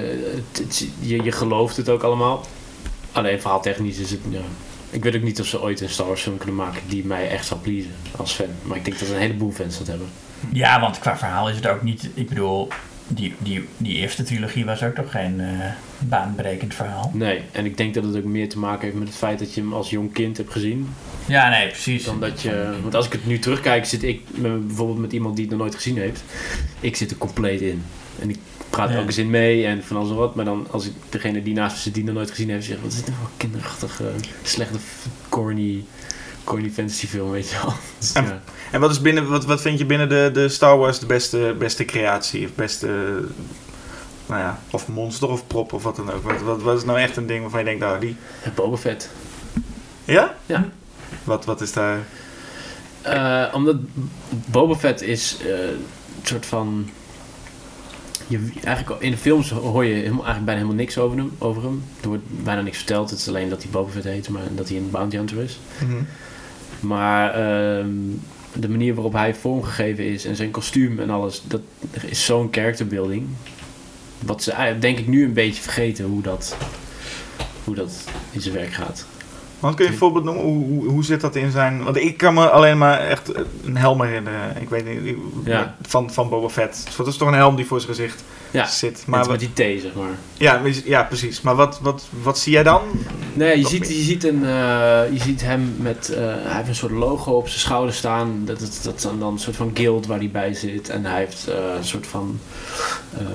[0.52, 2.46] het, het ziet- je, je gelooft het ook allemaal.
[3.18, 4.40] Alleen verhaaltechnisch is het, ja.
[4.90, 7.30] Ik weet ook niet of ze ooit een Star Wars film kunnen maken die mij
[7.30, 8.46] echt zal pleasen als fan.
[8.64, 10.08] Maar ik denk dat een heleboel fans dat hebben.
[10.52, 12.10] Ja, want qua verhaal is het ook niet.
[12.14, 12.68] Ik bedoel,
[13.08, 15.48] die, die, die eerste trilogie was ook toch geen eh,
[16.00, 17.12] baanbrekend verhaal.
[17.14, 19.54] Nee, en ik denk dat het ook meer te maken heeft met het feit dat
[19.54, 20.90] je hem als jong kind hebt gezien.
[21.26, 22.04] Ja, nee, precies.
[22.04, 24.22] Dan dat je, want als ik het nu terugkijk, zit ik
[24.68, 26.24] bijvoorbeeld met iemand die het nog nooit gezien heeft.
[26.80, 27.84] Ik zit er compleet in.
[28.20, 28.40] En ik
[28.78, 28.96] praat Ja.
[28.96, 30.36] elke zin mee en van alles en wat.
[30.36, 32.78] Maar dan als ik degene die naast me zit die nog nooit gezien heeft, zeg
[32.82, 34.04] wat is dit nou voor kinderachtige,
[34.44, 35.84] slechte, f- corny,
[36.44, 37.74] corny fantasy film, weet je wel.
[38.00, 38.42] Dus, En- ja.
[38.72, 41.56] En wat, is binnen, wat, wat vind je binnen de, de Star Wars de beste,
[41.60, 42.46] beste creatie?
[42.46, 42.88] Of beste...
[44.26, 46.24] Nou ja, of monster of prop of wat dan ook.
[46.24, 48.16] Wat, wat, wat is nou echt een ding waarvan je denkt, nou die...
[48.56, 49.10] Boba Fett.
[50.06, 50.36] Ja?
[50.46, 50.66] Ja.
[51.24, 52.00] Wat, wat is daar...
[53.02, 53.76] Eh, omdat
[54.30, 55.86] Boba Fett is eh, een
[56.24, 56.90] soort van...
[58.28, 61.64] Je, eigenlijk in de films hoor je helemaal, eigenlijk bijna helemaal niks over hem, over
[61.64, 61.84] hem.
[62.02, 63.10] Er wordt bijna niks verteld.
[63.10, 65.60] Het is alleen dat hij Boba Fett heet, maar dat hij een bounty hunter is.
[65.84, 66.04] Mhm.
[66.80, 67.90] Maar ehm,
[68.54, 71.62] de manier waarop hij vormgegeven is en zijn kostuum en alles, dat
[72.06, 73.28] is zo'n character building.
[74.20, 76.58] Wat ze denk ik nu een beetje vergeten hoe dat,
[77.64, 79.06] hoe dat in zijn werk gaat.
[79.60, 80.44] Want kun je een voorbeeld noemen?
[80.44, 81.84] Hoe, hoe, hoe zit dat in zijn...
[81.84, 83.32] Want ik kan me alleen maar echt
[83.66, 84.62] een helm herinneren.
[84.62, 85.16] Ik weet niet...
[85.44, 85.76] Ja.
[85.82, 86.82] Van, van Boba Fett.
[86.86, 88.94] Dus dat is toch een helm die voor zijn gezicht Ja, zit.
[88.94, 90.10] Maar Maar met wat, die T, zeg maar.
[90.38, 91.42] ja, ja, precies.
[91.42, 92.82] Maar wat, wat, wat zie jij dan?
[93.34, 93.90] Nee, je ziet, meer.
[93.98, 96.10] je, ziet een, eh, je ziet hem met...
[96.10, 98.42] eh, hij heeft een soort logo op zijn schouder staan.
[98.46, 100.90] Dat, dat, dat is dan dan een soort van guild waar hij bij zit.
[100.90, 102.40] En hij heeft eh, een soort van...
[103.18, 103.26] ehm,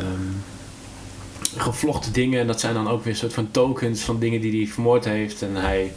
[1.57, 2.41] gevlochten dingen.
[2.41, 5.05] En dat zijn dan ook weer een soort van tokens van dingen die hij vermoord
[5.05, 5.43] heeft.
[5.43, 5.93] En hij...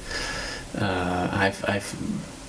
[0.71, 0.81] eh,
[1.29, 1.81] hij, hij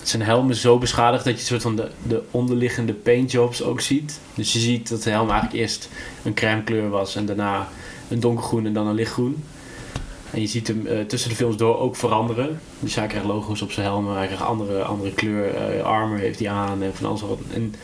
[0.02, 3.80] zijn helm is zo beschadigd dat je een soort van de, de onderliggende paintjobs ook
[3.80, 4.20] ziet.
[4.34, 5.88] Dus je ziet dat de helm eigenlijk eerst
[6.24, 7.68] een crème kleur was en daarna
[8.08, 9.44] een donkergroen en dan een lichtgroen.
[10.30, 12.60] En je ziet hem eh, tussen de films door ook veranderen.
[12.80, 16.38] Dus hij krijgt logo's op zijn helm, hij krijgt andere, andere kleur, eh, armor heeft
[16.38, 17.38] hij aan en van alles wat.
[17.52, 17.74] En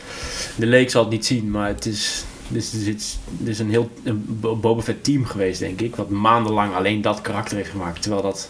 [0.55, 2.23] de leek zal het niet zien, maar het is,
[2.55, 5.95] is, dit is, is een heel een Bo- Boba Fett team geweest, denk ik.
[5.95, 8.01] Wat maandenlang alleen dat karakter heeft gemaakt.
[8.01, 8.49] Terwijl dat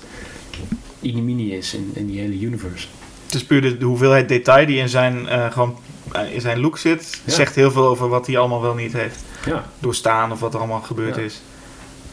[1.00, 2.88] inimini is in, in die hele universe.
[3.26, 5.78] Het is puur de, de hoeveelheid detail die in zijn, eh, gewoon,
[6.12, 7.22] eh, in zijn look zit.
[7.26, 7.34] Ja.
[7.34, 9.66] Zegt heel veel over wat hij allemaal wel niet heeft Ja.
[9.80, 11.22] doorstaan of wat er allemaal gebeurd Ja.
[11.22, 11.42] is.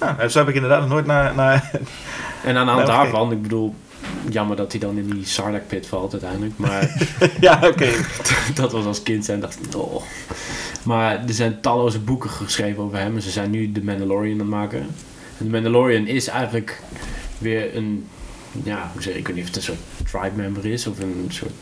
[0.00, 1.34] Ja, zo heb ik inderdaad nog nooit naar...
[1.34, 1.70] naar
[2.44, 3.74] En aan de hand Nou, daarvan, ik bedoel,
[4.30, 6.52] jammer dat hij dan in die Sarlacc pit valt uiteindelijk.
[6.56, 7.08] Maar
[7.40, 7.90] ja, oké.
[8.54, 10.02] dat was als kind zijn dacht ik, oh.
[10.82, 14.38] Maar er zijn talloze boeken geschreven over hem en ze zijn nu The Mandalorian aan
[14.38, 14.78] het maken.
[14.78, 16.82] En The Mandalorian is eigenlijk
[17.38, 18.06] weer een,
[18.62, 20.98] ja, hoe zeg ik, ik weet niet of het een soort tribe member is of
[20.98, 21.52] een soort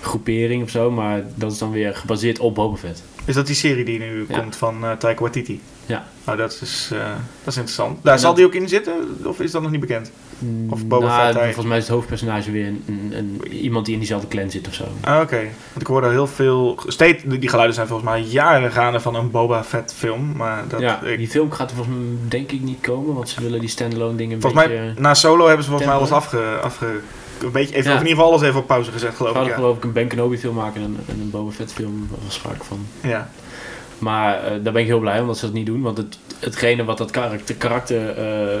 [0.00, 3.02] groepering of zo, maar dat is dan weer gebaseerd op Boba Fett.
[3.24, 4.38] Is dat die serie die nu Ja.
[4.38, 5.60] komt van eh Taika Waititi?
[5.86, 6.04] Ja.
[6.24, 6.98] Nou, dat is, eh,
[7.44, 7.98] dat is interessant.
[8.02, 8.92] Daar En zal dat- die ook in zitten?
[9.24, 10.10] Of is dat nog niet bekend?
[10.68, 13.94] Of Boba nou, Fett, volgens mij is het hoofdpersonage weer een, een, een- iemand die
[13.94, 14.84] in diezelfde clan zit of zo.
[15.00, 15.36] Ah, oké.
[15.36, 16.78] Want ik hoorde heel veel...
[16.86, 20.32] Steeds, die geluiden zijn volgens mij jaren gaande van een Boba Fett film.
[20.36, 23.28] Maar dat, ja, ik, die film gaat er volgens mij denk ik niet komen, want
[23.28, 24.78] ze willen die standalone dingen een volgens beetje...
[24.80, 26.58] mij, na Solo hebben ze volgens mij alles afge...
[26.62, 26.86] afge
[27.46, 27.80] een beetje, Ja.
[27.80, 29.36] of in ieder geval alles even op pauze gezet, geloof ik.
[29.36, 29.58] hadden Ja.
[29.60, 32.18] geloof ik een Ben Kenobi film maken en een, en een Boba Fett film, daar
[32.24, 32.86] was sprake van.
[33.02, 33.30] ja.
[33.98, 36.18] Maar eh, daar ben ik heel blij om dat ze dat niet doen, want het,
[36.38, 38.60] hetgene wat dat karakter, karakter eh,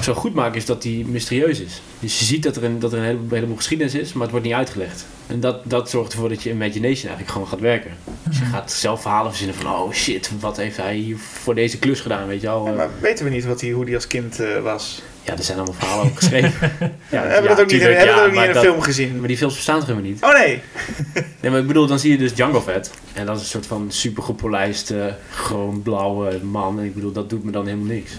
[0.00, 1.82] zo goed maakt is dat hij mysterieus is.
[2.00, 4.30] Dus je ziet dat er een, dat er een heleboel, heleboel geschiedenis is, maar het
[4.30, 5.06] wordt niet uitgelegd.
[5.26, 7.90] En dat, dat zorgt ervoor dat je imagination eigenlijk gewoon gaat werken.
[8.28, 11.78] Dus je gaat zelf verhalen verzinnen van, oh shit, wat heeft hij hier voor deze
[11.78, 12.66] klus gedaan, weet je wel.
[12.66, 15.02] Ja, maar weten we niet wat hij, hoe hij als kind eh, was?
[15.24, 16.72] Ja, er zijn allemaal verhalen over geschreven.
[17.10, 18.80] ja, hebben we ja, dat ook niet, tuurlijk, hebben dat ook niet in dat- film
[18.80, 19.18] gezien?
[19.18, 20.22] Maar die films bestaan toch helemaal niet?
[20.22, 20.62] Oh nee!
[21.40, 22.90] Nee, maar ik bedoel, dan zie je dus Django Fett.
[23.12, 26.78] En dat is een soort van super gepolijste, gewoon blauwe man.
[26.78, 28.12] En ik bedoel, dat doet me dan helemaal niks.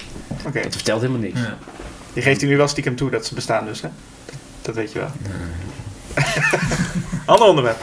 [0.46, 0.62] Oké.
[0.62, 1.40] Dat vertelt helemaal niks.
[1.40, 1.58] Ja.
[2.14, 3.88] Je geeft hij nu wel stiekem toe dat ze bestaan dus, hè?
[4.26, 5.12] Dat, dat weet je wel.
[7.26, 7.78] Ander onderwerp.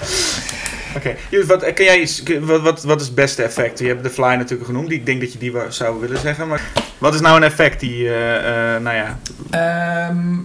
[0.96, 1.14] Oké.
[1.30, 3.78] Judith, Wat, kan jij iets, wat, wat, wat is het beste effect?
[3.78, 4.88] Je hebt de fly natuurlijk genoemd.
[4.88, 6.48] Die, ik denk dat je die wou- zou willen zeggen.
[6.48, 6.60] Maar
[6.98, 9.18] wat is nou een effect die, eh, eh, nou ja...
[9.50, 10.36] Ehm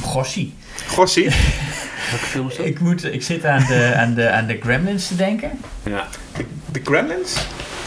[0.00, 0.54] Gossie.
[0.86, 1.24] Gossie?
[2.10, 2.66] Welke film is dat?
[2.66, 5.50] Ik, moet, ik zit aan de, aan, de, aan de Gremlins te denken.
[5.82, 6.06] Ja.
[6.36, 7.36] De, de Gremlins?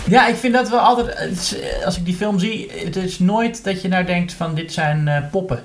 [0.09, 1.15] Ja, ik vind dat wel altijd,
[1.61, 4.73] eh, als ik die film zie, het is nooit dat je nou denkt van dit
[4.73, 5.63] zijn eh, poppen.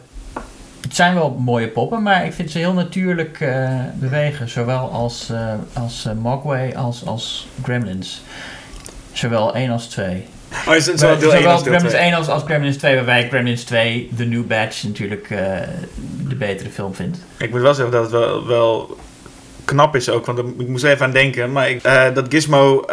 [0.81, 4.49] Het zijn wel mooie poppen, maar ik vind ze heel natuurlijk eh, bewegen.
[4.49, 8.23] Zowel als, eh, als eh, Mogwai als als Gremlins.
[9.13, 10.27] Zowel 1 als 2.
[10.69, 12.03] Oh, is het zo deel 1 Zowel als Gremlins 2?
[12.03, 15.29] 1 als, als Gremlins 2, waarbij Gremlins 2, The New Batch, natuurlijk
[16.29, 17.19] de betere film vind.
[17.37, 18.97] Ik moet wel zeggen dat het wel, wel
[19.65, 20.27] knap is ook.
[20.27, 21.53] Want ik moest even aan denken.
[21.53, 21.83] Maar ik,
[22.15, 22.85] dat Gizmo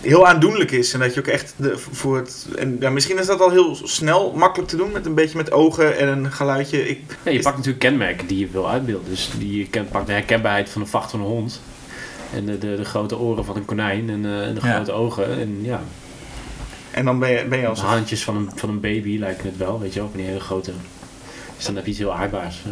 [0.00, 0.92] heel aandoenlijk is.
[0.92, 2.46] En dat je ook echt de, voor het...
[2.56, 4.92] En, ja, misschien is dat al heel snel makkelijk te doen.
[4.92, 6.88] Met een beetje met ogen en een geluidje.
[6.88, 9.08] Ik, Ja, je is- pakt natuurlijk kenmerken die je wil uitbeelden.
[9.10, 11.60] Dus die, je ken- pakt de herkenbaarheid van een vacht van een hond.
[12.34, 14.10] En de, de, de grote oren van een konijn.
[14.10, 14.74] En, eh, en de Ja.
[14.74, 15.38] grote ogen.
[15.40, 15.82] En ja,
[16.90, 17.80] En dan ben je, ben je de als...
[17.80, 19.80] handjes van een, van een baby lijken het wel.
[19.80, 20.72] Weet je wel, van die hele grote...
[21.56, 22.62] Dus dan heb je iets heel aardbaars.
[22.64, 22.70] Ja.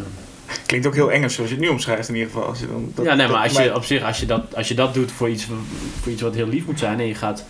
[0.65, 2.47] Klinkt ook heel Engels zoals je het nu omschrijft in ieder geval.
[2.47, 4.67] Als je dan, dat- ja, nee, maar als je op zich, als je dat, als
[4.67, 5.47] je dat doet voor iets,
[6.01, 7.43] voor iets wat heel lief moet zijn en je gaat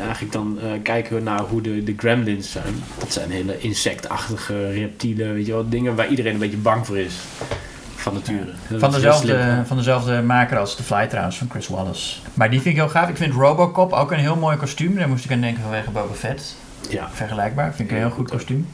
[0.00, 2.82] eigenlijk dan eh, kijken naar hoe de, de gremlins zijn.
[2.98, 6.98] Dat zijn hele insectachtige reptielen, weet je wel, dingen waar iedereen een beetje bang voor
[6.98, 7.14] is.
[7.94, 8.52] Van nature.
[8.78, 12.16] Van dezelfde, van dezelfde maker als The Fly trouwens, van Chris Wallace.
[12.34, 13.08] Maar die vind ik heel gaaf.
[13.08, 14.94] Ik vind Robocop ook een heel mooi kostuum.
[14.94, 16.56] Daar moest ik aan denken vanwege Boba Fett.
[16.90, 17.74] Ja, Vergelijkbaar.
[17.74, 18.66] Vind ik een heel goed kostuum.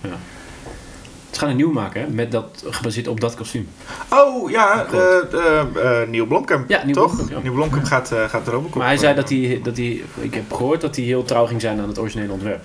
[1.35, 3.68] Ze gaan een nieuw maken, hè, met dat, gebaseerd op dat kostuum.
[4.11, 4.87] Oh, ja.
[4.89, 5.35] Klopt.
[5.35, 6.68] eh, eh, eh, Neil Blomkamp.
[6.68, 7.14] Ja, Neil toch?
[7.16, 7.51] Blomkamp, ja.
[7.51, 8.74] Blomkamp gaat, eh gaat Robocop.
[8.74, 11.61] Maar hij zei dat hij, dat hij, ik heb gehoord dat hij heel trouw ging
[11.61, 12.62] zijn aan het originele ontwerp.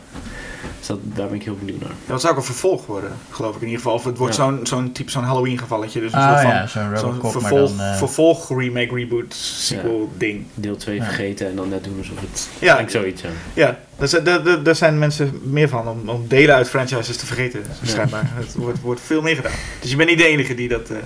[0.77, 1.89] Dus dat, daar ben ik heel benieuwd naar.
[1.89, 3.95] Ja, dat zou ook een vervolg worden, geloof ik in ieder geval.
[3.97, 4.43] Of het wordt Ja.
[4.43, 5.99] zo'n zo'n type zo'n Halloween gevalletje.
[5.99, 6.41] Dus een Ah soort
[6.71, 7.95] van ja, zo'n vervolg, dan...
[7.95, 10.45] vervolg, remake, reboot, sequel ding.
[10.53, 11.03] Deel 2 Ja.
[11.03, 12.49] vergeten en dan net doen alsof het...
[12.59, 12.79] Ja.
[12.79, 12.87] Ja.
[12.89, 13.21] zoiets,
[13.53, 13.79] ja.
[13.99, 17.17] Ja, daar, zijn- daar, daar- daar zijn mensen meer van om, om delen uit franchises
[17.17, 17.59] te vergeten.
[17.81, 17.87] Ja.
[17.87, 18.29] Schijnbaar.
[18.33, 19.51] Het wordt, wordt veel meer gedaan.
[19.81, 20.97] Dus je bent niet de enige die dat, eh,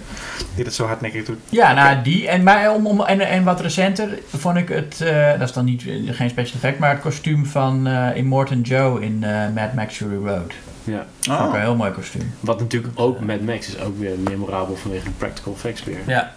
[0.55, 1.37] die dat zo hardnekkig doet.
[1.49, 2.27] Ja, nou die.
[2.27, 5.65] En, maar om, om, en, en wat recenter vond ik het, eh, dat is dan
[5.65, 9.95] niet, geen special effect, maar het kostuum van eh Immortan Joe in eh, Mad Max
[9.95, 10.53] Fury Road.
[10.83, 11.05] Ja.
[11.19, 12.33] Vond ik een heel mooi kostuum.
[12.39, 15.97] Wat natuurlijk ook Mad Max is ook weer memorabel vanwege de practical effects weer.
[16.07, 16.33] Ja,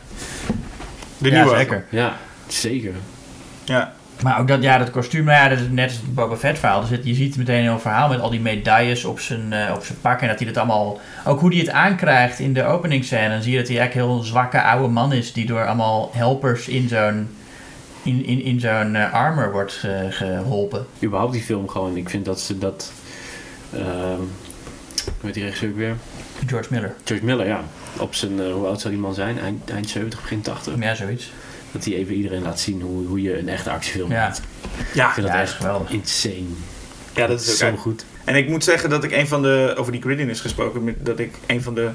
[1.18, 1.56] De ja nieuwe.
[1.58, 1.84] zeker.
[1.90, 2.92] Ja, zeker.
[3.64, 3.92] Ja.
[4.22, 6.58] Maar ook dat, ja, dat kostuum, nou ja, dat is net als het Boba Fett
[6.58, 6.82] verhaal.
[6.90, 9.84] Er je ziet meteen een heel verhaal met al die medailles op zijn, eh, op
[9.84, 10.20] zijn pak.
[10.20, 13.28] En dat hij dat allemaal, ook hoe hij het aankrijgt in de openingsscène.
[13.28, 15.32] Dan zie je dat hij eigenlijk een heel zwakke oude man is.
[15.32, 17.28] Die door allemaal helpers in zo'n
[18.02, 20.86] in, in, in zo'n eh, armor wordt ge- geholpen.
[21.02, 21.96] Überhaupt die film gewoon.
[21.96, 22.92] Ik vind dat ze dat...
[23.72, 24.20] ehm
[25.04, 25.96] hoe heet die regisseur ook weer?
[26.46, 26.94] George Miller.
[27.04, 27.60] George Miller, ja.
[27.98, 29.40] Op zijn, eh, hoe oud zou die man zijn?
[29.40, 30.74] Eind, eind 70, begin 80.
[30.80, 31.32] Ja, zoiets.
[31.72, 34.20] Dat hij even iedereen laat zien hoe, hoe je een echte actiefilm Ja.
[34.20, 34.40] maakt.
[34.94, 35.06] Ja.
[35.08, 35.90] Ik vind Ja, dat is echt geweldig.
[35.90, 36.34] insane.
[37.14, 38.04] ja, dat is ook zo goed.
[38.24, 41.18] En ik moet zeggen dat ik een van de, over die grittiness gesproken, met- dat
[41.18, 41.90] ik een van de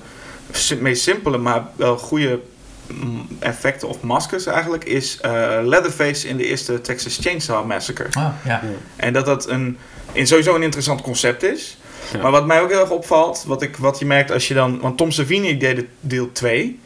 [0.80, 2.40] meest simpele, maar wel goede
[2.88, 5.32] mm, effecten of maskers eigenlijk, is eh,
[5.64, 8.08] Leatherface in de eerste Texas Chainsaw Massacre.
[8.12, 8.62] Ah, ja.
[8.96, 9.78] En dat dat een,
[10.12, 11.78] in sowieso een interessant concept is.
[12.14, 12.22] Ja.
[12.22, 14.80] Maar wat mij ook heel erg opvalt, wat, ik, wat je merkt als je dan...
[14.80, 16.80] Want Tom Savini deed deel 2.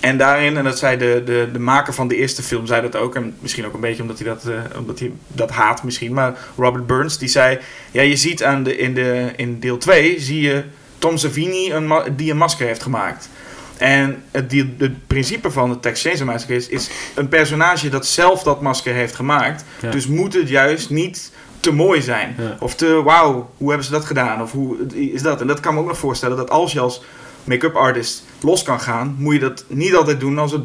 [0.00, 2.96] En daarin, en dat zei de, de, de maker van de eerste film, zei dat
[2.96, 3.14] ook.
[3.14, 6.12] En misschien ook een beetje omdat hij dat, eh, omdat hij dat haat misschien.
[6.12, 7.58] Maar Robert Burns, die zei...
[7.90, 10.64] Ja, je ziet aan de, in, de, in deel 2, zie je
[10.98, 13.28] Tom Savini een die een masker heeft gemaakt.
[13.76, 18.06] En het, die, het principe van de Texas Chainsaw Massacre is, is een personage dat
[18.06, 19.64] zelf dat masker heeft gemaakt.
[19.80, 19.90] Ja.
[19.90, 22.34] Dus moet het juist niet te mooi zijn.
[22.38, 22.56] Ja.
[22.60, 24.42] Of te, wauw, hoe hebben ze dat gedaan?
[24.42, 25.40] Of hoe is dat?
[25.40, 27.02] En dat kan me ook nog voorstellen dat als je als
[27.48, 30.62] make-up artist los kan gaan, moet je dat niet altijd doen als het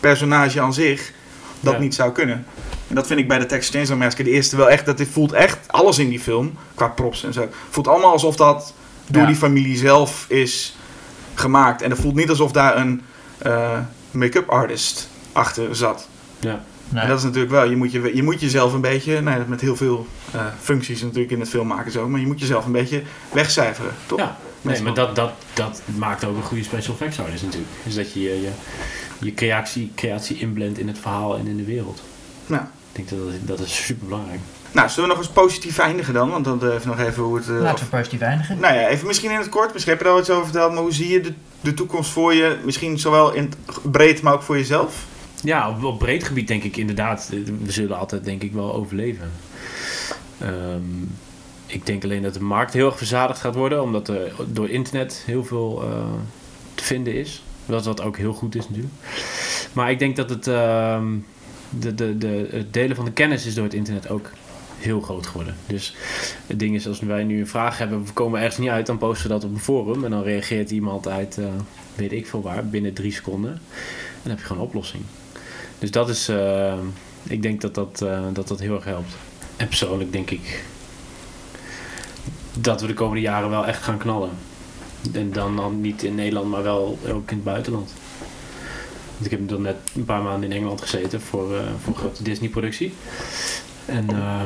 [0.00, 1.12] personage aan zich
[1.60, 1.78] dat Ja.
[1.80, 2.44] niet zou kunnen.
[2.88, 5.08] En dat vind ik bij de Texas Chainsaw Massacre de eerste wel echt, dat dit
[5.08, 8.74] voelt echt alles in die film, qua props en zo, voelt allemaal alsof dat
[9.06, 9.26] door Ja.
[9.28, 10.76] die familie zelf is
[11.34, 11.82] gemaakt.
[11.82, 13.02] En het voelt niet alsof daar een
[13.38, 13.78] eh,
[14.10, 16.08] make-up artist achter zat.
[16.40, 16.64] Ja.
[16.88, 17.02] Nee.
[17.02, 19.44] En dat is natuurlijk wel, je moet, je, je moet jezelf een beetje, nou, ja,
[19.48, 22.64] met heel veel eh, functies natuurlijk in het film maken zo, maar je moet jezelf
[22.66, 24.18] een beetje wegcijferen, toch?
[24.18, 27.72] Ja, nee, maar dat, dat, dat maakt ook een goede special effects artist natuurlijk.
[27.84, 28.50] Dus dat je je, je,
[29.20, 32.02] je creatie, creatie inblendt in het verhaal en in de wereld.
[32.46, 32.62] Nou.
[32.92, 34.40] Ik denk dat dat, dat is super belangrijk.
[34.72, 36.30] Nou, zullen we nog eens positief eindigen dan?
[36.30, 37.48] Want dan eh, even nog even hoe het...
[37.48, 38.58] eh, Laten we positief eindigen.
[38.60, 39.72] Nou ja, even misschien in het kort.
[39.72, 40.72] Misschien heb je daar al iets over verteld.
[40.72, 42.56] Maar hoe zie je de, de toekomst voor je?
[42.64, 45.04] Misschien zowel in het breed, maar ook voor jezelf?
[45.42, 47.28] Ja, op, op breed gebied denk ik inderdaad.
[47.32, 49.30] eh, We zullen altijd denk ik wel overleven.
[50.38, 50.80] Ehm,
[51.66, 53.82] ik denk alleen dat de markt heel erg verzadigd gaat worden.
[53.82, 56.04] Omdat er door internet heel veel eh,
[56.74, 57.42] te vinden is.
[57.66, 58.94] Dat wat ook heel goed is natuurlijk.
[59.72, 61.06] Maar ik denk dat het, ehm,
[61.78, 64.30] de, de, de, het delen van de kennis is door het internet ook
[64.78, 65.56] heel groot geworden.
[65.66, 65.94] Dus
[66.46, 68.98] het ding is, als wij nu een vraag hebben, we komen ergens niet uit, dan
[68.98, 70.04] posten we dat op een forum.
[70.04, 71.46] En dan reageert iemand uit, eh,
[71.94, 73.50] weet ik veel waar, binnen drie seconden.
[73.52, 73.60] En
[74.22, 75.02] dan heb je gewoon een oplossing.
[75.78, 76.78] Dus dat is, eh,
[77.22, 79.12] ik denk dat dat, dat dat heel erg helpt.
[79.56, 80.64] En persoonlijk denk ik
[82.58, 84.30] dat we de komende jaren wel echt gaan knallen.
[85.12, 87.90] En dan, dan niet in Nederland, maar wel ook in het buitenland.
[89.14, 91.98] Want ik heb dan net een paar maanden in Engeland gezeten voor, eh, voor een
[92.00, 92.94] grote Disney-productie.
[93.86, 94.40] En eh,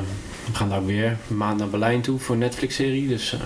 [0.47, 3.09] we gaan daar weer een maand naar Berlijn toe voor een Netflix-serie.
[3.09, 3.41] Dus eh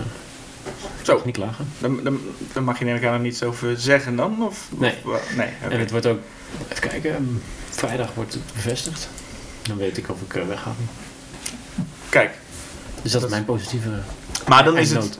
[1.01, 1.21] Zo.
[1.25, 1.67] niet klagen.
[1.79, 2.19] Dan, dan,
[2.53, 4.43] dan mag je neem ik aan er niets over zeggen dan?
[4.43, 4.93] Of, Nee.
[5.05, 5.47] Of, nee.
[5.69, 6.19] En het wordt ook,
[6.69, 7.23] even kijken, ehm,
[7.69, 9.09] vrijdag wordt het bevestigd.
[9.61, 10.71] Dan weet ik of ik eh, wegga.
[12.09, 12.31] Kijk,
[13.01, 13.89] Dus dat, Dat- is mijn positieve
[14.47, 15.19] maar dan is het...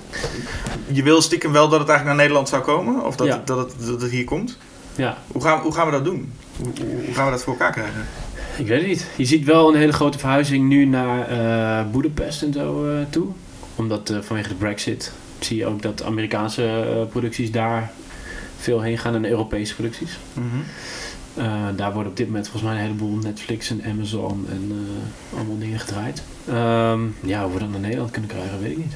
[0.91, 3.05] Je wil stiekem wel dat het eigenlijk naar Nederland zou komen?
[3.05, 3.33] Of dat, Ja.
[3.33, 4.57] het, dat, het, dat het hier komt?
[4.95, 6.31] Ja, Hoe gaan, hoe gaan we dat doen?
[6.57, 6.67] Hoe,
[7.05, 8.05] hoe- gaan we dat voor elkaar krijgen?
[8.57, 9.05] ik weet het niet.
[9.15, 13.27] Je ziet wel een hele grote verhuizing nu naar eh Budapest en zo eh, toe.
[13.75, 17.91] Omdat eh, vanwege de brexit zie je ook dat Amerikaanse producties daar
[18.59, 20.17] veel heen gaan en Europese producties.
[20.33, 20.45] Mhm.
[21.35, 24.87] Eh, daar worden op dit moment volgens mij een heleboel Netflix en Amazon en
[25.35, 26.23] allemaal dingen gedraaid.
[26.47, 26.99] Ehm,
[27.29, 28.93] ja, hoe we dat naar Nederland kunnen krijgen, weet ik niet.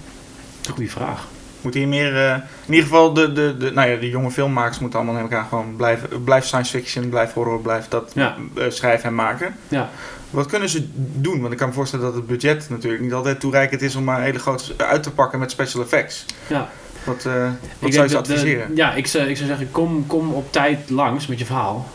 [0.72, 1.28] Goeie vraag.
[1.62, 2.16] Moet hier meer...
[2.26, 2.34] eh,
[2.66, 5.46] in ieder geval, de, de, de, nou ja, de jonge filmmakers moeten allemaal met elkaar
[5.50, 6.24] gewoon blijven...
[6.24, 8.36] Blijf science fiction, blijf horror, blijf dat Ja.
[8.56, 9.56] eh, schrijven en maken.
[9.68, 9.90] Ja.
[10.30, 11.40] Wat kunnen ze doen?
[11.42, 14.22] Want ik kan me voorstellen dat het budget natuurlijk niet altijd toereikend is om maar
[14.22, 16.26] hele grote uit te pakken met special effects.
[16.48, 16.70] Ja.
[17.04, 17.50] Wat, eh,
[17.80, 18.76] wat zou je ze de- adviseren?
[18.76, 21.88] ja, ik zou, ik zou zeggen, kom, kom op tijd langs met je verhaal.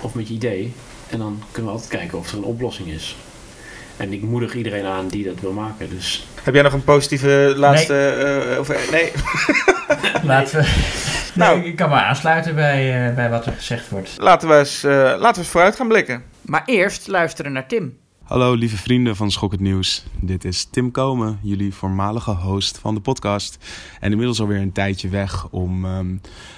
[0.00, 0.72] Of met je idee.
[1.08, 3.16] En dan kunnen we altijd kijken of er een oplossing is.
[4.00, 5.90] En ik moedig iedereen aan die dat wil maken.
[5.90, 7.94] Dus Heb jij nog een positieve laatste...
[8.52, 9.12] eh, of, eh, nee.
[10.32, 10.68] Laten we...
[11.34, 11.56] Nou.
[11.56, 14.14] Nou, ik kan me aansluiten bij, eh, bij wat er gezegd wordt.
[14.18, 16.22] Laten we, eens, eh, laten we eens vooruit gaan blikken.
[16.42, 17.96] Maar eerst luisteren naar Tim.
[18.22, 20.04] Hallo lieve vrienden van Schok het Nieuws.
[20.20, 23.58] Dit is Tim Komen, jullie voormalige host van de podcast.
[24.00, 26.16] En inmiddels alweer een tijdje weg om ehm,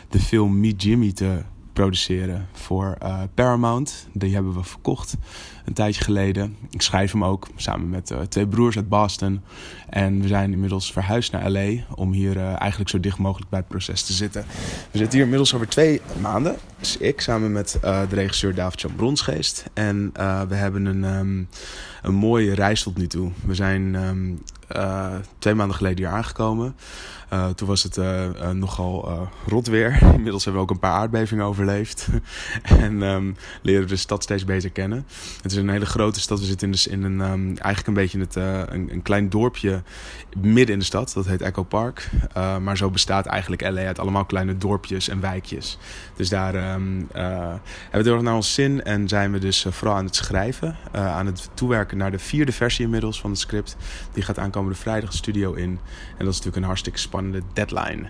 [0.09, 1.43] de film Meet Jimmy te
[1.73, 4.09] produceren voor uh, Paramount.
[4.13, 5.17] Die hebben we verkocht
[5.65, 6.57] een tijdje geleden.
[6.71, 9.41] Ik schrijf hem ook samen met uh, twee broers uit Boston.
[9.89, 13.59] En we zijn inmiddels verhuisd naar LA om hier uh, eigenlijk zo dicht mogelijk bij
[13.59, 14.45] het proces te zitten.
[14.91, 16.57] We zitten hier inmiddels over twee maanden.
[16.79, 19.65] Dus ik samen met de regisseur David-Jan Bronsgeest.
[19.73, 20.11] En
[20.49, 21.49] we hebben een, um,
[22.03, 23.31] een mooie reis tot nu toe.
[23.45, 24.43] We zijn um,
[25.39, 26.77] twee maanden geleden hier aangekomen.
[27.55, 27.97] Toen was het
[28.53, 30.03] nogal rot weer.
[30.15, 32.09] Inmiddels hebben we ook een paar aardbevingen overleefd.
[32.63, 35.07] en um, leren de stad steeds beter kennen.
[35.53, 36.39] Is een hele grote stad.
[36.39, 39.83] We zitten in, in een, um, eigenlijk een beetje het, een, een, klein dorpje
[40.37, 41.13] midden in de stad.
[41.15, 42.11] Dat heet Echo Park.
[42.35, 45.79] maar zo bestaat eigenlijk LA uit allemaal kleine dorpjes en wijkjes.
[46.17, 48.83] Dus daar um, hebben we heel erg naar ons zin.
[48.83, 50.77] En zijn we dus vooral aan het schrijven.
[50.93, 53.77] aan het toewerken naar de vierde versie inmiddels van het script.
[54.13, 55.79] Die gaat aankomende vrijdag de studio in.
[56.19, 58.09] En dat is natuurlijk een hartstikke spannend de deadline.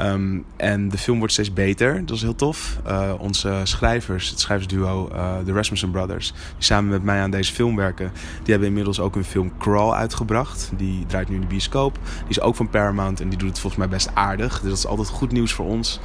[0.00, 2.06] Um, en de film wordt steeds beter.
[2.06, 2.78] Dat is heel tof.
[3.18, 5.08] Onze schrijvers, het schrijversduo,
[5.44, 8.12] de Rasmussen Brothers, die samen met mij aan deze film werken,
[8.42, 10.70] die hebben inmiddels ook een film Crawl uitgebracht.
[10.76, 11.98] Die draait nu in de bioscoop.
[12.04, 14.60] Die is ook van Paramount en die doet het volgens mij best aardig.
[14.60, 16.00] Dus dat is altijd goed nieuws voor ons.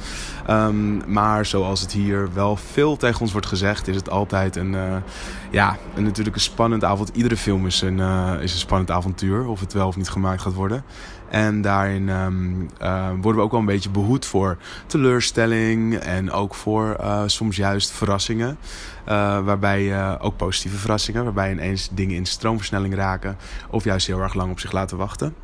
[0.50, 4.72] Um, maar zoals het hier wel veel tegen ons wordt gezegd, is het altijd een,
[4.72, 4.96] uh,
[5.50, 7.10] ja, een, natuurlijk een spannend avond.
[7.14, 7.98] Iedere film is een,
[8.40, 10.84] is een spannend avontuur, of het wel of niet gemaakt gaat worden.
[11.28, 16.54] En daarin um, uh, worden we ook wel een beetje behoed voor teleurstelling en ook
[16.54, 16.96] voor
[17.26, 18.58] soms juist verrassingen.
[19.08, 23.36] Uh, waarbij ook positieve verrassingen, waarbij ineens dingen in stroomversnelling raken
[23.70, 25.34] of juist heel erg lang op zich laten wachten.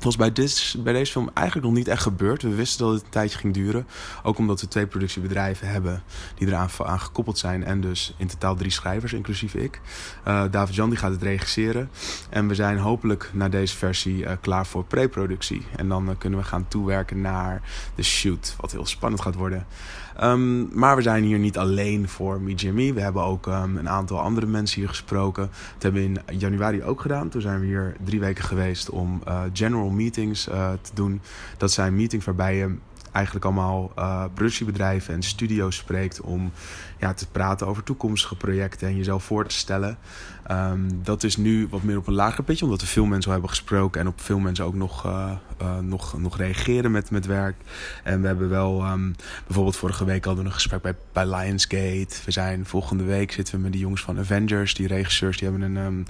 [0.00, 2.42] Was bij, dit, bij deze film eigenlijk nog niet echt gebeurd.
[2.42, 3.86] We wisten dat het een tijdje ging duren.
[4.22, 6.02] Ook omdat we twee productiebedrijven hebben
[6.34, 7.64] die eraan aan gekoppeld zijn.
[7.64, 9.80] En dus in totaal drie schrijvers, inclusief ik.
[10.26, 11.90] Uh, David Jan die gaat het regisseren.
[12.30, 15.66] En we zijn hopelijk na deze versie klaar voor pre-productie.
[15.76, 17.62] En dan kunnen we gaan toewerken naar
[17.94, 18.54] de shoot.
[18.60, 19.66] Wat heel spannend gaat worden.
[20.22, 22.94] Um, maar we zijn hier niet alleen voor Me Jimmy.
[22.94, 25.50] We hebben ook um, een aantal andere mensen hier gesproken.
[25.72, 27.28] Dat hebben we in januari ook gedaan.
[27.28, 31.20] Toen zijn we hier drie weken geweest om uh, general meetings uh, te doen.
[31.56, 32.74] Dat zijn meetings waarbij je
[33.12, 36.52] eigenlijk allemaal uh, productiebedrijven en studio's spreekt om
[36.98, 39.98] ja, te praten over toekomstige projecten en jezelf voor te stellen.
[40.50, 43.48] Um, dat is nu wat meer op een lager pitje, omdat we veel mensen hebben
[43.48, 45.30] gesproken en op veel mensen ook nog, uh,
[45.62, 47.56] uh, nog, nog reageren met, met werk.
[48.02, 49.14] En we hebben wel, um,
[49.46, 52.16] bijvoorbeeld vorige week hadden we een gesprek bij, Lionsgate.
[52.24, 55.76] We zijn volgende week zitten we met de jongens van Avengers, die regisseurs, die hebben
[55.76, 56.04] een um,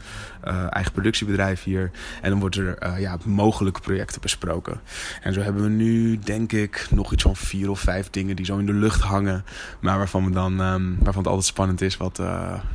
[0.45, 1.91] uh, eigen productiebedrijf hier.
[2.23, 4.81] En dan wordt er ja, mogelijke projecten besproken.
[5.23, 8.45] En zo hebben we nu, denk ik, nog iets van vier of vijf dingen die
[8.45, 9.45] zo in de lucht hangen,
[9.81, 12.23] maar waarvan, we dan, waarvan het altijd spannend is wat,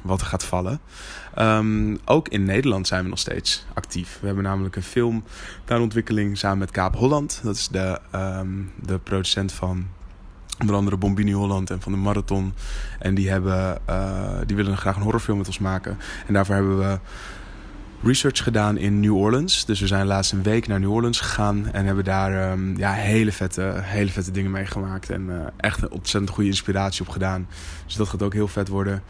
[0.01, 0.79] wat er gaat vallen.
[1.37, 4.17] Um, ook in Nederland zijn we nog steeds actief.
[4.19, 5.23] We hebben namelijk een film
[5.65, 7.39] daar ontwikkeling samen met Kaap Holland.
[7.43, 9.87] Dat is de, um, de producent van
[10.59, 12.53] onder andere Bombini Holland en van de Marathon.
[12.99, 15.97] En die, hebben, uh, die willen graag een horrorfilm met ons maken.
[16.27, 16.99] En daarvoor hebben we
[18.03, 19.65] research gedaan in New Orleans.
[19.65, 22.91] Dus we zijn laatst een week naar New Orleans gegaan en hebben daar um, ja,
[22.91, 25.09] hele, vette, hele vette dingen meegemaakt.
[25.09, 27.47] En uh, echt een ontzettend goede inspiratie op gedaan.
[27.85, 29.03] Dus dat gaat ook heel vet worden.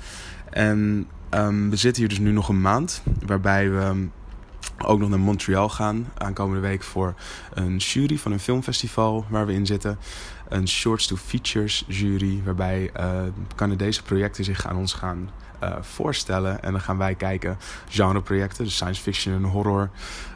[0.50, 4.08] En um, we zitten hier dus nu nog een maand, waarbij we
[4.86, 7.14] ook nog naar Montreal gaan aankomende week voor
[7.54, 9.98] een jury van een filmfestival waar we in zitten.
[10.50, 13.22] Een Shorts to Features jury, waarbij uh,
[13.56, 15.30] Canadese projecten zich aan ons gaan
[15.64, 16.64] uh, voorstellen.
[16.64, 17.58] En dan gaan wij kijken
[17.90, 19.90] genreprojecten, dus science fiction en horror.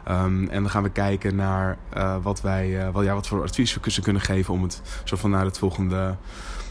[0.08, 3.74] Um, en dan gaan we kijken naar uh, wat wij, wat, ja, wat voor advies
[3.74, 6.16] we kunnen geven om het soort van naar het volgende,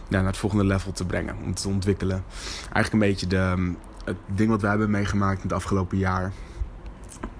[0.07, 2.23] ja, naar het volgende level te brengen, om te ontwikkelen.
[2.73, 3.73] Eigenlijk een beetje de
[4.03, 6.31] het ding wat wij hebben meegemaakt in het afgelopen jaar.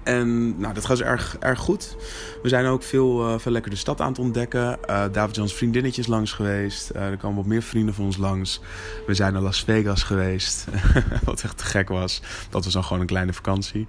[0.04, 1.96] En nou, dat gaat dus erg, erg goed.
[2.42, 4.78] We zijn ook veel, uh, veel lekker de stad aan het ontdekken.
[4.90, 6.90] Uh, David Jans vriendinnetjes langs geweest.
[6.96, 8.60] Uh, er komen wat meer vrienden van ons langs.
[9.06, 10.66] We zijn naar Las Vegas geweest.
[11.24, 12.22] wat echt te gek was.
[12.50, 13.86] Dat was dan gewoon een kleine vakantie.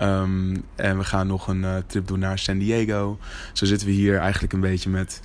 [0.00, 3.18] Um, en we gaan nog een trip doen naar San Diego.
[3.52, 5.20] Zo zitten we hier eigenlijk een beetje met...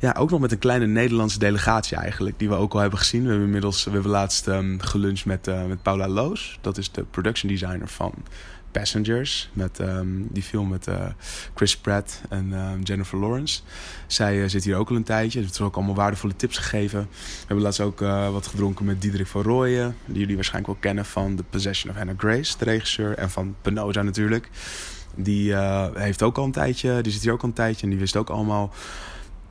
[0.00, 2.38] Ja, ook nog met een kleine Nederlandse delegatie eigenlijk.
[2.38, 3.22] Die we ook al hebben gezien.
[3.22, 6.58] We hebben inmiddels we hebben laatst um, geluncht met, met Paula Loos.
[6.60, 8.14] Dat is de production designer van...
[8.72, 11.06] Passengers, met um, die film met uh,
[11.54, 13.60] Chris Pratt en um, Jennifer Lawrence.
[14.06, 15.38] Zij uh, zit hier ook al een tijdje.
[15.38, 17.00] Ze heeft ook allemaal waardevolle tips gegeven.
[17.10, 19.96] We hebben laatst ook uh, wat gedronken met Diederik van Rooyen.
[20.06, 23.18] Die jullie waarschijnlijk wel kennen van The Possession of Hannah Grace, de regisseur.
[23.18, 24.50] En van Penosa natuurlijk.
[25.14, 25.56] Die
[25.94, 27.82] heeft ook al een tijdje, die zit hier ook al een tijdje.
[27.82, 28.72] En die wist ook allemaal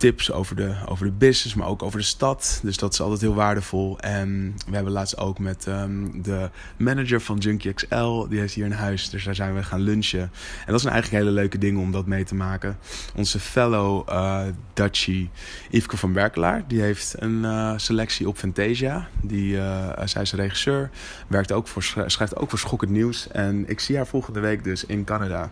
[0.02, 2.60] tips over de, over de business, maar ook over de stad.
[2.64, 4.00] Dus dat is altijd heel waardevol.
[4.00, 8.66] En we hebben laatst ook met ehm, de manager van Junkie XL, die heeft hier
[8.66, 9.10] een huis.
[9.10, 10.32] Dus daar zijn we gaan lunchen.
[10.66, 12.78] En dat zijn eigenlijk hele leuke dingen om dat mee te maken.
[13.16, 14.42] Onze fellow uh,
[14.74, 15.30] Dutchie,
[15.70, 19.08] Yveske van Berkelaar, die heeft een uh, selectie op Fantasia.
[19.22, 20.90] Die, uh, zij is regisseur,
[21.28, 23.28] werkt ook voor, schrijft ook voor Schokkend Nieuws.
[23.28, 25.52] En ik zie haar volgende week dus in Canada.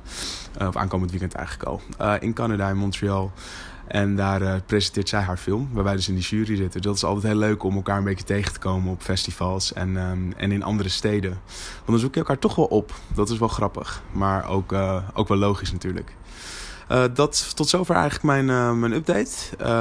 [0.59, 1.81] of aankomend weekend eigenlijk al.
[2.19, 3.31] in Canada, in Montreal.
[3.89, 6.81] En daar uh, presenteert zij haar film, waar wij dus in die jury zitten.
[6.81, 9.95] Dat is altijd heel leuk om elkaar een beetje tegen te komen op festivals en,
[9.95, 11.39] um, en in andere steden.
[11.75, 12.93] Want dan zoek je elkaar toch wel op.
[13.13, 16.15] Dat is wel grappig, maar ook, uh, ook wel logisch natuurlijk.
[16.91, 19.31] Uh, dat tot zover eigenlijk mijn, mijn update.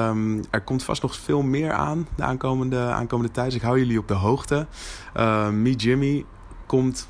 [0.08, 3.46] Um, er komt vast nog veel meer aan de aankomende, aankomende tijd.
[3.46, 4.66] Dus ik hou jullie op de hoogte.
[5.52, 6.24] Me Jimmy
[6.66, 7.08] komt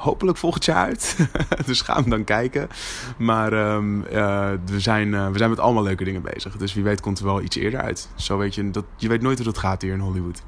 [0.00, 1.16] hopelijk volgend jaar uit.
[1.66, 2.68] dus ga hem dan kijken.
[3.16, 6.56] Maar um, uh, we, zijn, uh, we zijn met allemaal leuke dingen bezig.
[6.56, 8.08] Dus wie weet komt er wel iets eerder uit.
[8.14, 10.42] Zo weet je, dat, je weet nooit hoe dat gaat hier in Hollywood.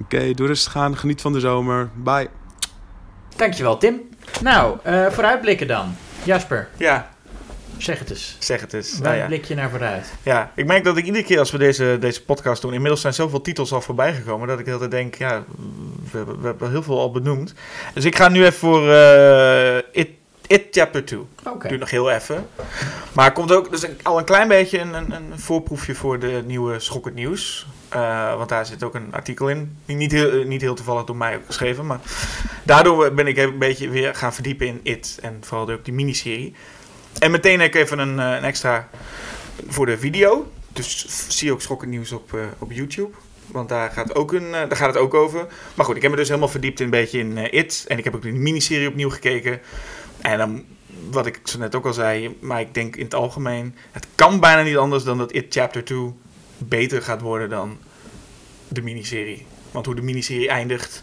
[0.00, 0.96] Oké, okay, door rustig gaan.
[0.96, 1.90] Geniet van de zomer.
[1.94, 2.28] Bye.
[3.36, 4.00] Dankjewel, Tim.
[4.42, 5.94] Nou, uh, vooruitblikken dan.
[6.24, 6.68] Jasper.
[6.76, 7.09] Ja.
[7.78, 8.36] Zeg het eens.
[8.38, 8.92] Zeg het eens.
[8.92, 9.26] Waar nou ja.
[9.26, 10.12] blik je naar vooruit?
[10.22, 12.72] Ja, ik merk dat ik iedere keer als we deze, deze podcast doen...
[12.72, 14.48] Inmiddels zijn zoveel titels al voorbij gekomen...
[14.48, 15.44] dat ik altijd denk, ja,
[16.10, 17.54] we, we, hebben heel veel al benoemd.
[17.94, 20.08] Dus ik ga nu even voor uh, It,
[20.46, 21.20] It Chapter 2.
[21.44, 21.68] Okay.
[21.68, 22.48] Duurt nog heel even.
[23.12, 26.42] Maar er komt ook dus al een klein beetje een, een, een voorproefje voor de
[26.46, 27.66] nieuwe Schokkend Nieuws.
[27.94, 29.76] Uh, want daar zit ook een artikel in.
[29.84, 31.86] Niet heel, niet heel toevallig door mij ook geschreven.
[31.86, 32.00] Maar
[32.62, 35.18] daardoor ben ik een beetje weer gaan verdiepen in It.
[35.22, 36.54] En vooral ook die miniserie.
[37.18, 38.88] En meteen heb ik even een, een, extra
[39.68, 40.52] voor de video.
[40.72, 43.10] Dus zie ook schokkend nieuws op, uh, op YouTube.
[43.46, 45.46] Want daar gaat, ook een, uh, daar gaat het ook over.
[45.74, 47.84] Maar goed, ik heb me dus helemaal verdiept in een beetje in uh, It.
[47.88, 49.60] En ik heb ook de miniserie opnieuw gekeken.
[50.20, 50.64] En dan,
[51.10, 53.74] wat ik zo net ook al zei, maar ik denk in het algemeen...
[53.90, 56.12] Het kan bijna niet anders dan dat It Chapter 2
[56.58, 57.78] beter gaat worden dan
[58.68, 59.46] de miniserie.
[59.70, 61.02] Want hoe de miniserie eindigt,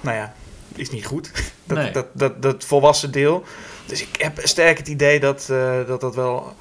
[0.00, 0.34] nou ja,
[0.74, 1.30] is niet goed.
[1.64, 1.92] Dat, Nee.
[1.92, 3.44] dat, dat, dat volwassen deel.
[3.88, 6.54] Dus ik heb sterk het idee dat, uh, dat dat wel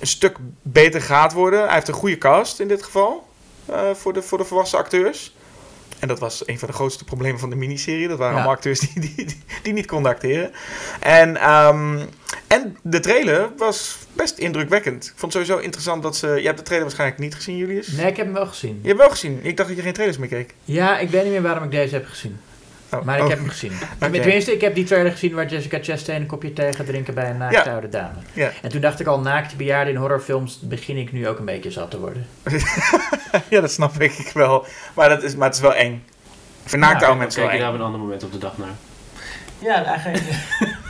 [0.00, 1.64] een stuk beter gaat worden.
[1.64, 3.28] Hij heeft een goede cast in dit geval.
[3.70, 5.34] Uh, voor, de, voor de volwassen acteurs.
[5.98, 8.08] En dat was een van de grootste problemen van de miniserie.
[8.08, 8.38] Dat waren Ja.
[8.38, 10.50] allemaal acteurs die, die, die, die niet konden acteren.
[11.00, 11.98] En, ehm,
[12.46, 15.04] en de trailer was best indrukwekkend.
[15.04, 16.26] Ik vond het sowieso interessant dat ze...
[16.28, 17.86] Je hebt de trailer waarschijnlijk niet gezien, Julius?
[17.88, 18.78] Nee, ik heb hem wel gezien.
[18.82, 19.40] Je hebt wel gezien.
[19.42, 20.54] Ik dacht dat je geen trailers meer keek.
[20.64, 22.40] Ja, ik weet niet meer waarom ik deze heb gezien.
[22.98, 23.28] Oh, Maar ik oh.
[23.28, 23.72] heb hem gezien.
[24.02, 24.10] Oké.
[24.10, 27.30] Tenminste, ik heb die trailer gezien waar Jessica Chastain een kopje thee gaat drinken bij
[27.30, 27.72] een naakte Ja.
[27.72, 28.14] oude dame.
[28.32, 28.50] Ja.
[28.62, 31.70] En toen dacht ik al, naakte bejaarden in horrorfilms begin ik nu ook een beetje
[31.70, 32.26] zat te worden.
[33.50, 34.66] ja, dat snap ik wel.
[34.94, 36.02] Maar, dat is, maar het is wel eng.
[36.62, 38.38] Ik vind naakte Ja, oude mensen Kijk je daar op een ander moment op de
[38.38, 38.74] dag naar.
[39.58, 40.24] Ja, eigenlijk.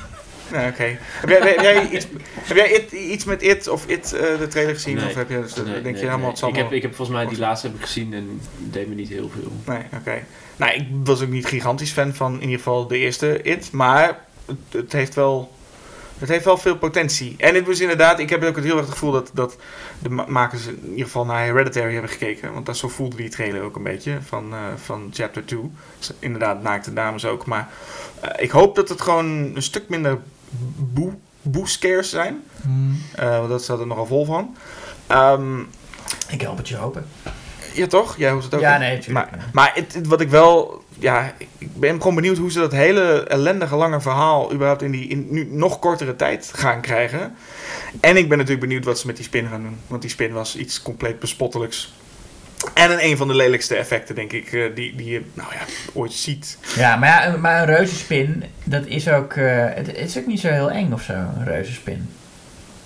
[0.52, 0.96] Ja, Oké.
[1.00, 2.06] Heb jij, heb jij, iets,
[2.42, 4.96] heb jij it- iets met It of It eh, de trailer gezien?
[4.96, 5.06] Nee.
[5.06, 6.28] Of heb je, dus, Nee, denk nee, je helemaal nee.
[6.28, 8.88] het zal ik, heb, ik heb volgens mij die laatste heb ik gezien en deed
[8.88, 9.52] me niet heel veel.
[9.74, 10.22] Nee, oké.
[10.56, 13.72] Nou, ik was ook niet gigantisch fan van in ieder geval de eerste It.
[13.72, 15.52] Maar het, het heeft wel...
[16.18, 17.34] Het heeft wel veel potentie.
[17.38, 19.56] En het was inderdaad, ik heb ook het heel erg het gevoel dat, dat
[19.98, 22.52] de ma- makers in ieder geval naar Hereditary hebben gekeken.
[22.52, 25.60] Want dat zo voelde die trailer ook een beetje van, eh, van Chapter 2.
[25.98, 27.46] Dus inderdaad, naakte dames ook.
[27.46, 27.68] Maar
[28.20, 30.18] eh, ik hoop dat het gewoon een stuk minder
[30.76, 31.12] boe,
[31.42, 32.42] boe scares zijn.
[33.14, 34.56] Eh, want dat staat er nogal vol van.
[35.06, 35.60] Ehm,
[36.28, 37.06] Ik help het je hopen.
[37.74, 38.16] Ja, toch?
[38.16, 38.60] Jij hoeft het ook.
[38.60, 39.30] Ja, nee, tuurlijk.
[39.30, 40.82] Maar, maar het, het- wat ik wel...
[40.98, 44.52] Ja, ik ben gewoon benieuwd hoe ze dat hele ellendige lange verhaal...
[44.52, 47.34] überhaupt in die in nu nog kortere tijd gaan krijgen.
[48.00, 49.78] En ik ben natuurlijk benieuwd wat ze met die spin gaan doen.
[49.86, 51.94] Want die spin was iets compleet bespottelijks.
[52.74, 55.60] En een, een van de lelijkste effecten, denk ik, eh, die, die je nou ja,
[55.92, 56.58] ooit ziet.
[56.76, 60.40] Ja, maar, ja, maar een reuzenspin, dat is ook, eh, het, het is ook niet
[60.40, 62.08] zo heel eng of zo, een reuzenspin.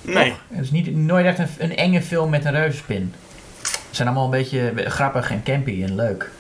[0.03, 0.29] Nee.
[0.29, 0.41] Toch?
[0.49, 3.15] Het is niet, nooit echt een, een enge film met een reuzenspin.
[3.63, 3.71] Ze
[4.05, 6.31] zijn allemaal een beetje grappig en campy en leuk.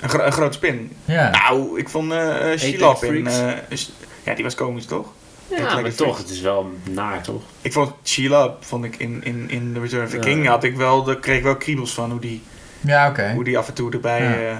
[0.00, 0.92] Een, gro- een groot spin.
[1.04, 1.30] Ja.
[1.30, 3.26] Nou, ik vond eh uh, Sheila in...
[3.26, 3.78] eh,
[4.24, 5.06] ja, die was komisch, toch?
[5.48, 7.42] Ja, maar toch, het is wel naar, toch?
[7.62, 10.22] Ik vond Sheila, vond ik in, in, in The Return of the Ja.
[10.22, 12.42] King, had ik wel, daar kreeg ik wel kriebels van hoe die...
[12.80, 13.32] Ja, oké.
[13.34, 14.22] Hoe die af en toe erbij.
[14.22, 14.34] Ja.
[14.50, 14.56] eh,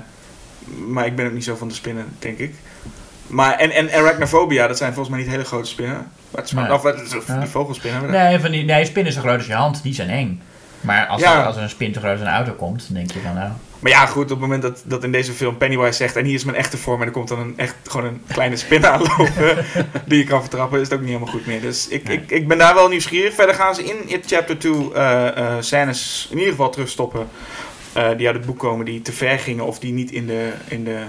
[0.87, 2.55] maar ik ben ook niet zo van de spinnen, denk ik.
[3.27, 5.97] Maar, en, en arachnophobia, dat zijn volgens mij niet hele grote spinnen.
[5.97, 6.73] Maar het is maar, Nee.
[6.73, 8.11] of, die vogelspinnen.
[8.11, 10.43] Nee, van die, nee, spinnen zo groot als je hand, die zijn eng.
[10.85, 11.39] Maar als, Ja.
[11.41, 13.35] er, als er een spin te groot als een auto komt, dan denk je van
[13.35, 13.51] nou...
[13.81, 16.17] Maar ja, goed, op het moment dat, dat in deze film Pennywise zegt...
[16.17, 18.57] en hier is mijn echte vorm en er komt dan een, echt, gewoon een kleine
[18.57, 19.65] spin aanlopen...
[20.07, 21.61] die je kan vertrappen, is het ook niet helemaal goed meer.
[21.61, 22.17] Dus ik, Nee.
[22.17, 23.35] ik, ik ben daar wel nieuwsgierig.
[23.35, 27.29] Verder gaan ze in It Chapter 2 eh, eh, scènes in ieder geval terugstoppen...
[27.93, 29.67] eh, die uit het boek komen, die te ver gingen...
[29.67, 31.03] of die niet in de, in de,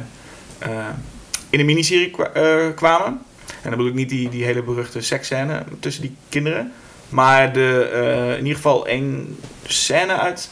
[1.49, 3.07] in de miniserie kwa- kwamen.
[3.47, 6.71] En dan bedoel ik niet die, die hele beruchte seksscène tussen die kinderen...
[7.09, 10.49] Maar de, eh, in ieder geval één scène uit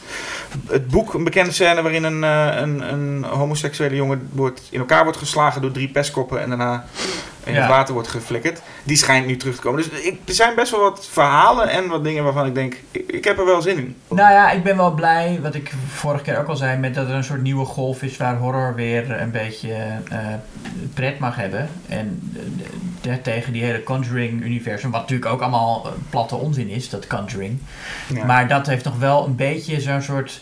[0.66, 5.02] het boek, een bekende scène waarin een, eh, een, een homoseksuele jongen wordt, in elkaar
[5.02, 6.84] wordt geslagen door drie pestkoppen en daarna
[7.44, 7.60] in Ja.
[7.60, 8.60] het water wordt geflikkerd.
[8.82, 9.82] Die schijnt nu terug te komen.
[9.82, 13.04] Dus ik, er zijn best wel wat verhalen en wat dingen waarvan ik denk, ik,
[13.10, 13.96] ik heb er wel zin in.
[14.08, 17.08] Nou ja, ik ben wel blij, wat ik vorige keer ook al zei, met dat
[17.08, 19.72] er een soort nieuwe golf is waar horror weer een beetje
[20.10, 20.18] eh,
[20.94, 21.68] pret mag hebben.
[21.88, 22.40] En eh,
[23.00, 27.58] de- tegen die hele Conjuring-universum, wat natuurlijk ook allemaal eh, platte onzin is, dat Conjuring.
[28.06, 28.24] Ja.
[28.24, 30.40] Maar dat heeft nog wel een beetje zo'n soort,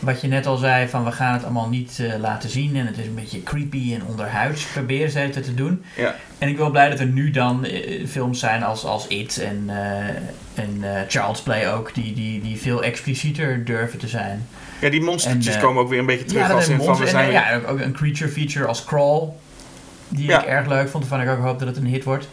[0.00, 2.76] wat je net al zei, van we gaan het allemaal niet eh, laten zien.
[2.76, 5.84] En het is een beetje creepy en onderhuids, proberen ze het te doen.
[5.96, 6.14] Ja.
[6.38, 9.38] En ik ben wel blij dat er nu dan eh, films zijn als, als It
[9.38, 14.46] en, eh, en Child's Play ook, die, die, die veel explicieter durven te zijn.
[14.80, 17.06] ja, die monstertjes En, komen ook weer een beetje terug ja, als in van we
[17.06, 19.28] zijn En, ja, ook- ook een creature feature als Crawl,
[20.08, 20.40] die Ja.
[20.42, 22.28] ik erg leuk vond, waarvan ik ook hoop dat het een hit wordt.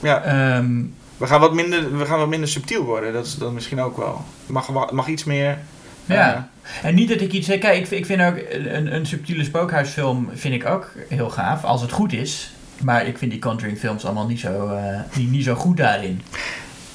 [0.00, 0.22] ja.
[0.22, 0.82] Ehm,
[1.16, 3.12] We gaan wat minder, we gaan wat minder subtiel worden.
[3.12, 4.24] Dat is dan misschien ook wel.
[4.42, 5.58] Het mag, mag iets meer.
[6.16, 6.48] Ja.
[6.82, 9.44] En niet dat ik iets zeg, kijk, ik, vind- ik vind ook een, een subtiele
[9.44, 12.50] spookhuisfilm vind ik ook heel gaaf, als het goed is.
[12.82, 16.20] Maar ik vind die Conjuring films allemaal niet zo, eh, niet, niet zo goed daarin.
[16.32, 16.38] eh,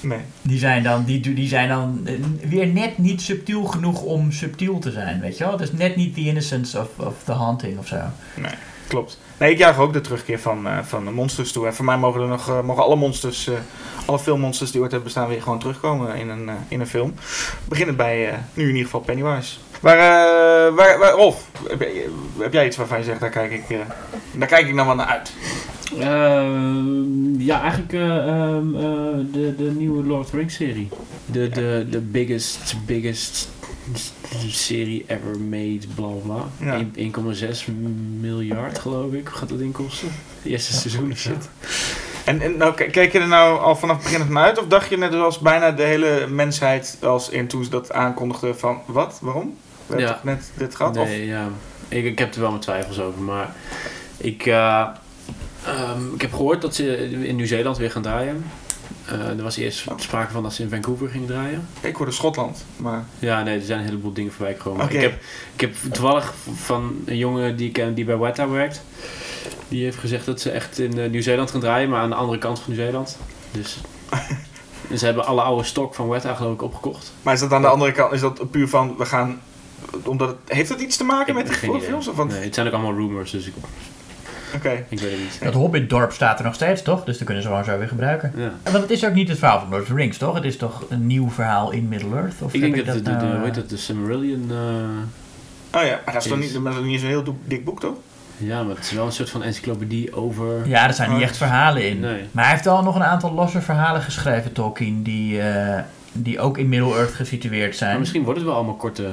[0.10, 0.19] nee.
[0.41, 2.14] Die zijn, dan, die, die zijn dan eh,
[2.49, 5.57] weer net niet subtiel genoeg om subtiel te zijn, weet je wel?
[5.57, 7.99] Dus net niet the innocence of, of the haunting of zo.
[8.88, 9.19] Klopt.
[9.38, 11.68] Nee, ik juich ook de terugkeer van, eh, van de monsters toe.
[11.68, 13.53] En voor mij mogen er nog eh, mogen alle monsters, eh,
[14.05, 17.14] alle filmmonsters die ooit hebben bestaan, weer gewoon terugkomen in een, in een film.
[17.68, 19.57] Beginnend bij nu in ieder geval Pennywise.
[19.80, 19.97] Waar,
[20.73, 21.47] waar, waar Rolf,
[22.39, 23.77] heb, jij- iets waarvan je zegt, daar kijk ik,
[24.31, 25.34] daar kijk ik nou wel naar uit?
[25.99, 28.81] Ehm, ja, eigenlijk eh, ehm, eh,
[29.31, 30.89] de, de nieuwe Lord of the Rings serie.
[31.26, 33.49] De, de, de biggest, biggest
[34.49, 36.22] serie ever made, bla bla
[36.57, 36.65] bla.
[36.65, 36.85] Ja.
[36.95, 37.14] Eén-
[37.65, 37.68] 1,6
[38.19, 40.07] miljard geloof ik gaat dat inkosten.
[40.41, 41.15] Het eerste seizoen ja.
[41.15, 41.49] shit.
[42.26, 44.60] En, en nou, keek je er nou al vanaf het begin aan uit?
[44.60, 48.57] Of dacht je net zoals bijna de hele mensheid als in toen ze dat aankondigden
[48.60, 49.57] van, wat, waarom?
[49.85, 50.19] We Ja.
[50.23, 50.97] net dit gehad?
[50.97, 51.47] Of- Nee, ja.
[51.88, 53.55] Ik, ik heb er wel mijn twijfels over, maar
[54.18, 54.88] ik, eh,
[55.65, 58.43] ehm, ik heb gehoord dat ze in Nieuw-Zeeland weer gaan draaien.
[59.06, 61.68] Eh, er was eerst sprake van dat ze in Vancouver gingen draaien.
[61.82, 63.06] Ik hoorde Schotland, maar...
[63.20, 64.90] Ja, nee, er zijn een heleboel dingen voorbij gekomen.
[64.90, 65.22] Ik, heb,
[65.54, 68.82] ik heb toevallig van een jongen die ik ken die bij Weta werkt.
[69.68, 72.38] Die heeft gezegd dat ze echt in eh, Nieuw-Zeeland gaan draaien, maar aan de andere
[72.38, 73.18] kant van Nieuw-Zeeland.
[73.52, 73.78] Dus
[74.90, 77.14] en ze hebben alle oude stok van Weta geloof ik opgekocht.
[77.22, 79.42] Maar is dat aan de andere kant, is dat puur van, we gaan...
[80.04, 81.82] Omdat het, heeft dat iets te maken Ik met die idee.
[81.82, 82.08] films?
[82.08, 83.54] Of want, Nee, het zijn ook allemaal rumors, dus ik,
[84.56, 84.70] Oké.
[84.90, 85.40] ik weet het niet.
[85.44, 87.04] Dat Hobbit-dorp staat er nog steeds, toch?
[87.04, 88.34] Dus dat kunnen ze gewoon zo weer gebruiken.
[88.36, 88.52] Ja.
[88.64, 90.36] En Want het is ook niet het verhaal van Lord of the Rings, toch?
[90.36, 92.34] Het is toch een nieuw verhaal in Middle-earth?
[92.42, 94.52] Of Ik denk dat, de, de, nou, de, eh, hoe heet dat, de Silmarillion...
[94.52, 94.58] eh,
[95.80, 97.96] Oh ja, maar dat is toch niet, dat is niet zo'n heel dik boek, toch?
[98.38, 100.68] ja, maar het is wel een soort van encyclopedie over...
[100.68, 102.00] Ja, er zijn niet Oh, echt verhalen in.
[102.00, 102.22] Nee.
[102.32, 105.82] Maar hij heeft wel nog een aantal losse verhalen geschreven, Tolkien, die, eh,
[106.12, 107.90] die ook in Middle-earth gesitueerd zijn.
[107.92, 109.10] Maar misschien wordt het wel allemaal korte,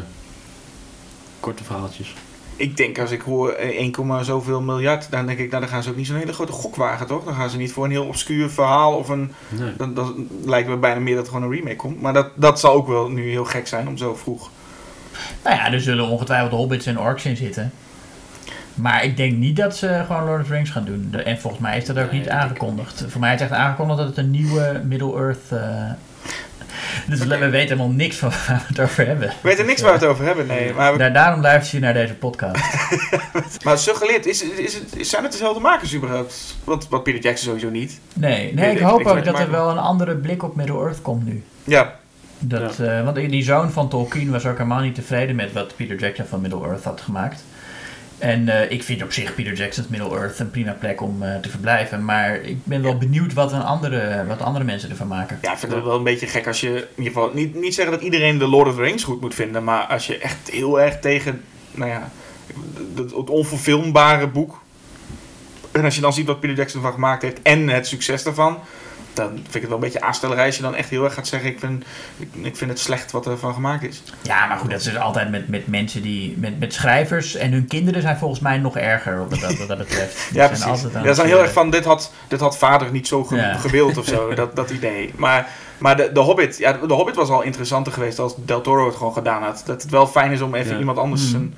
[1.40, 2.14] korte verhaaltjes.
[2.60, 5.70] Ik denk als ik hoor eh, 1, komma zoveel miljard, dan denk ik, nou, dan
[5.70, 7.24] gaan ze ook niet zo'n hele grote gok wagen, toch?
[7.24, 9.32] Dan gaan ze niet voor een heel obscuur verhaal of een...
[9.48, 9.72] Nee.
[9.76, 12.00] Dan, dan lijkt me bijna meer dat er gewoon een remake komt.
[12.00, 14.50] Maar dat, dat zal ook wel nu heel gek zijn om zo vroeg.
[15.44, 17.72] Nou ja, er zullen ongetwijfeld hobbits en orks in zitten.
[18.74, 21.14] Maar ik denk niet dat ze gewoon Lord of the Rings gaan doen.
[21.24, 23.04] En volgens mij is dat ook Nee, niet aangekondigd.
[23.08, 25.52] Voor mij is echt aangekondigd dat het een nieuwe Middle-earth...
[25.52, 25.90] eh
[27.06, 29.28] dus we weten helemaal niks van waar we het over hebben.
[29.28, 30.72] We weten niks waar we het over hebben, nee.
[30.74, 32.64] Maar, we- Daar, daarom luister je naar deze podcast.
[33.64, 36.56] maar suggereert, is, is het, zijn het dezelfde makers überhaupt?
[36.64, 38.00] Want wat Peter Jackson sowieso niet.
[38.14, 41.24] Nee, nee ik ik hoop ook dat er wel een andere blik op Middle-earth komt
[41.24, 41.42] nu.
[41.64, 41.94] Ja,
[42.38, 45.96] Dat, eh, want die zoon van Tolkien was ook helemaal niet tevreden met wat Peter
[45.98, 47.44] Jackson van Middle-earth had gemaakt.
[48.20, 51.48] En eh, ik vind op zich Peter Jackson's Middle-earth een prima plek om eh, te
[51.48, 52.04] verblijven.
[52.04, 55.38] Maar ik ben wel benieuwd wat, een andere, wat andere mensen ervan maken.
[55.42, 56.68] ja, ik vind het wel een beetje gek als je...
[56.68, 59.34] In ieder geval, niet, niet zeggen dat iedereen de Lord of the Rings goed moet
[59.34, 59.64] vinden.
[59.64, 62.10] Maar als je echt heel erg tegen, nou ja,
[62.96, 64.62] het, het onverfilmbare boek...
[65.72, 68.58] En als je dan ziet wat Peter Jackson ervan gemaakt heeft en het succes daarvan...
[69.14, 71.26] Dan vind ik het wel een beetje aanstellerij als je dan echt heel erg gaat
[71.26, 71.50] zeggen...
[71.50, 71.84] Ik vind,
[72.16, 74.02] ik, ik vind het slecht wat er van gemaakt is.
[74.22, 76.34] Ja, maar goed, dat is dus altijd met, met mensen die...
[76.38, 79.78] Met, met schrijvers en hun kinderen zijn volgens mij nog erger wat dat, wat dat
[79.78, 80.16] betreft.
[80.32, 80.92] Ja, zijn precies.
[80.92, 83.36] Ja, dat het, heel eh, erg van, dit had, dit had vader niet zo ge-
[83.36, 83.54] Ja.
[83.56, 85.12] gewild of zo, dat, dat idee.
[85.16, 88.86] Maar, maar de, de Hobbit, ja, de Hobbit was al interessanter geweest als Del Toro
[88.86, 89.62] het gewoon gedaan had.
[89.66, 90.78] Dat het wel fijn is om even Ja.
[90.78, 91.54] iemand anders Mm.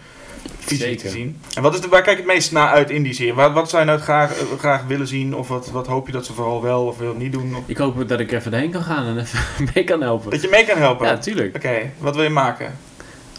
[0.66, 0.96] Zeker.
[1.02, 1.40] te zien.
[1.54, 3.34] En wat is de, waar kijk je het meest naar uit in die serie?
[3.34, 5.34] Wat, wat zou je nou graag, eh, graag willen zien?
[5.36, 7.56] Of wat, wat hoop je dat ze vooral wel of wil niet doen?
[7.56, 9.38] Of, Ik hoop dat ik even heen kan gaan en even
[9.74, 10.30] mee kan helpen.
[10.30, 11.06] dat je mee kan helpen?
[11.06, 11.56] Ja, natuurlijk.
[11.56, 12.78] Oké, wat wil je maken?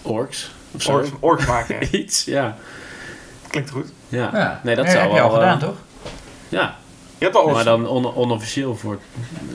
[0.01, 0.51] Orks.
[0.71, 0.91] Of zo.
[0.91, 1.77] Orks, orks maken.
[2.01, 2.57] Iets, ja.
[3.47, 3.91] Klinkt goed.
[4.09, 4.29] ja.
[4.33, 5.75] Ja, Nee, dat Ja, zou heb je al wel, gedaan, eh, toch?
[6.49, 6.77] Ja.
[7.17, 7.49] Je hebt al...
[7.49, 8.99] Maar dan on- onofficieel voor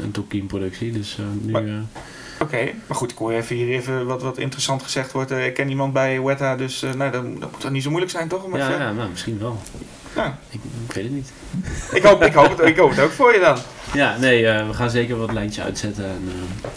[0.03, 0.93] een Tolkien-productie.
[0.93, 1.53] Dus eh, nu...
[1.53, 1.63] Maar-
[2.41, 5.31] Oké, maar goed, ik hoor even hier even wat, wat interessant gezegd wordt.
[5.31, 7.89] Eh, ik ken iemand bij Weta, dus eh, nou, dan, dan moet dat niet zo
[7.89, 8.45] moeilijk zijn, toch?
[8.45, 9.59] Om ja, ja, nou, misschien wel.
[10.15, 10.39] Ja.
[10.51, 11.33] Ik, ik weet het niet.
[11.93, 13.57] Ik, hoop, ik, hoop het, ik hoop het ook voor je dan.
[13.93, 16.05] Ja, nee, eh, we gaan zeker wat lijntjes uitzetten.
[16.05, 16.71] En, eh,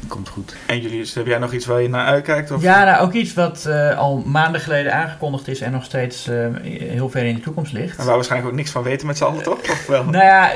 [0.00, 0.56] het komt goed.
[0.66, 2.50] En Julius, heb jij nog iets waar je naar uitkijkt?
[2.50, 2.62] Of?
[2.62, 6.46] Ja, nou ook iets wat eh, al maanden geleden aangekondigd is en nog steeds eh,
[6.62, 7.90] heel ver in de toekomst ligt.
[7.90, 9.60] En waar we waarschijnlijk ook niks van weten met z'n allen, toch?
[9.60, 10.04] Of wel?
[10.04, 10.50] Nou ja,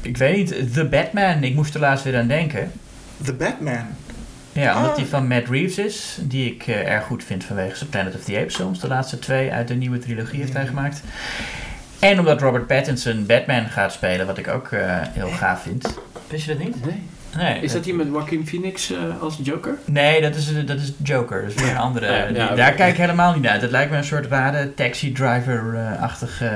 [0.00, 0.72] ik weet niet.
[0.74, 1.42] The Batman.
[1.42, 2.72] Ik moest er laatst weer aan denken.
[3.24, 3.86] The Batman.
[4.52, 4.96] Ja, omdat Ah.
[4.96, 6.18] die van Matt Reeves is.
[6.20, 8.80] Die ik eh, erg goed vind vanwege zijn Planet of the Apes films.
[8.80, 11.00] De laatste twee uit de nieuwe trilogie heeft hij gemaakt.
[11.98, 15.98] En omdat Robert Pattinson Batman gaat spelen, wat ik ook eh, heel gaaf vind.
[16.28, 16.84] Wist je dat niet?
[16.84, 17.02] Nee.
[17.36, 17.60] Nee.
[17.60, 19.74] Is dat hier met Joaquin Phoenix eh, als Joker?
[19.84, 21.42] Nee, dat is, dat is Joker.
[21.42, 22.06] Dat is weer een andere.
[22.06, 22.54] Ja, ja, die- oké.
[22.56, 23.60] daar kijk ik helemaal niet uit.
[23.62, 26.46] Het lijkt me een soort rare taxi driver-achtige.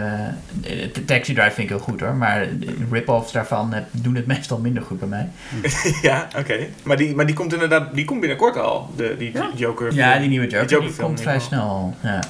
[0.64, 2.14] eh, taxi drive vind ik heel goed hoor.
[2.14, 5.28] Maar de rip-offs daarvan eh, doen het meestal minder goed bij mij.
[6.02, 6.56] ja, oké.
[6.82, 9.50] Maar, die, maar die komt inderdaad, die komt binnenkort al, de, die Ja?
[9.54, 9.94] Joker.
[9.94, 11.94] Ja, die nieuwe Joker, Die Joker die komt vrij ieder snel.
[12.02, 12.20] Ja,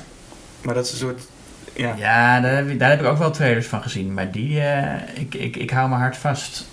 [0.63, 1.21] Maar dat is een soort,
[1.75, 1.95] ja.
[1.99, 4.15] ja daar, heb ik, daar heb ik ook wel trailers van gezien.
[4.15, 6.69] Maar die, eh, ik, ik, ik hou mijn hart vast.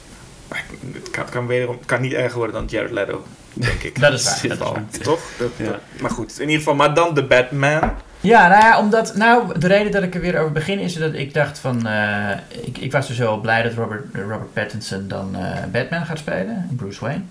[0.93, 3.23] Het kan, kan, wederom, kan niet erger worden dan Jared Leto,
[3.53, 3.99] denk ik.
[4.01, 4.41] Dat is waar.
[4.47, 4.83] Dat is waar.
[5.01, 5.19] Toch?
[5.37, 5.65] Dat, Ja.
[5.65, 7.91] dat- maar goed, in ieder geval, maar dan de Batman.
[8.21, 11.13] Ja, nou ja, omdat, nou, de reden dat ik er weer over begin is dat
[11.13, 15.35] ik dacht van, eh, ik, ik was dus wel blij dat Robert, Robert Pattinson dan
[15.35, 17.21] eh, Batman gaat spelen, Bruce Wayne.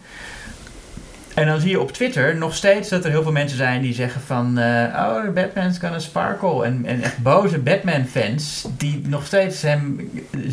[1.35, 3.95] En dan zie je op Twitter nog steeds dat er heel veel mensen zijn die
[3.95, 6.65] zeggen van, eh, oh, Batman's gonna sparkle.
[6.65, 10.11] En, en echt boze Batman-fans die nog steeds hem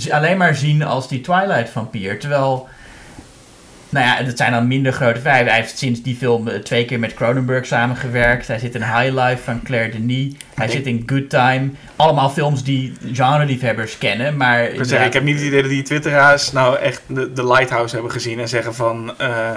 [0.10, 2.20] alleen maar zien als die Twilight-vampier.
[2.20, 2.70] Terwijl,
[3.92, 5.48] nou ja, het zijn dan minder grote vijf.
[5.48, 8.48] Hij heeft sinds die film eh, twee keer met Cronenberg samengewerkt.
[8.48, 10.34] Hij zit in High Life van Claire Denis.
[10.54, 11.70] Hij Ik- zit in Good Time.
[11.96, 14.64] Allemaal films die genre-liefhebbers kennen, maar...
[14.64, 17.94] Ik, zeggen, ik heb niet het idee dat die twitteraars nou echt de, de Lighthouse
[17.94, 19.14] hebben gezien en zeggen van...
[19.18, 19.50] eh,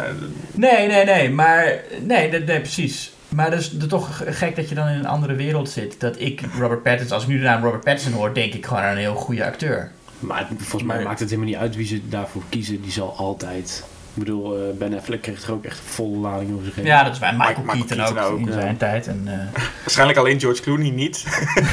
[0.54, 1.64] Nee, nee, nee, maar...
[2.02, 3.12] Nee, nee, nee, precies.
[3.28, 6.00] Maar dat is toch gek dat je dan in een andere wereld zit.
[6.00, 7.14] Dat ik Robert Pattinson...
[7.14, 9.44] Als ik nu de naam Robert Pattinson hoor, denk ik gewoon aan een heel goede
[9.44, 9.90] acteur.
[10.18, 12.82] Maar volgens mij maakt het helemaal niet uit wie ze daarvoor kiezen.
[12.82, 13.84] Die zal altijd...
[14.14, 16.84] Ik bedoel, eh, Ben Affleck kreeg er ook echt volle lading over zich heen.
[16.84, 17.34] Ja, dat is waar.
[17.36, 18.52] Michael, Michael Keaton, Keaton ook, in ja.
[18.52, 19.06] zijn tijd.
[19.06, 21.24] En, eh, waarschijnlijk alleen George Clooney niet.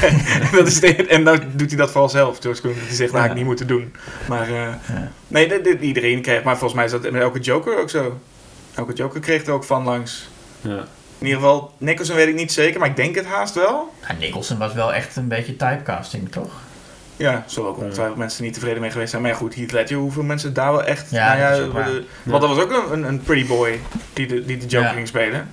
[0.52, 2.80] dat is de, en dan doet hij dat vooral zelf, George Clooney.
[2.86, 3.30] Die zegt, nou, Ja.
[3.30, 3.94] ik niet moeten doen.
[4.28, 4.78] Maar eh, ja.
[5.28, 6.42] nee, dit- dit- iedereen kreeg...
[6.42, 8.20] Maar volgens mij is dat met elke Joker ook zo.
[8.74, 10.28] Elke Joker kreeg er ook van langs.
[10.60, 10.84] Ja.
[11.18, 13.92] In ieder geval, Nicholson weet ik niet zeker, maar ik denk het haast wel.
[14.08, 16.52] Ja, Nicholson was wel echt een beetje typecasting, toch?
[17.22, 19.22] Ja, zullen ook ongetwijfeld mensen niet tevreden mee geweest zijn.
[19.22, 21.10] Maar ja, goed, Heath Ledger, hoeveel mensen daar wel echt...
[21.10, 23.80] Ja, nou ja, dat Want dat was ook een, een, pretty boy
[24.12, 24.94] die de, die de Joker Ja.
[24.94, 25.48] ging spelen.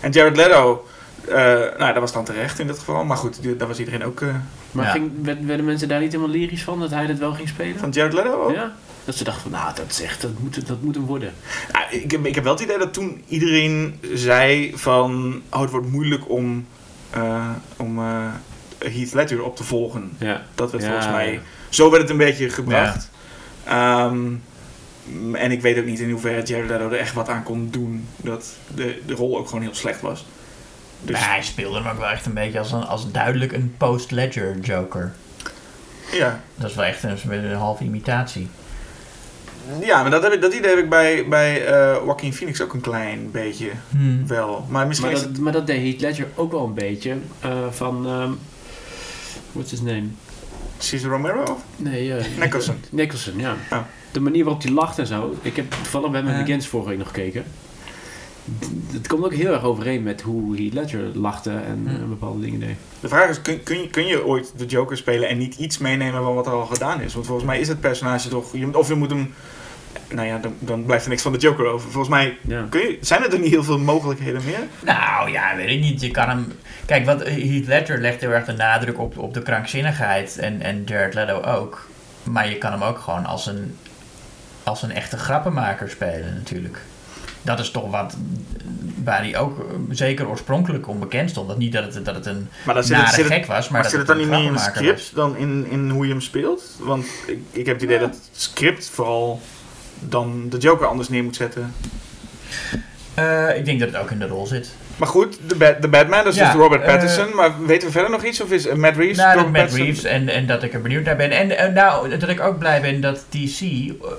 [0.00, 0.86] En Jared Leto,
[1.28, 1.34] eh,
[1.78, 3.04] nou dat was dan terecht in dit geval.
[3.04, 4.20] Maar goed, daar was iedereen ook...
[4.20, 4.28] eh,
[4.70, 4.90] Maar Ja.
[4.90, 7.78] ging, werd- werden mensen daar niet helemaal lyrisch van dat hij dat wel ging spelen?
[7.78, 8.54] van Jared Leto ook.
[8.54, 8.72] Ja?
[9.04, 11.32] Dat ze dachten van, nou, dat is echt, dat moet, dat moet hem worden.
[11.72, 15.40] Ja, ik, heb, ik heb wel het idee dat toen iedereen zei van...
[15.50, 16.66] Oh, het wordt moeilijk om,
[17.10, 17.46] eh,
[17.76, 18.26] om eh,
[18.92, 20.12] Heath Ledger op te volgen.
[20.18, 20.42] Ja.
[20.54, 21.40] Dat werd Ja, volgens mij...
[21.68, 23.10] Zo werd het een beetje gebracht.
[23.64, 24.18] Ehm,
[25.32, 28.06] en ik weet ook niet in hoeverre Jared Leto er echt wat aan kon doen.
[28.16, 30.26] Dat de, de rol ook gewoon heel slecht was.
[31.00, 34.58] Dus hij speelde hem ook wel echt een beetje als, een, als duidelijk een post-Ledger
[34.60, 35.12] Joker.
[36.12, 36.40] ja.
[36.54, 38.48] Dat is wel echt een, een halve imitatie.
[39.80, 41.72] ja, maar dat, heb ik, dat idee heb ik bij, bij eh
[42.04, 44.26] Joaquin Phoenix ook een klein beetje Hmm.
[44.26, 44.66] wel.
[44.68, 45.40] Maar misschien Maar is dat, het...
[45.40, 47.14] maar dat deed Heath Ledger ook wel een beetje.
[47.40, 48.32] eh, van, ehm
[49.54, 50.04] what's his name?
[50.78, 51.42] Cesar Romero?
[51.42, 51.62] Of?
[51.76, 52.76] Nee, eh, Nicholson.
[52.90, 53.56] Nicholson, ja.
[53.72, 53.78] Oh.
[54.12, 55.34] De manier waarop hij lacht en zo.
[55.42, 56.42] Ik heb toevallig bij mijn Ja.
[56.42, 57.44] Begins vorige week nog gekeken.
[58.92, 62.76] Het komt ook heel erg overeen met hoe Heath Ledger lachte en bepaalde dingen deed.
[63.00, 65.78] De vraag is, kun, kun, je, kun je ooit de Joker spelen en niet iets
[65.78, 67.14] meenemen van wat er al gedaan is?
[67.14, 68.52] Want volgens mij is het personage toch...
[68.52, 69.34] je- Of je moet hem...
[70.08, 71.90] Nou ja, dan, dan blijft er niks van de Joker over.
[71.90, 72.66] Volgens mij Ja.
[72.70, 74.58] kun je, zijn er er niet heel veel mogelijkheden meer.
[74.84, 76.00] Nou ja, weet ik niet.
[76.00, 76.52] Je kan hem.
[76.86, 80.38] Kijk, wat Heath Ledger legt heel erg de nadruk op, op de krankzinnigheid.
[80.38, 81.88] En, en Jared Leto ook.
[82.22, 83.76] Maar je kan hem ook gewoon als een,
[84.62, 86.78] als een echte grappenmaker spelen, natuurlijk.
[87.42, 88.16] Dat is toch wat.
[89.04, 91.48] Waar hij ook eh, zeker oorspronkelijk onbekend stond.
[91.48, 93.72] Dat niet dat het, dat het een Maar dan zit nare het, gek was, maar,
[93.72, 96.20] maar dat zit het dan niet meer in script dan in, in hoe je hem
[96.20, 96.76] speelt?
[96.78, 99.40] Want ik, ik heb het idee dat het script vooral
[100.08, 101.74] dan de Joker anders neer moet zetten.
[103.14, 104.74] Eh, ik denk dat het ook in de rol zit.
[104.96, 107.34] Maar goed, de, de Batman, dat is Ja, dus Robert eh, Pattinson.
[107.34, 108.40] maar weten we verder nog iets?
[108.40, 109.16] Of is eh, Matt Reeves?
[109.16, 109.86] Nou, Robert Matt Pattinson?
[109.86, 111.30] Reeves en, en dat ik er benieuwd naar ben.
[111.30, 113.60] En nou, dat ik ook blij ben dat DC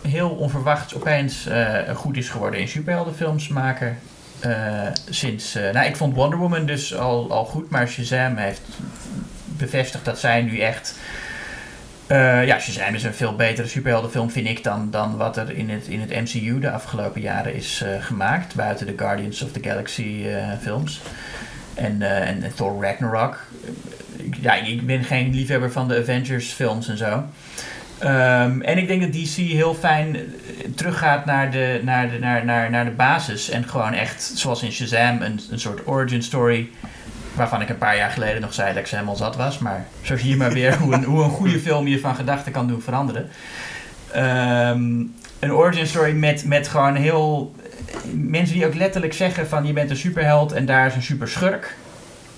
[0.07, 3.97] heel onverwachts opeens eh, goed is geworden in superheldenfilms maken.
[5.09, 8.61] Sinds, nou, ik vond Wonder Woman dus al, al goed, maar Shazam heeft
[9.45, 10.95] bevestigd dat zij nu echt
[12.07, 15.69] Eh, ja, Shazam is een veel betere superheldenfilm, vind ik, dan, dan wat er in
[15.69, 18.55] het, in het MCU de afgelopen jaren is eh, gemaakt.
[18.55, 21.01] Buiten de Guardians of the Galaxy eh, films.
[21.73, 23.39] En, en, en Thor Ragnarok.
[24.41, 27.23] Ja, ik ben geen liefhebber van de Avengers films en zo.
[27.97, 30.17] Ehm, en ik denk dat DC heel fijn
[30.75, 33.49] teruggaat naar de, naar, de, naar, naar, naar de basis.
[33.49, 36.69] En gewoon echt, zoals in Shazam, een, een soort origin story.
[37.35, 39.59] Waarvan ik een paar jaar geleden nog zei dat ik ze helemaal zat was.
[39.59, 42.51] Maar zo zie je maar weer hoe een, hoe een goede film je van gedachten
[42.51, 43.29] kan doen veranderen.
[44.11, 45.03] Ehm,
[45.39, 47.55] een origin story met, met gewoon heel...
[48.13, 51.75] Mensen die ook letterlijk zeggen van je bent een superheld en daar is een superschurk.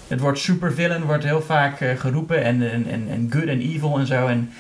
[0.07, 2.43] Het woord supervillain wordt heel vaak eh, geroepen.
[2.43, 4.27] En, en, en, good en evil en zo.
[4.27, 4.51] En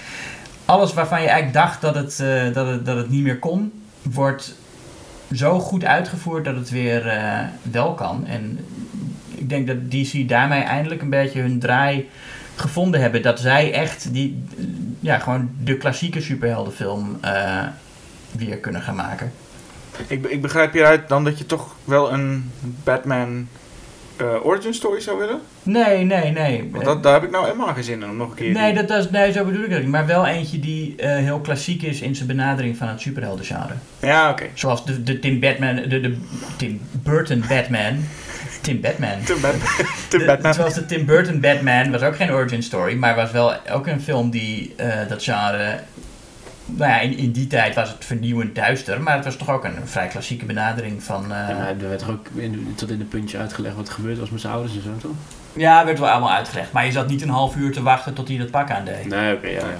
[0.65, 3.71] alles waarvan je eigenlijk dacht dat het, eh, dat het, dat het niet meer kon,
[4.01, 4.55] wordt
[5.31, 8.25] zo goed uitgevoerd dat het weer eh, wel kan.
[8.27, 8.59] En
[9.37, 12.09] ik denk dat DC daarmee eindelijk een beetje hun draai
[12.55, 13.21] gevonden hebben.
[13.21, 14.43] Dat zij echt die,
[14.99, 17.63] ja, gewoon de klassieke superheldenfilm eh,
[18.31, 19.31] weer kunnen gaan maken.
[20.07, 22.51] Ik, ik begrijp hieruit dan dat je toch wel een
[22.83, 23.47] Batman
[24.17, 25.39] eh, origin story zou willen?
[25.63, 26.69] Nee, nee, nee.
[26.71, 28.51] Want dat, daar heb ik nou helemaal geen zin in om nog een keer...
[28.53, 29.89] Nee, die- dat, dat is, nee, zo bedoel ik dat niet.
[29.89, 33.73] Maar wel eentje die eh, heel klassiek is in zijn benadering van het superheldengenre.
[33.99, 34.43] Ja, oké.
[34.53, 36.17] Zoals de, de Tim Batman, de, de
[36.57, 38.03] Tim Burton Batman.
[38.61, 39.23] Tim Batman.
[39.23, 39.67] Tim Batman.
[40.09, 40.53] Tim De- Batman.
[40.53, 44.01] Zoals de Tim Burton Batman was ook geen origin story, maar was wel ook een
[44.01, 45.79] film die eh, dat genre.
[46.65, 49.63] Nou ja, in, in die tijd was het vernieuwend duister, maar het was toch ook
[49.63, 51.23] een vrij klassieke benadering van.
[51.23, 54.17] eh, Ja, er werd toch ook in, tot in de puntje uitgelegd wat er gebeurd
[54.19, 55.11] was met zijn ouders en zo, toch?
[55.53, 58.27] ja, werd wel allemaal uitgelegd, maar je zat niet een half uur te wachten tot
[58.27, 59.05] hij dat pak aandeed.
[59.05, 59.77] Nee, oké, ja, ja.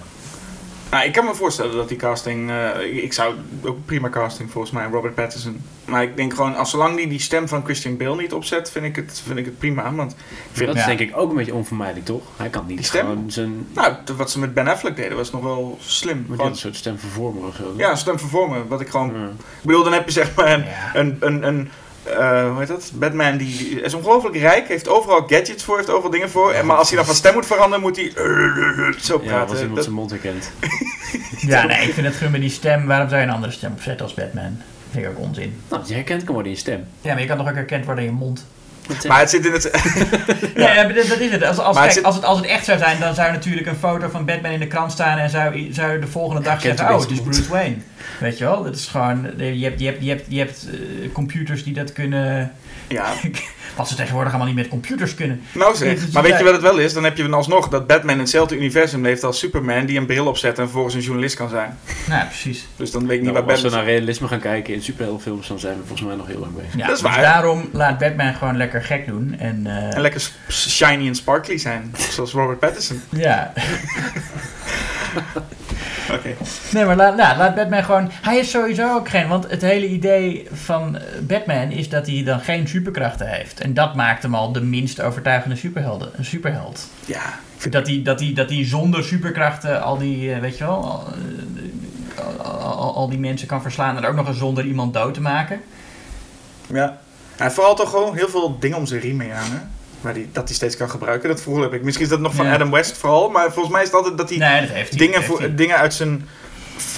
[0.91, 2.49] Nou, ik kan me voorstellen dat die casting...
[2.49, 5.61] eh, ik, zou ook prima casting volgens mij, Robert Pattinson.
[5.85, 8.85] Maar ik denk gewoon, als zolang die die stem van Christian Bale niet opzet, vind
[8.85, 9.93] ik het, vind ik het prima.
[9.93, 10.17] Want ik
[10.51, 10.81] vind, Dat Ja.
[10.81, 12.21] is denk ik ook een beetje onvermijdelijk, toch?
[12.37, 13.05] Hij kan niet Die stem?
[13.07, 13.67] gewoon zijn...
[13.73, 16.25] nou, wat ze met Ben Affleck deden was nog wel slim.
[16.27, 17.73] Maar Gewoon- een soort stemvervormer of zo.
[17.77, 18.67] ja, stem vervormen.
[18.67, 19.13] Wat ik gewoon...
[19.13, 19.25] Ja.
[19.27, 20.63] Ik bedoel, dan heb je zeg maar een...
[20.65, 20.91] Ja.
[20.95, 21.69] een, een, een
[22.09, 22.91] eh, hoe heet dat?
[22.93, 26.51] Batman die, die is ongelooflijk rijk, heeft overal gadgets voor, heeft overal dingen voor.
[26.51, 28.11] En, maar als hij dan van stem moet veranderen, moet hij
[28.99, 29.47] zo Ja, praten.
[29.47, 30.51] was iemand Dat- zijn mond herkent.
[31.39, 32.85] Ja, nee, ik vind het gewoon met die stem.
[32.85, 34.61] Waarom zou je een andere stem opzetten als Batman?
[34.91, 35.61] Vind ik ook onzin.
[35.69, 36.85] Nou, je herkend kan worden in je stem.
[37.01, 38.45] Ja, maar je kan toch ook herkend worden in je mond?
[39.07, 39.71] Maar het zit in het...
[40.55, 41.43] Ja, dat, is het.
[41.43, 43.75] Als, als, het zit- als, het, als het echt zou zijn, dan zou natuurlijk een
[43.75, 46.89] foto van Batman in de krant staan en zou, zou je de volgende dag zeggen,
[46.93, 47.21] oh, het is.
[47.21, 47.75] Bruce Wayne.
[48.19, 48.63] Weet je wel?
[48.63, 51.93] Dat is gewoon, je hebt, je hebt, je hebt, je hebt eh, computers die dat
[51.93, 52.51] kunnen,
[52.87, 53.05] ja,
[53.77, 55.41] wat ze tegenwoordig allemaal niet met computers kunnen.
[55.51, 55.99] nou zeg.
[55.99, 56.93] dus Maar weet je wat het wel is?
[56.93, 60.05] Dan heb je dan alsnog dat Batman in hetzelfde universum leeft als Superman, die een
[60.05, 61.77] bril opzet en vervolgens een journalist kan zijn.
[62.07, 62.67] Nou, ja, precies.
[62.75, 63.85] Dus dan weet ik niet Nou, waar als we Batman...
[63.85, 66.75] naar realisme gaan kijken in superheldenfilms, dan zijn we volgens mij nog heel lang bezig.
[66.75, 67.21] Ja, Dat is dus waar.
[67.21, 69.35] daarom laat Batman gewoon lekker gek doen.
[69.39, 73.01] En, eh, En lekker shiny en sparkly zijn, zoals Robert Pattinson.
[73.27, 73.53] ja.
[76.11, 76.29] Oké.
[76.71, 78.11] Nee, maar laat, nou, laat Batman gewoon...
[78.21, 79.27] Hij is sowieso ook geen...
[79.27, 83.59] Want het hele idee van eh, Batman is dat hij dan geen superkrachten heeft.
[83.59, 86.87] En dat maakt hem al de minst overtuigende superhelden, een superheld.
[87.05, 87.39] Ja,
[87.69, 91.07] Dat hij, dat, hij, dat hij zonder superkrachten al die, eh, weet je wel, al,
[92.17, 93.97] eh, al, die mensen kan verslaan.
[93.97, 95.61] En ook nog eens zonder iemand dood te maken.
[96.73, 96.97] Ja.
[97.37, 99.71] En vooral toch gewoon heel veel dingen om zijn riem mee hangen.
[100.01, 101.29] Waar die, dat hij steeds kan gebruiken.
[101.29, 101.83] Dat gevoel heb ik.
[101.83, 102.53] Misschien is dat nog van Ja.
[102.53, 103.29] Adam West vooral.
[103.29, 104.97] Maar volgens mij is het altijd dat hij Nee, dat heeft hij.
[104.99, 105.55] dingen, dat heeft voor, hij.
[105.55, 106.27] dingen uit zijn...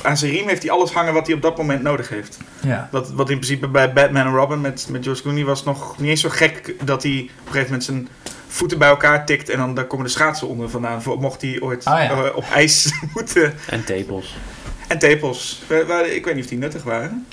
[0.03, 2.37] Aan zijn riem heeft hij alles hangen wat hij op dat moment nodig heeft.
[2.61, 2.87] Ja.
[2.91, 6.09] Dat, wat in principe bij Batman en Robin met, met George Clooney was nog niet
[6.09, 8.07] eens zo gek dat hij op een gegeven moment zijn
[8.47, 11.01] voeten bij elkaar tikt en dan daar komen de schaatsen onder vandaan.
[11.19, 12.09] Mocht hij ooit ja.
[12.09, 13.53] eh, op ijs moeten.
[13.69, 14.37] En tepels.
[14.87, 15.61] En tepels.
[16.11, 17.25] Ik weet niet of die nuttig waren.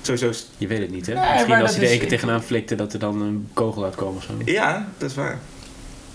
[0.00, 0.28] Sowieso.
[0.28, 1.14] is- Je weet het niet, hè?
[1.14, 3.84] Nee, Misschien als dat hij er één keer tegenaan flikte, dat er dan een kogel
[3.84, 4.32] uitkwam of zo.
[4.44, 5.38] Ja, dat is waar.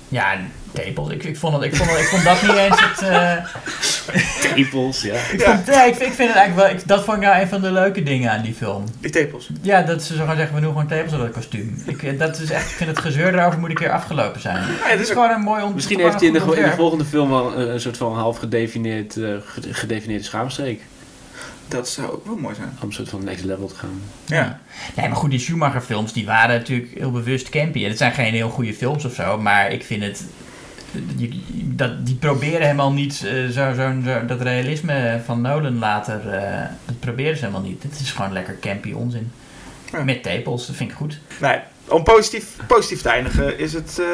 [0.09, 0.37] Ja,
[0.83, 1.09] tepels.
[1.09, 3.01] Ik, ik, vond het, ik, vond het, ik vond dat niet eens het...
[3.01, 3.35] eh,
[4.53, 5.13] Tepels, ja.
[5.13, 6.69] ik, vond, ja, ik, ik vind het eigenlijk wel...
[6.69, 8.83] Ik, dat vond ik nou een van de leuke dingen aan die film.
[8.99, 9.49] Die tepels.
[9.61, 11.83] Ja, dat ze zo gaan zeggen, we doen gewoon tepels op dat kostuum.
[11.85, 14.55] Ik, eh, dat is echt, ik vind het gezeur erover moet een keer afgelopen zijn.
[14.55, 17.05] Ja, Het is gewoon een mooi ont- Misschien heeft hij in de, in de volgende
[17.05, 20.81] film wel een, een soort van half gedefinieerd, eh, gede- gedefinieerde schaamstreek.
[21.67, 22.77] dat zou ook wel mooi zijn.
[22.81, 24.01] Om een soort van next level te gaan.
[24.25, 24.59] Ja.
[24.95, 27.83] Nee, maar goed, die Schumacher films, die waren natuurlijk heel bewust campy.
[27.83, 30.23] En het zijn geen heel goede films of zo, maar ik vind het...
[31.15, 31.39] je-
[31.75, 36.29] dat, die proberen helemaal niet eh, zo, zo, zo, dat realisme van Nolan later...
[36.29, 37.83] eh, dat proberen ze helemaal niet.
[37.83, 39.31] Het is gewoon lekker campy onzin.
[39.91, 40.03] Ja.
[40.03, 41.19] Met tepels, dat vind ik goed.
[41.41, 43.99] Nee, om positief, positief te eindigen is het...
[43.99, 44.05] eh,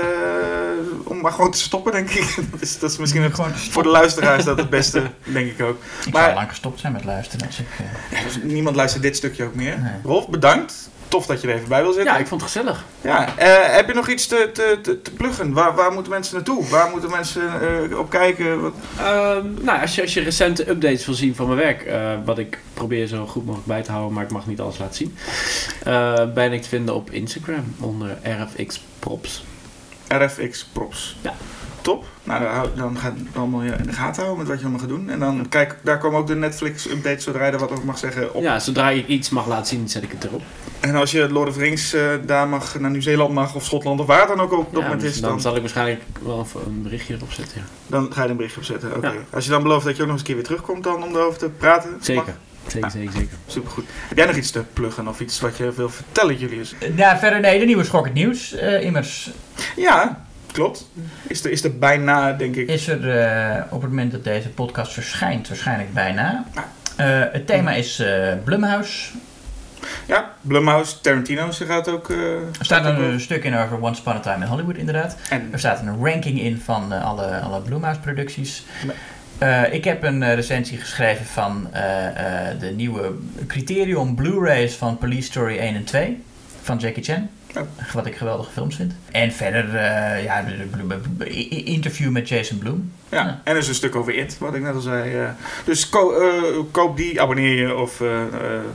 [1.03, 2.35] om maar gewoon te stoppen, denk ik.
[2.51, 5.61] Dat is, dat is misschien het, gewoon voor de luisteraars dat het beste, denk ik
[5.61, 5.83] ook.
[6.05, 7.67] Ik maar- zou lang gestopt zijn met luisteren als ik...
[8.11, 9.79] eh, niemand luistert dit stukje ook meer.
[9.79, 9.91] Nee.
[10.03, 10.89] Rolf, bedankt.
[11.13, 12.13] Tof dat je er even bij wil zitten.
[12.13, 12.85] Ja, ik vond het gezellig.
[13.01, 15.53] Ja, eh, heb je nog iets te, te, te, te pluggen?
[15.53, 16.67] Waar, waar moeten mensen naartoe?
[16.67, 17.61] Waar moeten mensen
[17.91, 18.61] eh, op kijken?
[18.61, 18.73] Wat...
[18.97, 22.37] Ehm, nou, als je, als je recente updates wil zien van mijn werk, eh, wat
[22.37, 25.17] ik probeer zo goed mogelijk bij te houden, maar ik mag niet alles laten zien,
[26.33, 29.43] ben ik te vinden op Instagram onder RFXprops.
[30.07, 31.15] RFX Props.
[31.21, 31.33] Ja.
[31.83, 32.05] Top.
[32.23, 34.63] Nou, dan, hou- dan ga je allemaal je in de gaten houden met wat je
[34.63, 35.09] allemaal gaat doen.
[35.09, 38.33] En dan kijk, daar komen ook de Netflix-updates zodra je er wat over mag zeggen
[38.33, 38.41] op.
[38.41, 40.41] Ja, zodra ik iets mag laten zien, zet ik het erop.
[40.79, 43.99] En als je Lord of the Rings eh, daar mag, naar Nieuw-Zeeland mag of Schotland
[43.99, 46.01] of waar dan ook op dat Ja, moment dus is, dan dan, zal ik waarschijnlijk
[46.21, 47.57] wel even een berichtje erop zetten.
[47.57, 47.63] Ja.
[47.87, 48.95] dan ga je er een berichtje op zetten.
[48.95, 49.07] Oké.
[49.07, 49.13] Ja.
[49.29, 51.15] Als je dan belooft dat je ook nog eens een keer weer terugkomt dan om
[51.15, 51.97] erover te praten.
[52.01, 52.35] Zeker.
[52.67, 53.37] Zeker, zeker, zeker.
[53.47, 53.85] Supergoed.
[54.07, 56.75] Heb jij nog iets te pluggen of iets wat je wil vertellen, Julius?
[56.95, 58.53] Ja, verder nee, de nieuwe Schokkend Nieuws.
[58.53, 59.31] eh, immers
[59.75, 60.89] Ja, klopt.
[61.27, 62.67] Is er, is er bijna, denk ik.
[62.67, 66.45] is er eh, op het moment dat deze podcast verschijnt, waarschijnlijk bijna.
[66.95, 69.11] Eh, het thema is eh Blumhouse.
[70.05, 72.09] Ja, Blumhouse, Tarantino, ze gaat ook...
[72.09, 75.17] Er staat ook een stuk in over Once Upon a Time in Hollywood, inderdaad.
[75.29, 78.65] En Er staat een ranking in van alle, alle Blumhouse-producties.
[79.71, 81.67] Ik heb een recensie geschreven van
[82.59, 83.11] de nieuwe
[83.47, 86.23] Criterion Blu-rays van Police Story 1 en 2
[86.61, 87.29] van Jackie Chan.
[87.93, 88.93] Wat ik geweldige films vind.
[89.11, 90.45] En verder, eh, ja,
[91.65, 92.91] interview met Jason Bloom.
[93.09, 93.41] Ja, Ja.
[93.43, 95.13] en er is een stuk over It, wat ik net al zei.
[95.15, 95.29] eh.
[95.65, 97.99] dus ko- eh, koop die, abonneer je of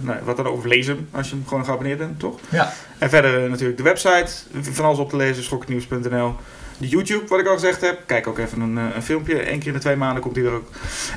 [0.01, 2.39] nou, wat dan ook, of lees hem als je hem gewoon geabonneerd bent, toch?
[2.49, 2.73] Ja.
[2.99, 6.35] En verder natuurlijk de website, van alles op te lezen, schoknieuws.nl.
[6.79, 7.99] De YouTube, wat ik al gezegd heb.
[8.07, 9.51] Kijk ook even een, een filmpje.
[9.53, 10.69] Eén keer in de twee maanden komt die er ook.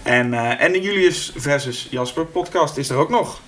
[0.04, 3.42] En, en de Julius versus Jasper podcast is er ook nog.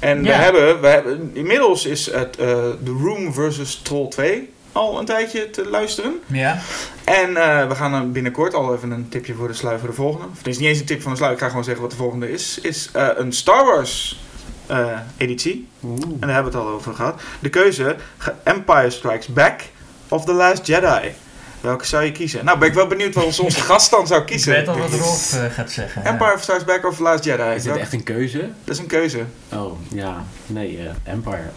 [0.00, 2.46] En we hebben, we hebben, inmiddels is het eh
[2.84, 6.20] The Room versus Troll 2 al een tijdje te luisteren.
[6.26, 6.58] Ja.
[7.04, 9.94] En eh, we gaan dan binnenkort al even een tipje voor de sluier voor de
[9.94, 10.26] volgende.
[10.26, 11.90] Of het is niet eens een tip van de sluier, ik ga gewoon zeggen wat
[11.90, 12.58] de volgende is.
[12.60, 14.20] Is eh, een Star Wars
[14.66, 15.68] eh, editie.
[15.84, 16.02] Oeh.
[16.02, 17.20] En daar hebben we het al over gehad.
[17.40, 17.96] De keuze,
[18.44, 19.60] Empire Strikes Back
[20.08, 21.12] of The Last Jedi.
[21.60, 22.44] Welke zou je kiezen?
[22.44, 24.52] Nou, ben ik wel benieuwd wat onze onze gast dan zou Ik kiezen.
[24.52, 26.04] weet al wat Rolf eh, gaat zeggen.
[26.04, 27.42] Empire Strikes Back of The Last Jedi?
[27.54, 28.38] Is dit echt een keuze?
[28.64, 29.24] Dat is een keuze.
[29.52, 30.24] Oh, ja.
[30.46, 31.50] Nee, eh, Empire.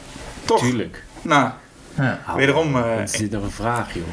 [0.45, 0.59] Toch?
[0.59, 1.03] Tuurlijk.
[1.21, 1.49] Nou,
[1.97, 2.19] Ja.
[2.35, 4.03] Wederom, eh, Wat is dit nou een vraag, joh?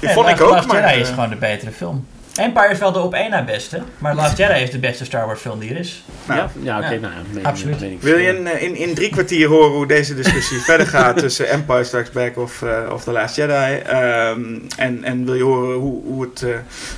[0.00, 0.88] die En vond ik Last- ook, Last maar...
[0.88, 2.06] Jedi is gewoon de betere film.
[2.38, 5.26] Empire is wel de op één na beste, maar Last Jedi is de beste Star
[5.26, 6.04] Wars film die er is.
[6.24, 6.98] nou, ja, ja oké, ja.
[7.00, 7.48] nou ja.
[7.48, 7.82] Absoluut.
[7.82, 11.18] ik Wil je in, eh, in, in drie kwartier horen hoe deze discussie verder gaat
[11.18, 13.76] tussen Empire Strikes Back of, eh, of The Last Jedi?
[13.78, 14.40] Ehm,
[14.76, 16.48] en, en wil je horen hoe, hoe, het, eh,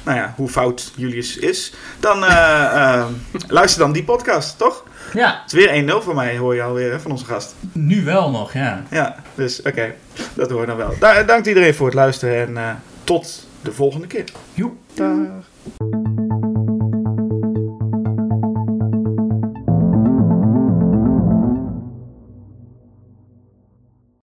[0.05, 1.73] nou ja, hoe fout Julius is?
[2.01, 3.13] Dan eh, ehm,
[3.49, 4.85] luister dan die podcast, toch?
[5.15, 7.55] Ja, Het is weer 1-0 voor mij, hoor je alweer hè, van onze gast.
[7.73, 8.83] nu wel nog, ja.
[8.91, 9.95] Ja, dus oké,
[10.35, 10.95] dat hoor je dan wel.
[10.99, 12.71] Da- dank iedereen voor het luisteren en eh,
[13.05, 14.25] tot de volgende keer.
[14.55, 14.73] Joep.
[14.95, 16.50] Dag.